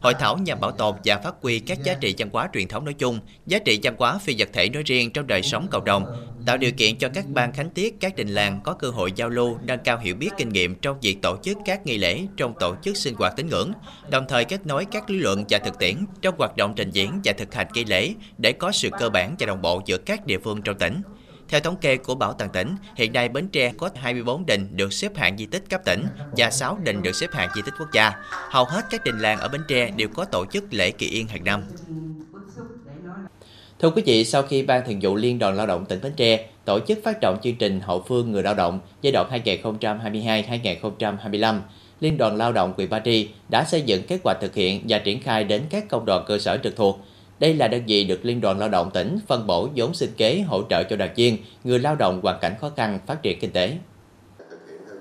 Hội 0.03 0.15
thảo 0.15 0.39
nhằm 0.39 0.61
bảo 0.61 0.73
tồn 0.73 0.95
và 1.05 1.19
phát 1.19 1.35
huy 1.43 1.59
các 1.59 1.79
giá 1.85 1.95
trị 1.95 2.15
văn 2.19 2.29
hóa 2.33 2.49
truyền 2.53 2.69
thống 2.69 2.85
nói 2.85 2.95
chung, 2.95 3.21
giá 3.47 3.59
trị 3.59 3.81
văn 3.83 3.95
hóa 3.99 4.19
phi 4.19 4.35
vật 4.39 4.49
thể 4.53 4.69
nói 4.69 4.83
riêng 4.87 5.11
trong 5.11 5.27
đời 5.27 5.43
sống 5.43 5.69
cộng 5.71 5.85
đồng, 5.85 6.05
tạo 6.47 6.57
điều 6.57 6.73
kiện 6.73 6.97
cho 6.97 7.09
các 7.09 7.25
ban 7.29 7.53
khánh 7.53 7.71
tiết, 7.71 8.01
các 8.01 8.17
đình 8.17 8.29
làng 8.29 8.61
có 8.65 8.73
cơ 8.73 8.91
hội 8.91 9.13
giao 9.17 9.29
lưu, 9.29 9.59
nâng 9.65 9.79
cao 9.85 9.99
hiểu 9.99 10.15
biết 10.15 10.31
kinh 10.39 10.49
nghiệm 10.49 10.75
trong 10.75 11.01
việc 11.01 11.23
tổ 11.23 11.37
chức 11.43 11.59
các 11.65 11.87
nghi 11.87 11.99
lễ 11.99 12.21
trong 12.37 12.55
tổ 12.61 12.75
chức 12.83 12.97
sinh 12.97 13.15
hoạt 13.15 13.37
tín 13.37 13.49
ngưỡng, 13.49 13.73
đồng 14.11 14.25
thời 14.29 14.45
kết 14.45 14.67
nối 14.67 14.85
các 14.85 15.11
lý 15.11 15.19
luận 15.19 15.45
và 15.49 15.59
thực 15.59 15.79
tiễn 15.79 15.97
trong 16.23 16.35
hoạt 16.39 16.57
động 16.57 16.73
trình 16.77 16.91
diễn 16.91 17.21
và 17.25 17.33
thực 17.33 17.55
hành 17.55 17.67
nghi 17.75 17.85
lễ 17.85 18.15
để 18.39 18.53
có 18.53 18.73
sự 18.73 18.91
cơ 18.99 19.09
bản 19.09 19.37
và 19.39 19.47
đồng 19.47 19.63
bộ 19.63 19.83
giữa 19.87 19.99
các 19.99 20.27
địa 20.27 20.39
phương 20.39 20.63
trong 20.63 20.79
tỉnh. 20.79 21.03
Theo 21.53 21.61
thống 21.61 21.77
kê 21.77 21.97
của 21.97 22.15
Bảo 22.15 22.33
tàng 22.33 22.51
tỉnh, 22.51 22.77
hiện 22.97 23.13
nay 23.13 23.29
Bến 23.29 23.49
Tre 23.49 23.73
có 23.79 23.91
24 23.95 24.47
đình 24.47 24.69
được 24.73 24.93
xếp 24.93 25.17
hạng 25.17 25.39
di 25.39 25.47
tích 25.47 25.63
cấp 25.71 25.81
tỉnh 25.85 26.07
và 26.37 26.51
6 26.51 26.79
đình 26.85 27.03
được 27.03 27.17
xếp 27.17 27.33
hạng 27.33 27.49
di 27.55 27.63
tích 27.63 27.75
quốc 27.79 27.89
gia. 27.93 28.13
Hầu 28.31 28.65
hết 28.65 28.85
các 28.91 29.05
đình 29.05 29.19
làng 29.19 29.39
ở 29.39 29.49
Bến 29.49 29.61
Tre 29.69 29.91
đều 29.91 30.09
có 30.09 30.25
tổ 30.25 30.45
chức 30.53 30.65
lễ 30.71 30.91
kỳ 30.91 31.07
yên 31.07 31.27
hàng 31.27 31.45
năm. 31.45 31.65
Thưa 33.81 33.91
quý 33.91 34.03
vị, 34.07 34.25
sau 34.25 34.43
khi 34.43 34.63
Ban 34.63 34.87
Thường 34.87 34.99
vụ 35.03 35.17
Liên 35.17 35.39
đoàn 35.39 35.55
Lao 35.57 35.67
động 35.67 35.87
tỉnh 35.87 36.01
Bến 36.03 36.13
Tre 36.17 36.47
tổ 36.65 36.79
chức 36.89 36.99
phát 37.05 37.19
động 37.21 37.39
chương 37.43 37.57
trình 37.57 37.81
hậu 37.81 38.05
phương 38.09 38.33
người 38.33 38.43
lao 38.43 38.55
động 38.55 38.81
giai 39.03 39.13
đoạn 39.13 39.43
2022-2025, 39.81 41.61
Liên 42.01 42.19
đoàn 42.19 42.37
Lao 42.37 42.53
động 42.53 42.73
huyện 42.77 42.89
Ba 42.89 43.01
Tri 43.05 43.29
đã 43.49 43.65
xây 43.65 43.83
dựng 43.83 44.03
kế 44.03 44.19
hoạch 44.25 44.37
thực 44.41 44.55
hiện 44.55 44.85
và 44.89 44.99
triển 44.99 45.23
khai 45.23 45.45
đến 45.45 45.63
các 45.71 45.89
công 45.89 46.05
đoàn 46.05 46.25
cơ 46.27 46.39
sở 46.39 46.59
trực 46.63 46.77
thuộc 46.77 47.01
đây 47.43 47.55
là 47.55 47.69
đơn 47.69 47.83
vị 47.87 48.05
được 48.05 48.25
Liên 48.25 48.41
đoàn 48.41 48.59
Lao 48.59 48.69
động 48.69 48.91
tỉnh 48.95 49.19
phân 49.27 49.47
bổ 49.47 49.69
vốn 49.77 49.95
sinh 49.95 50.11
kế 50.17 50.41
hỗ 50.41 50.63
trợ 50.71 50.83
cho 50.83 50.97
đoàn 50.97 51.11
viên, 51.17 51.39
người 51.65 51.79
lao 51.79 51.97
động 51.97 52.21
hoàn 52.23 52.39
cảnh 52.41 52.55
khó 52.61 52.71
khăn 52.77 52.99
phát 53.07 53.23
triển 53.23 53.39
kinh 53.41 53.51
tế. 53.51 53.77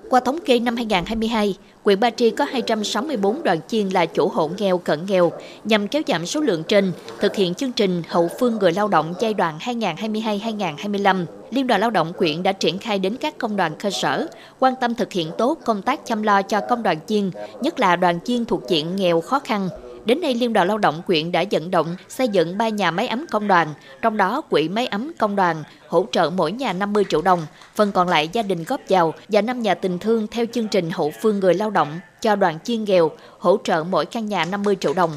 Qua 0.09 0.19
thống 0.19 0.39
kê 0.45 0.59
năm 0.59 0.75
2022, 0.75 1.55
huyện 1.83 1.99
Ba 1.99 2.09
Tri 2.09 2.29
có 2.29 2.45
264 2.45 3.43
đoàn 3.43 3.59
viên 3.69 3.93
là 3.93 4.05
chủ 4.05 4.27
hộ 4.27 4.49
nghèo 4.57 4.77
cận 4.77 5.05
nghèo 5.05 5.31
nhằm 5.63 5.87
kéo 5.87 6.01
giảm 6.07 6.25
số 6.25 6.41
lượng 6.41 6.63
trên, 6.67 6.91
thực 7.19 7.35
hiện 7.35 7.53
chương 7.53 7.71
trình 7.71 8.03
hậu 8.07 8.29
phương 8.39 8.57
người 8.57 8.71
lao 8.71 8.87
động 8.87 9.13
giai 9.19 9.33
đoạn 9.33 9.57
2022-2025. 9.57 11.25
Liên 11.51 11.67
đoàn 11.67 11.81
Lao 11.81 11.89
động 11.89 12.13
huyện 12.17 12.43
đã 12.43 12.51
triển 12.51 12.77
khai 12.77 12.99
đến 12.99 13.15
các 13.15 13.37
công 13.37 13.55
đoàn 13.55 13.75
cơ 13.79 13.89
sở, 13.89 14.27
quan 14.59 14.73
tâm 14.81 14.95
thực 14.95 15.11
hiện 15.11 15.31
tốt 15.37 15.59
công 15.65 15.81
tác 15.81 16.05
chăm 16.05 16.23
lo 16.23 16.41
cho 16.41 16.59
công 16.69 16.83
đoàn 16.83 16.97
viên, 17.07 17.31
nhất 17.61 17.79
là 17.79 17.95
đoàn 17.95 18.19
viên 18.25 18.45
thuộc 18.45 18.61
diện 18.69 18.95
nghèo 18.95 19.21
khó 19.21 19.39
khăn, 19.39 19.69
Đến 20.05 20.21
nay, 20.21 20.33
Liên 20.33 20.53
đoàn 20.53 20.67
Lao 20.67 20.77
động 20.77 21.01
quyện 21.07 21.31
đã 21.31 21.43
vận 21.51 21.71
động 21.71 21.95
xây 22.09 22.27
dựng 22.27 22.57
3 22.57 22.69
nhà 22.69 22.91
máy 22.91 23.07
ấm 23.07 23.25
công 23.31 23.47
đoàn, 23.47 23.67
trong 24.01 24.17
đó 24.17 24.41
quỹ 24.41 24.69
máy 24.69 24.87
ấm 24.87 25.11
công 25.19 25.35
đoàn 25.35 25.63
hỗ 25.87 26.05
trợ 26.11 26.29
mỗi 26.29 26.51
nhà 26.51 26.73
50 26.73 27.05
triệu 27.09 27.21
đồng, 27.21 27.45
phần 27.75 27.91
còn 27.91 28.07
lại 28.07 28.29
gia 28.33 28.41
đình 28.41 28.63
góp 28.63 28.81
vào 28.89 29.13
và 29.27 29.41
5 29.41 29.61
nhà 29.61 29.75
tình 29.75 29.99
thương 29.99 30.27
theo 30.27 30.45
chương 30.53 30.67
trình 30.67 30.91
hậu 30.91 31.11
phương 31.21 31.39
người 31.39 31.53
lao 31.53 31.69
động 31.69 31.99
cho 32.21 32.35
đoàn 32.35 32.59
chiên 32.63 32.83
nghèo 32.83 33.11
hỗ 33.39 33.57
trợ 33.63 33.83
mỗi 33.83 34.05
căn 34.05 34.25
nhà 34.25 34.45
50 34.45 34.75
triệu 34.79 34.93
đồng. 34.93 35.11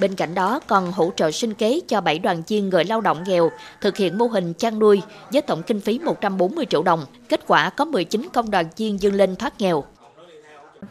Bên 0.00 0.14
cạnh 0.14 0.34
đó 0.34 0.60
còn 0.66 0.92
hỗ 0.92 1.10
trợ 1.16 1.30
sinh 1.30 1.54
kế 1.54 1.80
cho 1.88 2.00
7 2.00 2.18
đoàn 2.18 2.42
viên 2.48 2.68
người 2.68 2.84
lao 2.84 3.00
động 3.00 3.24
nghèo 3.26 3.50
thực 3.80 3.96
hiện 3.96 4.18
mô 4.18 4.26
hình 4.26 4.52
chăn 4.54 4.78
nuôi 4.78 5.02
với 5.32 5.42
tổng 5.42 5.62
kinh 5.62 5.80
phí 5.80 5.98
140 5.98 6.66
triệu 6.70 6.82
đồng. 6.82 7.04
Kết 7.28 7.40
quả 7.46 7.70
có 7.70 7.84
19 7.84 8.28
công 8.32 8.50
đoàn 8.50 8.66
viên 8.76 9.00
dương 9.00 9.14
lên 9.14 9.36
thoát 9.36 9.60
nghèo. 9.60 9.84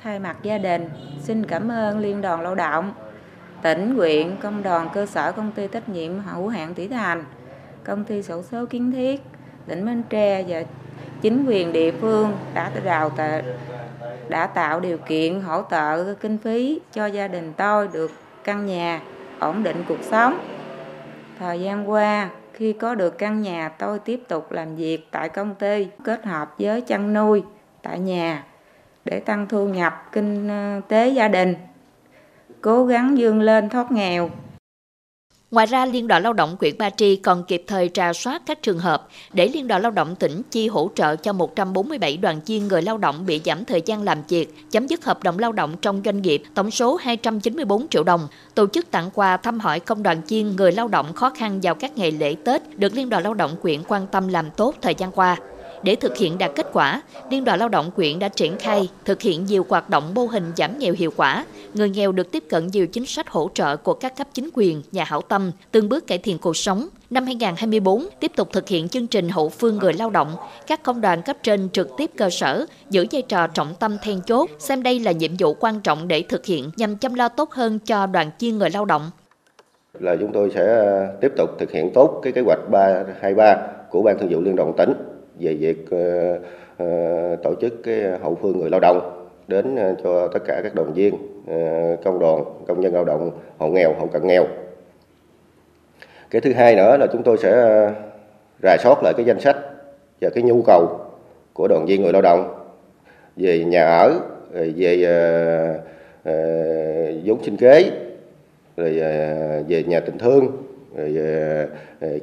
Thay 0.03 0.19
mặt 0.19 0.37
gia 0.43 0.57
đình, 0.57 0.89
xin 1.23 1.45
cảm 1.45 1.71
ơn 1.71 1.99
Liên 1.99 2.21
đoàn 2.21 2.41
Lao 2.41 2.55
động, 2.55 2.93
tỉnh, 3.65 3.95
huyện, 3.95 4.35
công 4.41 4.63
đoàn 4.63 4.89
cơ 4.93 5.05
sở 5.05 5.31
công 5.31 5.51
ty 5.51 5.67
trách 5.67 5.89
nhiệm 5.89 6.19
hữu 6.19 6.47
hạn 6.47 6.75
Thủy 6.75 6.87
Thành, 6.87 7.23
công 7.83 8.03
ty 8.03 8.23
sổ 8.23 8.41
số 8.51 8.65
kiến 8.65 8.91
thiết, 8.91 9.21
tỉnh 9.67 9.85
Bến 9.85 10.03
Tre 10.09 10.43
và 10.47 10.63
chính 11.21 11.45
quyền 11.47 11.73
địa 11.73 11.91
phương 11.91 12.37
đã 12.53 12.71
đào 12.85 13.09
tạo 13.09 13.41
đã 14.29 14.47
tạo 14.47 14.79
điều 14.79 14.97
kiện 14.97 15.41
hỗ 15.41 15.63
trợ 15.71 16.13
kinh 16.13 16.37
phí 16.37 16.79
cho 16.93 17.05
gia 17.05 17.27
đình 17.27 17.53
tôi 17.57 17.87
được 17.93 18.11
căn 18.43 18.65
nhà 18.65 19.01
ổn 19.39 19.63
định 19.63 19.83
cuộc 19.87 20.01
sống. 20.01 20.39
Thời 21.39 21.61
gian 21.61 21.89
qua, 21.89 22.29
khi 22.53 22.73
có 22.73 22.95
được 22.95 23.17
căn 23.17 23.41
nhà 23.41 23.69
tôi 23.69 23.99
tiếp 23.99 24.23
tục 24.27 24.51
làm 24.51 24.75
việc 24.75 25.07
tại 25.11 25.29
công 25.29 25.55
ty 25.55 25.87
kết 26.03 26.25
hợp 26.25 26.55
với 26.59 26.81
chăn 26.81 27.13
nuôi 27.13 27.43
tại 27.81 27.99
nhà 27.99 28.43
để 29.05 29.19
tăng 29.19 29.47
thu 29.47 29.67
nhập 29.67 30.09
kinh 30.11 30.47
ờ, 30.47 30.81
tế 30.87 31.09
gia 31.09 31.27
đình, 31.27 31.55
cố 32.65 32.85
gắng 32.85 33.15
vươn 33.17 33.41
lên 33.41 33.69
thoát 33.69 33.91
nghèo. 33.91 34.29
Ngoài 35.51 35.65
ra, 35.65 35.85
Liên 35.85 36.07
đoàn 36.07 36.23
Lao 36.23 36.33
động 36.33 36.55
huyện 36.59 36.77
Ba 36.77 36.89
Tri 36.89 37.15
còn 37.15 37.43
kịp 37.43 37.63
thời 37.67 37.89
trà 37.89 38.13
soát 38.13 38.41
các 38.45 38.61
trường 38.61 38.79
hợp 38.79 39.07
để 39.33 39.47
Liên 39.47 39.67
đoàn 39.67 39.81
Lao 39.81 39.91
động 39.91 40.15
tỉnh 40.15 40.41
chi 40.51 40.67
hỗ 40.67 40.89
trợ 40.95 41.15
cho 41.15 41.33
147 41.33 42.17
đoàn 42.17 42.39
viên 42.45 42.67
người 42.67 42.81
lao 42.81 42.97
động 42.97 43.25
bị 43.25 43.41
giảm 43.45 43.65
thời 43.65 43.81
gian 43.85 44.03
làm 44.03 44.17
việc, 44.29 44.71
chấm 44.71 44.87
dứt 44.87 45.05
hợp 45.05 45.23
đồng 45.23 45.39
lao 45.39 45.51
động 45.51 45.75
trong 45.81 46.01
doanh 46.05 46.21
nghiệp, 46.21 46.43
tổng 46.53 46.71
số 46.71 46.95
294 46.95 47.87
triệu 47.87 48.03
đồng. 48.03 48.27
Tổ 48.55 48.67
chức 48.67 48.91
tặng 48.91 49.09
quà 49.13 49.37
thăm 49.37 49.59
hỏi 49.59 49.79
công 49.79 50.03
đoàn 50.03 50.21
viên 50.27 50.55
người 50.55 50.71
lao 50.71 50.87
động 50.87 51.13
khó 51.13 51.29
khăn 51.29 51.59
vào 51.63 51.75
các 51.75 51.97
ngày 51.97 52.11
lễ 52.11 52.35
Tết 52.45 52.79
được 52.79 52.93
Liên 52.93 53.09
đoàn 53.09 53.23
Lao 53.23 53.33
động 53.33 53.55
huyện 53.61 53.83
quan 53.87 54.07
tâm 54.07 54.27
làm 54.27 54.51
tốt 54.51 54.75
thời 54.81 54.95
gian 54.95 55.11
qua. 55.11 55.37
Để 55.85 55.95
thực 55.95 56.17
hiện 56.17 56.37
đạt 56.37 56.51
kết 56.55 56.67
quả, 56.73 57.01
Liên 57.29 57.45
đoàn 57.45 57.59
Lao 57.59 57.69
động 57.69 57.91
quyện 57.95 58.19
đã 58.19 58.29
triển 58.29 58.57
khai 58.59 58.89
thực 59.05 59.21
hiện 59.21 59.45
nhiều 59.45 59.65
hoạt 59.69 59.89
động 59.89 60.13
mô 60.13 60.25
hình 60.25 60.51
giảm 60.57 60.79
nghèo 60.79 60.93
hiệu 60.97 61.11
quả. 61.15 61.45
Người 61.73 61.89
nghèo 61.89 62.11
được 62.11 62.31
tiếp 62.31 62.43
cận 62.49 62.67
nhiều 62.67 62.87
chính 62.87 63.05
sách 63.05 63.29
hỗ 63.29 63.49
trợ 63.53 63.77
của 63.77 63.93
các 63.93 64.17
cấp 64.17 64.27
chính 64.33 64.49
quyền, 64.53 64.81
nhà 64.91 65.03
hảo 65.03 65.21
tâm, 65.21 65.51
từng 65.71 65.89
bước 65.89 66.07
cải 66.07 66.17
thiện 66.17 66.37
cuộc 66.37 66.57
sống. 66.57 66.87
Năm 67.09 67.25
2024, 67.25 68.07
tiếp 68.19 68.31
tục 68.35 68.49
thực 68.53 68.67
hiện 68.67 68.89
chương 68.89 69.07
trình 69.07 69.29
hậu 69.29 69.49
phương 69.49 69.77
người 69.77 69.93
lao 69.93 70.09
động, 70.09 70.35
các 70.67 70.83
công 70.83 71.01
đoàn 71.01 71.21
cấp 71.21 71.37
trên 71.43 71.69
trực 71.69 71.89
tiếp 71.97 72.11
cơ 72.17 72.29
sở, 72.29 72.65
giữ 72.89 73.05
vai 73.11 73.21
trò 73.21 73.47
trọng 73.47 73.75
tâm 73.79 73.97
then 74.01 74.21
chốt, 74.21 74.49
xem 74.59 74.83
đây 74.83 74.99
là 74.99 75.11
nhiệm 75.11 75.31
vụ 75.39 75.53
quan 75.53 75.79
trọng 75.79 76.07
để 76.07 76.23
thực 76.29 76.45
hiện 76.45 76.71
nhằm 76.75 76.97
chăm 76.97 77.13
lo 77.13 77.29
tốt 77.29 77.51
hơn 77.51 77.79
cho 77.79 78.05
đoàn 78.05 78.31
viên 78.39 78.57
người 78.57 78.69
lao 78.69 78.85
động. 78.85 79.11
Là 79.99 80.15
chúng 80.19 80.31
tôi 80.33 80.51
sẽ 80.55 80.87
tiếp 81.21 81.31
tục 81.37 81.49
thực 81.59 81.71
hiện 81.71 81.91
tốt 81.93 82.19
cái 82.23 82.33
kế 82.33 82.41
hoạch 82.45 82.59
323 82.71 83.57
của 83.89 84.01
Ban 84.01 84.19
Thường 84.19 84.29
vụ 84.31 84.41
Liên 84.41 84.55
đoàn 84.55 84.73
tỉnh 84.77 84.93
về 85.39 85.53
việc 85.53 85.77
ờ, 85.91 86.39
ờ, 86.77 87.35
tổ 87.35 87.55
chức 87.61 87.83
cái 87.83 88.01
hậu 88.21 88.35
phương 88.41 88.59
người 88.59 88.69
lao 88.69 88.79
động 88.79 89.27
đến 89.47 89.75
ờ, 89.75 89.95
cho 90.03 90.27
tất 90.27 90.39
cả 90.47 90.61
các 90.63 90.75
đoàn 90.75 90.93
viên 90.93 91.13
công 92.03 92.19
đoàn 92.19 92.43
công 92.67 92.81
nhân 92.81 92.93
lao 92.93 93.05
động 93.05 93.31
hộ 93.57 93.67
nghèo 93.67 93.93
hộ 93.99 94.07
cận 94.07 94.27
nghèo. 94.27 94.45
Cái 96.29 96.41
thứ 96.41 96.53
hai 96.53 96.75
nữa 96.75 96.97
là 96.97 97.07
chúng 97.13 97.23
tôi 97.23 97.37
sẽ 97.37 97.51
rà 98.63 98.77
soát 98.83 99.03
lại 99.03 99.13
cái 99.17 99.25
danh 99.25 99.39
sách 99.39 99.57
và 100.21 100.29
cái 100.29 100.43
nhu 100.43 100.61
cầu 100.61 100.99
của 101.53 101.67
đoàn 101.67 101.85
viên 101.85 102.01
người 102.01 102.13
lao 102.13 102.21
động 102.21 102.65
về 103.35 103.63
nhà 103.63 103.85
ở 103.85 104.19
về 104.53 104.97
vốn 107.25 107.43
sinh 107.43 107.57
kế 107.57 107.91
rồi 108.77 108.99
về 109.67 109.83
nhà 109.87 109.99
tình 109.99 110.17
thương 110.17 110.65
rồi 110.95 111.17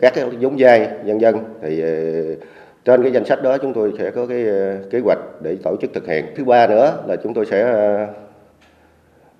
các 0.00 0.14
cái 0.14 0.24
vốn 0.40 0.56
vay 0.58 0.88
nhân 1.04 1.20
dân 1.20 1.38
thì 1.62 1.84
uh, 1.84 2.38
trên 2.84 3.02
cái 3.02 3.12
danh 3.12 3.24
sách 3.24 3.42
đó 3.42 3.58
chúng 3.58 3.72
tôi 3.72 3.92
sẽ 3.98 4.10
có 4.10 4.26
cái 4.26 4.46
ờ, 4.48 4.76
kế 4.90 5.00
hoạch 5.04 5.18
để 5.42 5.56
tổ 5.62 5.76
chức 5.80 5.90
thực 5.94 6.06
hiện. 6.06 6.26
Thứ 6.36 6.44
ba 6.44 6.66
nữa 6.66 7.04
là 7.06 7.16
chúng 7.16 7.34
tôi 7.34 7.46
sẽ 7.46 7.62
ờ, 7.62 8.06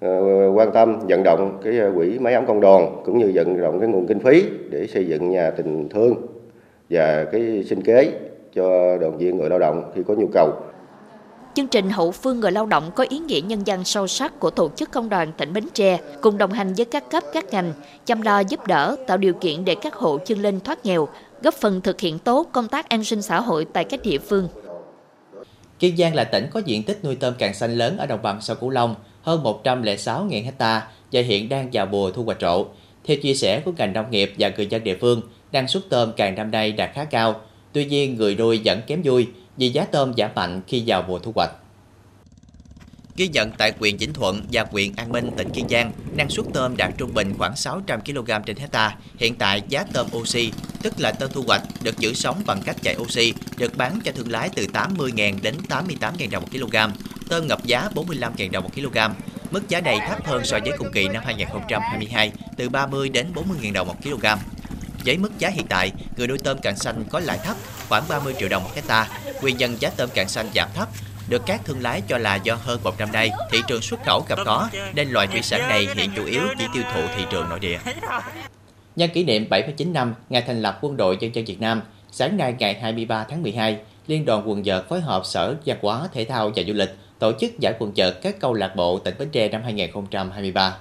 ờ, 0.01 0.51
quan 0.55 0.73
tâm 0.73 0.99
vận 1.09 1.23
động 1.23 1.61
cái 1.65 1.81
quỹ 1.95 2.19
máy 2.19 2.35
ấm 2.35 2.47
công 2.47 2.61
đoàn 2.61 3.03
cũng 3.05 3.19
như 3.19 3.33
vận 3.35 3.61
động 3.61 3.81
cái 3.81 3.89
nguồn 3.89 4.07
kinh 4.07 4.21
phí 4.21 4.45
để 4.71 4.87
xây 4.87 5.07
dựng 5.07 5.31
nhà 5.31 5.51
tình 5.51 5.89
thương 5.89 6.15
và 6.91 7.25
cái 7.33 7.65
sinh 7.67 7.83
kế 7.83 8.13
cho 8.55 8.99
đoàn 8.99 9.19
viên 9.19 9.37
người 9.37 9.51
lao 9.51 9.59
động 9.59 9.93
khi 9.95 10.03
có 10.09 10.15
nhu 10.15 10.29
cầu. 10.33 10.53
Chương 11.55 11.67
trình 11.67 11.91
hậu 11.91 12.11
phương 12.11 12.41
người 12.41 12.53
lao 12.53 12.67
động 12.67 12.91
có 12.95 13.05
ý 13.09 13.19
nghĩa 13.19 13.41
nhân 13.41 13.67
dân 13.67 13.85
sâu 13.85 14.07
sắc 14.07 14.41
của 14.41 14.51
tổ 14.51 14.69
chức 14.69 14.91
công 14.93 15.09
đoàn 15.09 15.33
tỉnh 15.37 15.53
Bến 15.53 15.65
Tre, 15.75 15.99
cùng 16.21 16.39
đồng 16.39 16.51
hành 16.51 16.75
với 16.77 16.85
các 16.85 17.11
cấp 17.11 17.25
các 17.33 17.45
ngành, 17.53 17.73
chăm 18.05 18.23
lo 18.23 18.41
giúp 18.41 18.67
đỡ, 18.67 18.97
tạo 19.07 19.17
điều 19.17 19.35
kiện 19.35 19.65
để 19.65 19.75
các 19.83 19.95
hộ 19.95 20.19
chân 20.19 20.39
lên 20.39 20.61
thoát 20.61 20.87
nghèo, 20.87 21.09
góp 21.43 21.55
phần 21.55 21.81
thực 21.81 22.01
hiện 22.01 22.19
tốt 22.19 22.49
công 22.53 22.69
tác 22.69 22.89
an 22.89 23.05
sinh 23.05 23.23
xã 23.23 23.41
hội 23.41 23.67
tại 23.73 23.85
các 23.85 24.03
địa 24.03 24.19
phương. 24.19 24.49
Kiên 25.79 25.97
Giang 25.97 26.15
là 26.15 26.25
tỉnh 26.25 26.47
có 26.53 26.61
diện 26.65 26.83
tích 26.83 27.05
nuôi 27.05 27.17
tôm 27.17 27.35
càng 27.39 27.55
xanh 27.55 27.75
lớn 27.75 27.99
ở 27.99 28.07
đồng 28.07 28.23
bằng 28.23 28.41
sông 28.41 28.57
Cửu 28.61 28.71
Long, 28.71 28.95
hơn 29.23 29.43
106.000 29.65 30.45
hecta 30.45 30.89
và 31.13 31.21
hiện 31.21 31.49
đang 31.49 31.69
vào 31.73 31.87
mùa 31.87 32.11
thu 32.11 32.25
hoạch 32.25 32.41
rộ. 32.41 32.67
Theo 33.05 33.17
chia 33.17 33.35
sẻ 33.35 33.61
của 33.65 33.73
ngành 33.77 33.93
nông 33.93 34.11
nghiệp 34.11 34.33
và 34.39 34.53
người 34.57 34.67
dân 34.67 34.85
địa 34.85 34.97
phương, 35.01 35.23
năng 35.53 35.69
suất 35.69 35.83
tôm 35.89 36.13
càng 36.17 36.35
năm 36.35 36.51
nay 36.51 36.73
đạt 36.73 36.91
khá 36.95 37.05
cao. 37.05 37.41
Tuy 37.73 37.85
nhiên, 37.85 38.17
người 38.17 38.35
nuôi 38.35 38.61
vẫn 38.65 38.81
kém 38.87 39.03
vui 39.05 39.29
vì 39.57 39.69
giá 39.69 39.85
tôm 39.85 40.13
giảm 40.17 40.31
mạnh 40.35 40.61
khi 40.67 40.83
vào 40.87 41.05
mùa 41.09 41.19
thu 41.19 41.33
hoạch. 41.35 41.51
Ghi 43.17 43.29
nhận 43.29 43.51
tại 43.51 43.73
huyện 43.79 43.97
Vĩnh 43.97 44.13
Thuận 44.13 44.43
và 44.53 44.67
huyện 44.71 44.93
An 44.97 45.13
Minh, 45.13 45.31
tỉnh 45.37 45.51
Kiên 45.51 45.69
Giang, 45.69 45.93
năng 46.17 46.31
suất 46.31 46.47
tôm 46.55 46.77
đạt 46.77 46.93
trung 46.99 47.15
bình 47.15 47.35
khoảng 47.39 47.57
600 47.57 48.01
kg 48.01 48.31
trên 48.47 48.57
hecta. 48.57 48.97
Hiện 49.17 49.35
tại 49.35 49.63
giá 49.69 49.85
tôm 49.93 50.07
oxy, 50.17 50.53
tức 50.83 51.01
là 51.01 51.13
tôm 51.13 51.31
thu 51.33 51.45
hoạch 51.47 51.63
được 51.83 51.99
giữ 51.99 52.15
sống 52.15 52.43
bằng 52.47 52.63
cách 52.65 52.77
chạy 52.83 52.97
oxy, 52.97 53.35
được 53.57 53.77
bán 53.77 54.01
cho 54.05 54.13
thương 54.13 54.31
lái 54.31 54.49
từ 54.49 54.67
80.000 54.73 55.43
đến 55.43 55.57
88.000 55.69 56.31
đồng 56.31 56.43
một 56.43 56.49
kg. 56.53 56.77
Tôm 57.29 57.47
ngập 57.47 57.65
giá 57.65 57.89
45.000 57.95 58.51
đồng 58.51 58.65
một 58.65 58.71
kg. 58.75 58.99
Mức 59.51 59.69
giá 59.69 59.81
này 59.81 59.99
thấp 60.09 60.27
hơn 60.27 60.45
so 60.45 60.59
với 60.65 60.73
cùng 60.79 60.93
kỳ 60.93 61.09
năm 61.09 61.23
2022, 61.27 62.33
từ 62.57 62.69
30 62.69 63.09
đến 63.09 63.33
40.000 63.35 63.73
đồng 63.73 63.87
một 63.87 63.97
kg. 64.03 64.27
Với 65.05 65.19
mức 65.19 65.39
giá 65.39 65.49
hiện 65.49 65.67
tại, 65.69 65.93
người 66.17 66.27
nuôi 66.27 66.39
tôm 66.39 66.59
càng 66.63 66.77
xanh 66.77 67.05
có 67.11 67.21
lãi 67.21 67.39
thấp, 67.45 67.57
khoảng 67.89 68.09
30 68.09 68.35
triệu 68.39 68.49
đồng 68.49 68.65
một 68.65 68.71
hecta. 68.75 69.09
Nguyên 69.41 69.57
nhân 69.57 69.77
giá 69.81 69.91
tôm 69.97 70.11
càng 70.15 70.29
xanh 70.29 70.49
giảm 70.55 70.69
thấp 70.75 70.89
được 71.29 71.43
các 71.47 71.61
thương 71.65 71.83
lái 71.83 72.03
cho 72.09 72.19
là 72.19 72.35
do 72.35 72.55
hơn 72.55 72.81
một 72.83 72.99
năm 72.99 73.13
nay 73.13 73.31
thị 73.51 73.63
trường 73.69 73.83
xuất 73.83 74.01
khẩu 74.07 74.25
gặp 74.29 74.39
khó 74.45 74.69
nên 74.95 75.09
loại 75.09 75.27
thủy 75.27 75.43
sản 75.43 75.69
này 75.69 75.89
hiện 75.95 76.11
chủ 76.17 76.25
yếu 76.25 76.43
chỉ 76.59 76.65
tiêu 76.75 76.83
thụ 76.95 77.01
thị 77.17 77.25
trường 77.31 77.49
nội 77.49 77.61
địa. 77.61 77.79
Nhân 78.97 79.11
kỷ 79.11 79.25
niệm 79.25 79.49
79 79.49 79.93
năm 79.93 80.15
ngày 80.29 80.43
thành 80.47 80.63
lập 80.63 80.79
Quân 80.81 80.97
đội 80.97 81.17
Nhân 81.21 81.35
dân 81.35 81.45
Việt 81.45 81.61
Nam, 81.61 81.83
sáng 82.11 82.37
nay 82.37 82.55
ngày 82.59 82.75
23 82.75 83.25
tháng 83.25 83.43
12, 83.43 83.79
Liên 84.07 84.25
đoàn 84.25 84.49
quần 84.49 84.63
vợt 84.65 84.89
phối 84.89 85.01
hợp 85.01 85.23
Sở 85.25 85.55
Văn 85.67 85.77
hóa, 85.83 86.09
Thể 86.13 86.25
thao 86.25 86.51
và 86.57 86.63
Du 86.67 86.73
lịch 86.73 86.97
tổ 87.19 87.33
chức 87.41 87.59
giải 87.61 87.75
quần 87.79 87.93
vợt 87.97 88.19
các 88.23 88.41
câu 88.41 88.55
lạc 88.55 88.77
bộ 88.77 88.99
tỉnh 88.99 89.15
Bến 89.19 89.29
Tre 89.33 89.49
năm 89.49 89.63
2023. 89.63 90.77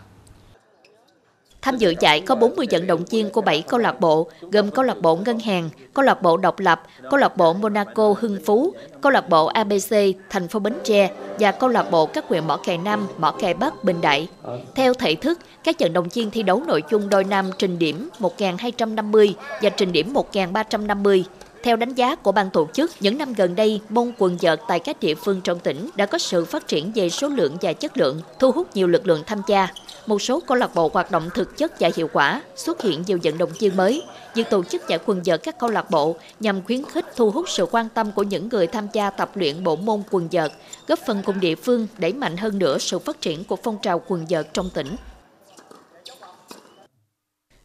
Tham 1.61 1.77
dự 1.77 1.93
giải 1.99 2.21
có 2.21 2.35
40 2.35 2.67
vận 2.71 2.87
động 2.87 3.05
viên 3.05 3.29
của 3.29 3.41
7 3.41 3.61
câu 3.61 3.79
lạc 3.79 3.99
bộ, 3.99 4.27
gồm 4.41 4.71
câu 4.71 4.85
lạc 4.85 5.01
bộ 5.01 5.15
Ngân 5.15 5.39
hàng, 5.39 5.69
câu 5.93 6.05
lạc 6.05 6.21
bộ 6.21 6.37
Độc 6.37 6.59
lập, 6.59 6.83
câu 7.09 7.19
lạc 7.19 7.37
bộ 7.37 7.53
Monaco 7.53 8.15
Hưng 8.19 8.37
Phú, 8.45 8.73
câu 9.01 9.11
lạc 9.11 9.29
bộ 9.29 9.45
ABC 9.45 9.95
thành 10.29 10.47
phố 10.47 10.59
Bến 10.59 10.73
Tre 10.83 11.09
và 11.39 11.51
câu 11.51 11.69
lạc 11.69 11.91
bộ 11.91 12.05
các 12.05 12.25
huyện 12.27 12.47
Mỏ 12.47 12.57
Cày 12.57 12.77
Nam, 12.77 13.07
Mỏ 13.17 13.31
Cày 13.31 13.53
Bắc, 13.53 13.83
Bình 13.83 14.01
Đại. 14.01 14.27
Theo 14.75 14.93
thể 14.93 15.15
thức, 15.15 15.39
các 15.63 15.75
vận 15.79 15.93
động 15.93 16.09
viên 16.13 16.31
thi 16.31 16.43
đấu 16.43 16.63
nội 16.67 16.83
dung 16.91 17.09
đôi 17.09 17.23
nam 17.23 17.51
trình 17.57 17.79
điểm 17.79 18.09
1.250 18.19 19.33
và 19.61 19.69
trình 19.69 19.91
điểm 19.91 20.13
1.350. 20.13 21.23
Theo 21.63 21.75
đánh 21.75 21.93
giá 21.93 22.15
của 22.15 22.31
ban 22.31 22.49
tổ 22.49 22.67
chức, 22.73 22.91
những 22.99 23.17
năm 23.17 23.33
gần 23.33 23.55
đây, 23.55 23.81
môn 23.89 24.11
quần 24.17 24.37
vợt 24.41 24.59
tại 24.67 24.79
các 24.79 24.99
địa 24.99 25.15
phương 25.15 25.41
trong 25.41 25.59
tỉnh 25.59 25.89
đã 25.95 26.05
có 26.05 26.17
sự 26.17 26.45
phát 26.45 26.67
triển 26.67 26.91
về 26.95 27.09
số 27.09 27.27
lượng 27.27 27.57
và 27.61 27.73
chất 27.73 27.97
lượng, 27.97 28.21
thu 28.39 28.51
hút 28.51 28.67
nhiều 28.75 28.87
lực 28.87 29.07
lượng 29.07 29.23
tham 29.25 29.41
gia. 29.47 29.67
Một 30.05 30.21
số 30.21 30.39
câu 30.47 30.57
lạc 30.57 30.75
bộ 30.75 30.89
hoạt 30.93 31.11
động 31.11 31.29
thực 31.33 31.57
chất 31.57 31.79
và 31.79 31.89
hiệu 31.95 32.09
quả, 32.13 32.41
xuất 32.55 32.81
hiện 32.81 33.03
nhiều 33.07 33.19
vận 33.23 33.37
động 33.37 33.49
viên 33.59 33.77
mới. 33.77 34.03
Việc 34.35 34.49
tổ 34.49 34.63
chức 34.63 34.87
giải 34.87 34.99
quần 35.05 35.21
vợt 35.25 35.43
các 35.43 35.59
câu 35.59 35.69
lạc 35.69 35.91
bộ 35.91 36.15
nhằm 36.39 36.61
khuyến 36.63 36.85
khích 36.85 37.05
thu 37.15 37.31
hút 37.31 37.49
sự 37.49 37.65
quan 37.71 37.89
tâm 37.89 38.11
của 38.11 38.23
những 38.23 38.49
người 38.49 38.67
tham 38.67 38.87
gia 38.93 39.09
tập 39.09 39.31
luyện 39.35 39.63
bộ 39.63 39.75
môn 39.75 40.03
quần 40.11 40.27
vợt, 40.31 40.51
góp 40.87 40.99
phần 41.07 41.21
cùng 41.25 41.39
địa 41.39 41.55
phương 41.55 41.87
đẩy 41.97 42.13
mạnh 42.13 42.37
hơn 42.37 42.59
nữa 42.59 42.77
sự 42.77 42.99
phát 42.99 43.21
triển 43.21 43.43
của 43.43 43.55
phong 43.55 43.77
trào 43.81 44.01
quần 44.07 44.25
vợt 44.29 44.53
trong 44.53 44.69
tỉnh. 44.69 44.95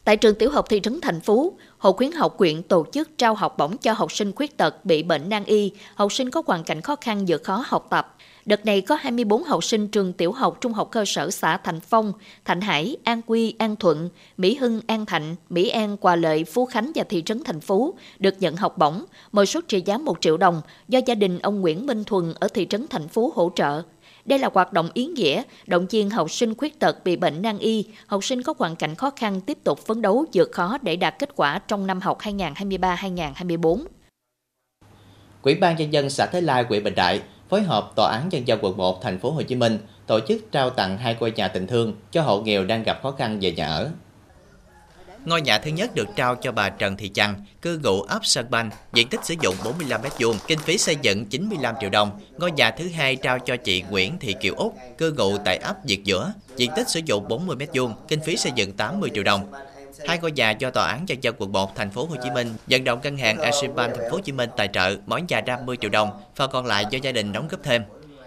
Tại 0.05 0.17
trường 0.17 0.35
tiểu 0.35 0.51
học 0.51 0.67
thị 0.69 0.81
trấn 0.83 1.01
Thành 1.01 1.21
Phú, 1.21 1.53
Hội 1.79 1.93
khuyến 1.93 2.13
học 2.13 2.35
quyện 2.39 2.63
tổ 2.63 2.87
chức 2.93 3.19
trao 3.19 3.35
học 3.35 3.59
bổng 3.59 3.77
cho 3.77 3.93
học 3.93 4.13
sinh 4.13 4.33
khuyết 4.33 4.57
tật 4.57 4.85
bị 4.85 5.03
bệnh 5.03 5.29
nan 5.29 5.45
y, 5.45 5.73
học 5.95 6.13
sinh 6.13 6.31
có 6.31 6.43
hoàn 6.47 6.65
cảnh 6.65 6.81
khó 6.81 6.97
khăn 6.97 7.25
vượt 7.29 7.45
khó 7.45 7.65
học 7.67 7.87
tập. 7.91 8.17
Đợt 8.47 8.67
này 8.67 8.81
có 8.81 8.95
24 9.01 9.45
học 9.45 9.65
sinh 9.65 9.89
trường 9.89 10.13
tiểu 10.13 10.33
học 10.33 10.59
trung 10.61 10.73
học 10.73 10.89
cơ 10.91 11.05
sở 11.05 11.31
xã 11.31 11.57
Thành 11.57 11.81
Phong, 11.81 12.13
Thạnh 12.45 12.61
Hải, 12.61 12.97
An 13.05 13.21
Quy, 13.27 13.55
An 13.59 13.77
Thuận, 13.77 14.09
Mỹ 14.37 14.57
Hưng, 14.61 14.81
An 14.87 15.07
Thạnh, 15.07 15.37
Mỹ 15.51 15.69
An, 15.69 15.97
Hòa 16.01 16.17
Lợi, 16.17 16.45
Phú 16.45 16.67
Khánh 16.67 16.93
và 16.95 17.05
thị 17.09 17.23
trấn 17.27 17.45
Thành 17.45 17.61
Phú 17.61 17.95
được 18.19 18.35
nhận 18.41 18.57
học 18.57 18.79
bổng, 18.79 19.05
mỗi 19.33 19.47
suất 19.47 19.69
trị 19.69 19.83
giá 19.87 19.99
1 19.99 20.17
triệu 20.21 20.37
đồng 20.37 20.63
do 20.89 21.01
gia 21.07 21.15
đình 21.15 21.39
ông 21.39 21.61
Nguyễn 21.61 21.87
Minh 21.87 22.05
Thuần 22.05 22.35
ở 22.41 22.49
thị 22.49 22.67
trấn 22.71 22.87
Thành 22.91 23.09
Phú 23.09 23.33
hỗ 23.35 23.51
trợ. 23.55 23.83
Đây 24.27 24.39
là 24.39 24.51
hoạt 24.55 24.73
động 24.73 24.89
ý 24.95 25.07
nghĩa, 25.07 25.43
động 25.67 25.87
viên 25.91 26.11
học 26.11 26.31
sinh 26.31 26.55
khuyết 26.55 26.81
tật 26.81 27.05
bị 27.05 27.17
bệnh 27.17 27.43
nan 27.43 27.59
y, 27.59 27.85
học 28.07 28.25
sinh 28.25 28.43
có 28.43 28.55
hoàn 28.59 28.77
cảnh 28.77 28.95
khó 28.95 29.11
khăn 29.17 29.41
tiếp 29.41 29.59
tục 29.65 29.79
phấn 29.79 30.03
đấu 30.03 30.25
vượt 30.33 30.53
khó 30.53 30.79
để 30.83 30.97
đạt 30.97 31.19
kết 31.19 31.31
quả 31.37 31.59
trong 31.59 31.87
năm 31.87 32.01
học 32.01 32.19
2023-2024. 32.21 33.85
Quỹ 35.43 35.55
ban 35.55 35.77
nhân 35.77 35.93
dân 35.93 36.11
xã 36.11 36.27
Thái 36.27 36.43
Lai, 36.43 36.65
huyện 36.69 36.85
Bình 36.85 36.95
Đại 36.95 37.21
phối 37.49 37.63
hợp 37.63 37.93
Tòa 37.97 38.13
án 38.13 38.29
nhân 38.29 38.49
dân 38.49 38.59
quận 38.63 38.77
1 38.77 39.03
thành 39.03 39.19
phố 39.19 39.31
Hồ 39.31 39.43
Chí 39.43 39.55
Minh 39.55 39.79
tổ 40.07 40.21
chức 40.29 40.53
trao 40.53 40.71
tặng 40.71 40.99
hai 40.99 41.17
ngôi 41.21 41.33
nhà 41.33 41.49
tình 41.49 41.67
thương 41.67 41.95
cho 42.11 42.23
hộ 42.23 42.41
nghèo 42.41 42.65
đang 42.65 42.83
gặp 42.83 43.03
khó 43.03 43.11
khăn 43.11 43.39
về 43.41 43.53
nhà 43.53 43.67
ở. 43.67 43.91
Ngôi 45.27 45.43
nhà 45.43 45.59
thứ 45.59 45.71
nhất 45.71 45.95
được 45.95 46.09
trao 46.17 46.35
cho 46.35 46.53
bà 46.53 46.69
Trần 46.69 46.97
Thị 46.97 47.09
Chăn, 47.09 47.45
cư 47.63 47.79
ngụ 47.79 48.03
ấp 48.03 48.27
Sơn 48.27 48.47
Banh, 48.51 48.71
diện 48.93 49.09
tích 49.09 49.21
sử 49.25 49.35
dụng 49.43 49.55
45 49.65 50.03
m2, 50.03 50.35
kinh 50.47 50.59
phí 50.59 50.79
xây 50.79 50.97
dựng 51.03 51.27
95 51.27 51.75
triệu 51.81 51.91
đồng. 51.91 52.21
Ngôi 52.39 52.53
nhà 52.53 52.71
thứ 52.71 52.89
hai 52.89 53.17
trao 53.17 53.39
cho 53.39 53.57
chị 53.57 53.83
Nguyễn 53.91 54.19
Thị 54.19 54.35
Kiều 54.41 54.55
Úc, 54.55 54.77
cư 54.99 55.13
ngụ 55.13 55.39
tại 55.45 55.57
ấp 55.57 55.77
Diệt 55.85 55.99
Giữa, 56.05 56.33
diện 56.57 56.71
tích 56.77 56.89
sử 56.89 57.01
dụng 57.05 57.29
40 57.29 57.57
m2, 57.57 57.93
kinh 58.09 58.21
phí 58.21 58.37
xây 58.37 58.53
dựng 58.55 58.73
80 58.73 59.11
triệu 59.15 59.23
đồng. 59.23 59.53
Hai 60.07 60.19
ngôi 60.19 60.33
nhà 60.33 60.51
do 60.51 60.71
tòa 60.71 60.89
án 60.89 61.05
nhân 61.05 61.19
dân 61.21 61.35
quận 61.39 61.53
1 61.53 61.77
thành 61.77 61.91
phố 61.91 62.05
Hồ 62.05 62.17
Chí 62.23 62.31
Minh 62.31 62.55
vận 62.67 62.85
động 62.85 63.01
ngân 63.03 63.17
hàng 63.19 63.39
Agribank 63.39 63.95
thành 63.97 64.11
phố 64.11 64.17
Hồ 64.17 64.21
Chí 64.21 64.33
Minh 64.33 64.51
tài 64.57 64.69
trợ 64.73 64.97
mỗi 65.07 65.23
nhà 65.29 65.41
50 65.41 65.77
triệu 65.81 65.91
đồng, 65.91 66.21
phần 66.37 66.51
còn 66.53 66.67
lại 66.67 66.85
do 66.91 66.99
gia 67.03 67.13
đình 67.13 67.33
đóng 67.33 67.49
góp 67.49 67.63
thêm. 67.63 67.83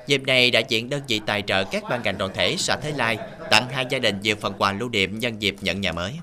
Dịp 0.08 0.22
này, 0.24 0.52
đại 0.52 0.64
diện 0.68 0.90
đơn 0.90 1.02
vị 1.08 1.22
tài 1.26 1.42
trợ 1.42 1.64
các 1.64 1.84
ban 1.90 2.04
ngành 2.04 2.18
đoàn 2.18 2.32
thể 2.34 2.56
xã 2.58 2.76
Thế 2.76 2.92
Lai 2.92 3.18
tặng 3.52 3.70
hai 3.70 3.86
gia 3.90 4.00
đình 4.00 4.22
nhiều 4.22 4.36
phần 4.36 4.54
quà 4.58 4.72
lưu 4.72 4.90
niệm 4.90 5.20
nhân 5.20 5.42
dịp 5.42 5.56
nhận 5.62 5.82
nhà 5.82 5.92
mới. 5.92 6.14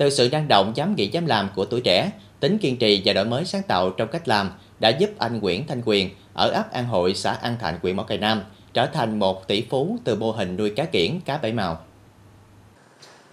Từ 0.00 0.10
sự 0.10 0.28
năng 0.32 0.48
động 0.48 0.72
dám 0.74 0.94
nghĩ 0.94 1.08
dám 1.08 1.26
làm 1.26 1.48
của 1.54 1.64
tuổi 1.64 1.80
trẻ, 1.80 2.10
tính 2.40 2.58
kiên 2.58 2.76
trì 2.76 3.02
và 3.04 3.12
đổi 3.12 3.24
mới 3.24 3.44
sáng 3.44 3.62
tạo 3.62 3.90
trong 3.90 4.08
cách 4.08 4.28
làm 4.28 4.50
đã 4.78 4.88
giúp 4.88 5.10
anh 5.18 5.40
Nguyễn 5.40 5.66
Thanh 5.66 5.82
Quyền 5.84 6.10
ở 6.32 6.50
ấp 6.50 6.72
An 6.72 6.86
Hội, 6.86 7.14
xã 7.14 7.32
An 7.32 7.56
Thạnh, 7.60 7.78
huyện 7.82 7.96
Mỏ 7.96 8.02
Cày 8.02 8.18
Nam 8.18 8.42
trở 8.74 8.86
thành 8.86 9.18
một 9.18 9.48
tỷ 9.48 9.64
phú 9.70 9.98
từ 10.04 10.14
mô 10.14 10.32
hình 10.32 10.56
nuôi 10.56 10.70
cá 10.70 10.84
kiển, 10.84 11.20
cá 11.24 11.38
bảy 11.38 11.52
màu. 11.52 11.80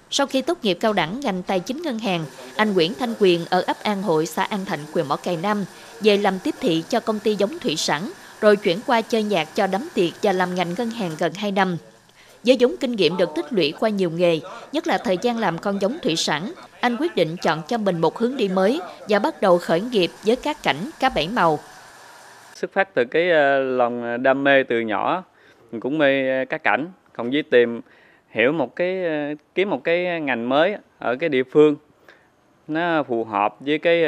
Sau 0.10 0.28
khi 0.28 0.42
tốt 0.42 0.58
nghiệp 0.62 0.78
cao 0.82 0.94
đẳng 0.94 1.20
ngành 1.20 1.44
tài 1.44 1.60
chính 1.60 1.82
ngân 1.82 2.00
hàng, 2.00 2.26
anh 2.56 2.74
Nguyễn 2.74 2.94
Thanh 3.00 3.14
Quyền 3.20 3.46
ở 3.50 3.62
ấp 3.62 3.84
An 3.84 4.04
Hội, 4.04 4.26
xã 4.26 4.44
An 4.44 4.66
Thạnh, 4.66 4.80
huyện 4.94 5.08
Mỏ 5.08 5.16
Cày 5.16 5.38
Nam 5.38 5.66
về 6.02 6.18
làm 6.18 6.40
tiếp 6.40 6.56
thị 6.60 6.84
cho 6.90 7.00
công 7.00 7.20
ty 7.20 7.36
giống 7.36 7.60
thủy 7.60 7.76
sản, 7.76 8.12
rồi 8.42 8.56
chuyển 8.56 8.80
qua 8.88 9.02
chơi 9.02 9.24
nhạc 9.24 9.56
cho 9.56 9.68
đám 9.68 9.90
tiệc 9.94 10.14
và 10.24 10.32
làm 10.34 10.56
ngành 10.56 10.74
ngân 10.78 10.90
hàng 10.90 11.12
gần 11.20 11.34
2 11.34 11.52
năm. 11.52 11.78
Với 12.46 12.56
giống 12.56 12.78
kinh 12.80 12.92
nghiệm 12.92 13.18
được 13.18 13.30
tích 13.36 13.54
lũy 13.54 13.74
qua 13.80 13.90
nhiều 13.90 14.10
nghề, 14.10 14.40
nhất 14.72 14.88
là 14.88 14.98
thời 14.98 15.18
gian 15.22 15.38
làm 15.38 15.58
con 15.58 15.82
giống 15.82 15.98
thủy 16.04 16.16
sản, 16.16 16.52
anh 16.80 16.98
quyết 17.00 17.16
định 17.16 17.36
chọn 17.42 17.62
cho 17.68 17.78
mình 17.78 18.02
một 18.02 18.18
hướng 18.18 18.38
đi 18.38 18.48
mới 18.48 18.82
và 19.10 19.20
bắt 19.20 19.42
đầu 19.42 19.58
khởi 19.58 19.82
nghiệp 19.82 20.10
với 20.26 20.36
các 20.36 20.58
cảnh 20.64 20.90
cá 21.00 21.10
bảy 21.10 21.30
màu. 21.36 21.60
Xuất 22.54 22.74
phát 22.74 22.94
từ 22.94 23.06
cái 23.06 23.32
ờ, 23.32 23.60
lòng 23.60 24.24
đam 24.24 24.44
mê 24.44 24.64
từ 24.64 24.80
nhỏ, 24.80 25.24
mình 25.72 25.82
cũng 25.82 25.98
mê 25.98 26.40
ờ, 26.40 26.46
cá 26.46 26.58
cảnh, 26.58 26.88
còn 27.14 27.32
với 27.32 27.44
tìm 27.44 27.82
hiểu 28.30 28.52
một 28.52 28.76
cái 28.76 29.06
ờ, 29.06 29.36
kiếm 29.56 29.70
một 29.70 29.84
cái 29.84 30.22
ngành 30.22 30.50
mới 30.50 30.76
ở 31.00 31.16
cái 31.16 31.30
địa 31.30 31.44
phương 31.44 31.76
nó 32.68 33.04
phù 33.04 33.24
hợp 33.24 33.56
với 33.60 33.78
cái 33.78 34.04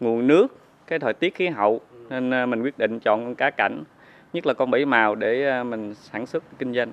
nguồn 0.00 0.26
nước, 0.26 0.46
cái 0.86 0.98
thời 0.98 1.12
tiết 1.12 1.34
khí 1.34 1.48
hậu 1.48 1.80
nên 2.10 2.50
mình 2.50 2.62
quyết 2.62 2.78
định 2.78 3.00
chọn 3.00 3.24
con 3.24 3.34
cá 3.34 3.50
cảnh, 3.50 3.84
nhất 4.32 4.46
là 4.46 4.54
con 4.54 4.70
bảy 4.70 4.84
màu 4.84 5.14
để 5.14 5.62
mình 5.62 5.94
sản 5.94 6.26
xuất 6.26 6.44
kinh 6.58 6.74
doanh. 6.74 6.92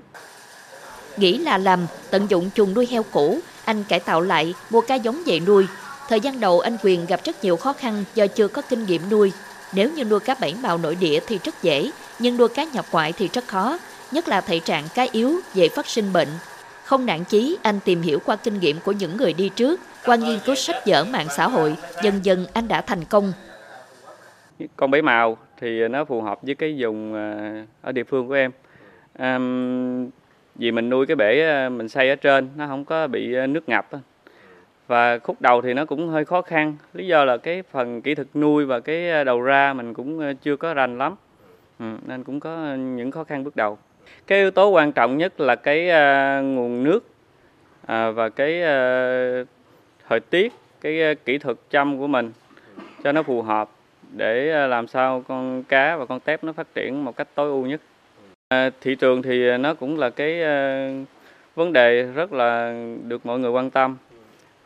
Nghĩ 1.18 1.38
là 1.38 1.58
làm, 1.58 1.80
tận 2.10 2.28
dụng 2.30 2.50
chuồng 2.56 2.74
nuôi 2.74 2.88
heo 2.92 3.04
cũ, 3.12 3.40
anh 3.66 3.84
cải 3.84 4.00
tạo 4.00 4.22
lại, 4.22 4.54
mua 4.70 4.82
cá 4.82 4.96
giống 4.96 5.22
về 5.26 5.40
nuôi. 5.40 5.68
Thời 6.10 6.20
gian 6.20 6.40
đầu 6.40 6.60
anh 6.60 6.78
Quyền 6.84 7.06
gặp 7.06 7.20
rất 7.24 7.44
nhiều 7.44 7.58
khó 7.58 7.74
khăn 7.74 8.04
do 8.16 8.28
chưa 8.28 8.48
có 8.48 8.62
kinh 8.70 8.86
nghiệm 8.86 9.02
nuôi. 9.10 9.32
Nếu 9.74 9.92
như 9.92 10.04
nuôi 10.04 10.20
cá 10.20 10.36
bảy 10.42 10.56
màu 10.64 10.78
nội 10.78 10.96
địa 10.96 11.20
thì 11.28 11.40
rất 11.44 11.64
dễ, 11.64 11.92
nhưng 12.20 12.38
nuôi 12.38 12.48
cá 12.48 12.64
nhập 12.64 12.86
ngoại 12.92 13.14
thì 13.18 13.30
rất 13.34 13.48
khó, 13.48 13.78
nhất 14.12 14.28
là 14.28 14.42
thể 14.42 14.60
trạng 14.60 14.84
cá 14.96 15.08
yếu, 15.12 15.40
dễ 15.54 15.70
phát 15.70 15.88
sinh 15.88 16.14
bệnh. 16.14 16.28
Không 16.84 17.06
nản 17.06 17.24
chí, 17.24 17.58
anh 17.62 17.80
tìm 17.86 18.02
hiểu 18.02 18.20
qua 18.26 18.36
kinh 18.36 18.60
nghiệm 18.60 18.80
của 18.86 18.92
những 18.92 19.18
người 19.18 19.34
đi 19.34 19.50
trước, 19.50 19.80
qua 20.06 20.16
nghiên 20.16 20.40
cứu 20.46 20.56
sách 20.56 20.88
vở 20.88 21.04
mạng 21.04 21.28
xã 21.38 21.48
hội, 21.48 21.76
dần 22.04 22.20
dần 22.26 22.46
anh 22.54 22.68
đã 22.68 22.82
thành 22.82 23.04
công. 23.06 23.34
Con 24.76 24.92
bảy 24.92 25.02
màu 25.02 25.38
thì 25.62 25.88
nó 25.88 26.06
phù 26.06 26.22
hợp 26.22 26.40
với 26.42 26.56
cái 26.56 26.76
vùng 26.80 27.16
à, 27.16 27.66
ở 27.82 27.92
địa 27.92 28.04
phương 28.04 28.28
của 28.28 28.34
em. 28.34 28.52
À, 29.18 29.40
vì 30.56 30.72
mình 30.72 30.90
nuôi 30.90 31.06
cái 31.06 31.16
bể 31.16 31.42
ờ, 31.42 31.70
mình 31.70 31.90
xây 31.90 32.10
ở 32.10 32.16
trên 32.16 32.50
nó 32.56 32.68
không 32.68 32.86
có 32.86 33.08
bị 33.08 33.34
ờ, 33.34 33.48
nước 33.48 33.70
ngập 33.70 33.88
và 34.88 35.20
khúc 35.20 35.42
đầu 35.42 35.62
thì 35.62 35.74
nó 35.74 35.86
cũng 35.86 36.10
hơi 36.10 36.26
khó 36.26 36.42
khăn 36.42 36.76
lý 36.94 37.08
do 37.08 37.26
là 37.26 37.38
cái 37.38 37.64
phần 37.72 38.02
kỹ 38.02 38.16
thuật 38.16 38.28
nuôi 38.34 38.66
và 38.66 38.80
cái 38.80 39.10
ờ, 39.10 39.24
đầu 39.24 39.42
ra 39.42 39.74
mình 39.74 39.94
cũng 39.94 40.36
chưa 40.36 40.56
có 40.56 40.74
rành 40.74 40.98
lắm. 40.98 41.16
Ừ, 41.80 41.86
nên 42.08 42.24
cũng 42.24 42.40
có 42.40 42.76
những 42.76 43.12
khó 43.12 43.24
khăn 43.24 43.44
bước 43.44 43.56
đầu. 43.56 43.78
Cái 44.28 44.40
yếu 44.40 44.52
tố 44.52 44.70
quan 44.70 44.92
trọng 44.92 45.18
nhất 45.18 45.40
là 45.40 45.56
cái 45.56 45.90
uh, 45.90 46.46
nguồn 46.46 46.84
nước 46.84 47.00
uh, 47.84 47.88
và 47.88 48.30
cái 48.30 48.62
uh, 48.62 49.48
thời 50.10 50.20
tiết 50.20 50.54
cái 50.82 51.12
uh, 51.12 51.26
kỹ 51.26 51.38
thuật 51.38 51.58
chăm 51.70 52.00
của 52.00 52.08
mình 52.08 52.32
cho 53.04 53.12
nó 53.12 53.24
phù 53.24 53.42
hợp 53.42 53.70
để 54.12 54.64
uh, 54.66 54.70
làm 54.70 54.88
sao 54.88 55.24
con 55.28 55.64
cá 55.64 55.98
và 55.98 56.06
con 56.06 56.20
tép 56.20 56.44
nó 56.44 56.54
phát 56.54 56.68
triển 56.74 57.06
một 57.06 57.16
cách 57.16 57.28
tối 57.36 57.50
ưu 57.50 57.66
nhất. 57.66 57.82
À, 58.56 58.70
thị 58.82 58.96
trường 58.96 59.22
thì 59.22 59.50
à, 59.50 59.58
nó 59.58 59.74
cũng 59.74 60.00
là 60.00 60.10
cái 60.10 60.44
à, 60.44 60.90
vấn 61.56 61.74
đề 61.74 62.04
rất 62.04 62.34
là 62.34 62.74
được 63.08 63.26
mọi 63.26 63.40
người 63.40 63.52
quan 63.52 63.70
tâm. 63.70 63.98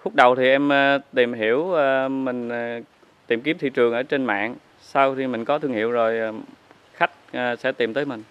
Khúc 0.03 0.15
đầu 0.15 0.35
thì 0.35 0.43
em 0.47 0.69
tìm 1.13 1.33
hiểu 1.33 1.67
mình 2.09 2.49
tìm 3.27 3.41
kiếm 3.41 3.57
thị 3.57 3.69
trường 3.69 3.93
ở 3.93 4.03
trên 4.03 4.25
mạng. 4.25 4.55
Sau 4.81 5.15
khi 5.15 5.27
mình 5.27 5.45
có 5.45 5.59
thương 5.59 5.73
hiệu 5.73 5.91
rồi 5.91 6.41
khách 6.93 7.11
sẽ 7.59 7.71
tìm 7.71 7.93
tới 7.93 8.05
mình. 8.05 8.23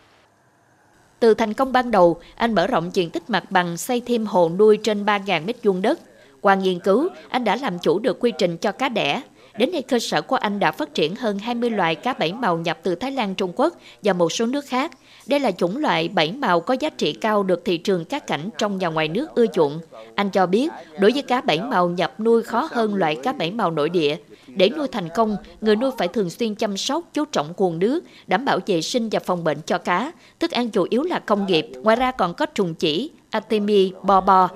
Từ 1.20 1.34
thành 1.34 1.54
công 1.54 1.72
ban 1.72 1.90
đầu, 1.90 2.20
anh 2.36 2.54
mở 2.54 2.66
rộng 2.66 2.90
diện 2.92 3.10
tích 3.10 3.22
mặt 3.28 3.44
bằng 3.50 3.76
xây 3.76 4.02
thêm 4.06 4.26
hồ 4.26 4.50
nuôi 4.58 4.78
trên 4.82 5.04
3.000 5.04 5.46
m2 5.46 5.82
đất. 5.82 5.98
Qua 6.40 6.54
nghiên 6.54 6.78
cứu, 6.80 7.08
anh 7.28 7.44
đã 7.44 7.56
làm 7.56 7.78
chủ 7.78 7.98
được 7.98 8.20
quy 8.20 8.32
trình 8.38 8.56
cho 8.56 8.72
cá 8.72 8.88
đẻ. 8.88 9.22
Đến 9.58 9.72
nay, 9.72 9.82
cơ 9.82 9.98
sở 9.98 10.22
của 10.22 10.36
anh 10.36 10.58
đã 10.58 10.72
phát 10.72 10.94
triển 10.94 11.14
hơn 11.14 11.38
20 11.38 11.70
loại 11.70 11.94
cá 11.94 12.12
bảy 12.12 12.32
màu 12.32 12.58
nhập 12.58 12.78
từ 12.82 12.94
Thái 12.94 13.12
Lan, 13.12 13.34
Trung 13.34 13.52
Quốc 13.56 13.74
và 14.02 14.12
một 14.12 14.32
số 14.32 14.46
nước 14.46 14.66
khác. 14.66 14.92
Đây 15.26 15.40
là 15.40 15.50
chủng 15.50 15.76
loại 15.76 16.08
bảy 16.08 16.32
màu 16.32 16.60
có 16.60 16.76
giá 16.80 16.90
trị 16.90 17.12
cao 17.12 17.42
được 17.42 17.62
thị 17.64 17.78
trường 17.78 18.04
cá 18.04 18.18
cảnh 18.18 18.50
trong 18.58 18.78
và 18.78 18.88
ngoài 18.88 19.08
nước 19.08 19.34
ưa 19.34 19.46
chuộng. 19.46 19.80
Anh 20.14 20.30
cho 20.30 20.46
biết, 20.46 20.68
đối 20.98 21.12
với 21.12 21.22
cá 21.22 21.40
bảy 21.40 21.60
màu 21.60 21.88
nhập 21.88 22.20
nuôi 22.20 22.42
khó 22.42 22.68
hơn 22.70 22.94
loại 22.94 23.16
cá 23.22 23.32
bảy 23.32 23.50
màu 23.50 23.70
nội 23.70 23.88
địa. 23.88 24.16
Để 24.46 24.70
nuôi 24.76 24.88
thành 24.88 25.08
công, 25.14 25.36
người 25.60 25.76
nuôi 25.76 25.90
phải 25.98 26.08
thường 26.08 26.30
xuyên 26.30 26.54
chăm 26.54 26.76
sóc, 26.76 27.04
chú 27.12 27.24
trọng 27.24 27.52
nguồn 27.56 27.78
nước, 27.78 28.04
đảm 28.26 28.44
bảo 28.44 28.58
vệ 28.66 28.82
sinh 28.82 29.08
và 29.08 29.20
phòng 29.20 29.44
bệnh 29.44 29.58
cho 29.66 29.78
cá. 29.78 30.12
Thức 30.40 30.50
ăn 30.50 30.70
chủ 30.70 30.86
yếu 30.90 31.02
là 31.02 31.18
công 31.18 31.46
nghiệp, 31.46 31.66
ngoài 31.82 31.96
ra 31.96 32.10
còn 32.10 32.34
có 32.34 32.46
trùng 32.46 32.74
chỉ, 32.74 33.10
atemi, 33.30 33.92
bò 34.02 34.20
bò, 34.20 34.48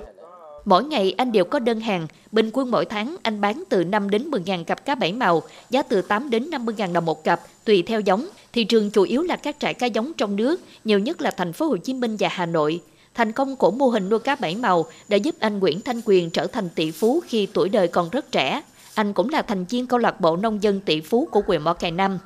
Mỗi 0.65 0.83
ngày 0.83 1.13
anh 1.17 1.31
đều 1.31 1.45
có 1.45 1.59
đơn 1.59 1.79
hàng, 1.79 2.07
bình 2.31 2.49
quân 2.53 2.71
mỗi 2.71 2.85
tháng 2.85 3.15
anh 3.23 3.41
bán 3.41 3.63
từ 3.69 3.83
5 3.83 4.09
đến 4.09 4.23
10 4.23 4.41
ngàn 4.45 4.65
cặp 4.65 4.85
cá 4.85 4.95
bảy 4.95 5.13
màu, 5.13 5.41
giá 5.69 5.83
từ 5.83 6.01
8 6.01 6.29
đến 6.29 6.49
50 6.51 6.75
ngàn 6.77 6.93
đồng 6.93 7.05
một 7.05 7.23
cặp, 7.23 7.39
tùy 7.65 7.83
theo 7.87 7.99
giống. 7.99 8.27
Thị 8.53 8.63
trường 8.63 8.91
chủ 8.91 9.03
yếu 9.03 9.23
là 9.23 9.35
các 9.35 9.55
trại 9.59 9.73
cá 9.73 9.85
giống 9.85 10.13
trong 10.17 10.35
nước, 10.35 10.61
nhiều 10.83 10.99
nhất 10.99 11.21
là 11.21 11.31
thành 11.31 11.53
phố 11.53 11.65
Hồ 11.65 11.77
Chí 11.77 11.93
Minh 11.93 12.15
và 12.19 12.29
Hà 12.31 12.45
Nội. 12.45 12.81
Thành 13.13 13.31
công 13.31 13.55
của 13.55 13.71
mô 13.71 13.87
hình 13.87 14.09
nuôi 14.09 14.19
cá 14.19 14.35
bảy 14.35 14.55
màu 14.55 14.85
đã 15.09 15.17
giúp 15.17 15.35
anh 15.39 15.59
Nguyễn 15.59 15.81
Thanh 15.81 16.01
Quyền 16.05 16.29
trở 16.29 16.47
thành 16.47 16.69
tỷ 16.75 16.91
phú 16.91 17.21
khi 17.27 17.47
tuổi 17.53 17.69
đời 17.69 17.87
còn 17.87 18.09
rất 18.09 18.31
trẻ. 18.31 18.61
Anh 18.95 19.13
cũng 19.13 19.29
là 19.29 19.41
thành 19.41 19.65
viên 19.65 19.87
câu 19.87 19.99
lạc 19.99 20.21
bộ 20.21 20.35
nông 20.35 20.63
dân 20.63 20.79
tỷ 20.79 21.01
phú 21.01 21.27
của 21.31 21.41
huyện 21.47 21.61
Mỏ 21.61 21.73
Cày 21.73 21.91
Nam. 21.91 22.17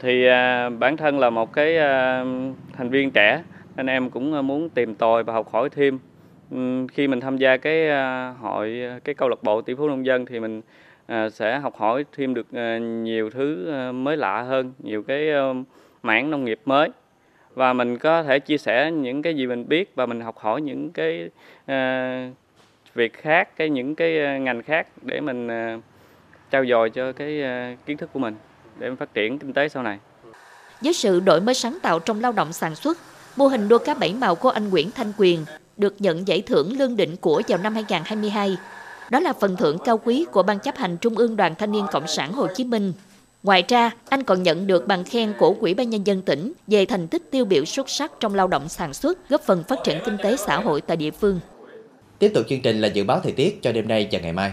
Thì 0.00 0.26
à, 0.26 0.70
bản 0.78 0.96
thân 0.96 1.18
là 1.18 1.30
một 1.30 1.52
cái 1.52 1.78
à, 1.78 2.24
thành 2.76 2.90
viên 2.90 3.10
trẻ 3.10 3.42
nên 3.76 3.86
em 3.86 4.10
cũng 4.10 4.34
à, 4.34 4.42
muốn 4.42 4.68
tìm 4.68 4.94
tòi 4.94 5.24
và 5.24 5.32
học 5.32 5.52
hỏi 5.52 5.68
thêm 5.70 5.98
khi 6.92 7.08
mình 7.08 7.20
tham 7.20 7.36
gia 7.36 7.56
cái 7.56 7.88
à, 7.88 8.34
hội 8.40 8.82
cái 9.04 9.14
câu 9.14 9.28
lạc 9.28 9.42
bộ 9.42 9.60
tỷ 9.60 9.74
phú 9.74 9.88
nông 9.88 10.06
dân 10.06 10.26
thì 10.26 10.40
mình 10.40 10.62
à, 11.06 11.30
sẽ 11.30 11.58
học 11.58 11.76
hỏi 11.76 12.04
thêm 12.16 12.34
được 12.34 12.46
à, 12.52 12.78
nhiều 12.78 13.30
thứ 13.30 13.72
mới 13.92 14.16
lạ 14.16 14.42
hơn 14.42 14.72
nhiều 14.78 15.02
cái 15.02 15.30
ờ, 15.30 15.54
mảng 16.02 16.30
nông 16.30 16.44
nghiệp 16.44 16.60
mới 16.64 16.88
và 17.54 17.72
mình 17.72 17.98
có 17.98 18.22
thể 18.22 18.38
chia 18.38 18.58
sẻ 18.58 18.90
những 18.90 19.22
cái 19.22 19.34
gì 19.34 19.46
mình 19.46 19.68
biết 19.68 19.92
và 19.94 20.06
mình 20.06 20.20
học 20.20 20.38
hỏi 20.38 20.60
những 20.60 20.90
cái 20.90 21.30
việc 22.94 23.12
khác 23.12 23.56
cái 23.56 23.70
những 23.70 23.94
cái 23.94 24.40
ngành 24.40 24.62
khác 24.62 24.86
để 25.02 25.20
mình 25.20 25.48
trao 26.50 26.66
dồi 26.66 26.90
cho 26.90 27.12
cái 27.12 27.42
kiến 27.86 27.96
thức 27.96 28.10
của 28.12 28.18
mình 28.18 28.34
để 28.78 28.90
phát 28.98 29.14
triển 29.14 29.38
kinh 29.38 29.52
tế 29.52 29.68
sau 29.68 29.82
này. 29.82 29.98
Với 30.80 30.92
sự 30.92 31.20
đổi 31.20 31.40
mới 31.40 31.54
sáng 31.54 31.78
tạo 31.82 31.98
trong 31.98 32.20
lao 32.20 32.32
động 32.32 32.52
sản 32.52 32.74
xuất, 32.74 32.98
mô 33.36 33.46
hình 33.46 33.68
đua 33.68 33.78
cá 33.78 33.94
bảy 33.94 34.14
màu 34.14 34.34
của 34.34 34.50
anh 34.50 34.70
Nguyễn 34.70 34.90
Thanh 34.90 35.12
Quyền 35.18 35.44
được 35.80 35.94
nhận 35.98 36.28
giải 36.28 36.42
thưởng 36.42 36.78
lương 36.78 36.96
định 36.96 37.16
của 37.16 37.42
vào 37.48 37.58
năm 37.58 37.74
2022. 37.74 38.56
Đó 39.10 39.20
là 39.20 39.32
phần 39.32 39.56
thưởng 39.56 39.78
cao 39.84 40.00
quý 40.04 40.26
của 40.32 40.42
Ban 40.42 40.58
chấp 40.58 40.76
hành 40.76 40.96
Trung 40.96 41.14
ương 41.14 41.36
Đoàn 41.36 41.54
Thanh 41.54 41.72
niên 41.72 41.86
Cộng 41.92 42.06
sản 42.06 42.32
Hồ 42.32 42.46
Chí 42.56 42.64
Minh. 42.64 42.92
Ngoài 43.42 43.64
ra, 43.68 43.90
anh 44.08 44.22
còn 44.22 44.42
nhận 44.42 44.66
được 44.66 44.86
bằng 44.86 45.04
khen 45.04 45.32
của 45.38 45.54
Quỹ 45.54 45.74
ban 45.74 45.90
Nhân 45.90 46.06
dân 46.06 46.22
tỉnh 46.22 46.52
về 46.66 46.86
thành 46.86 47.08
tích 47.08 47.22
tiêu 47.30 47.44
biểu 47.44 47.64
xuất 47.64 47.90
sắc 47.90 48.12
trong 48.20 48.34
lao 48.34 48.48
động 48.48 48.68
sản 48.68 48.94
xuất, 48.94 49.28
góp 49.28 49.40
phần 49.40 49.64
phát 49.68 49.78
triển 49.84 49.98
kinh 50.04 50.16
tế 50.22 50.36
xã 50.36 50.60
hội 50.60 50.80
tại 50.80 50.96
địa 50.96 51.10
phương. 51.10 51.40
Tiếp 52.18 52.30
tục 52.34 52.46
chương 52.48 52.62
trình 52.62 52.80
là 52.80 52.88
dự 52.88 53.04
báo 53.04 53.20
thời 53.22 53.32
tiết 53.32 53.62
cho 53.62 53.72
đêm 53.72 53.88
nay 53.88 54.08
và 54.12 54.18
ngày 54.18 54.32
mai. 54.32 54.52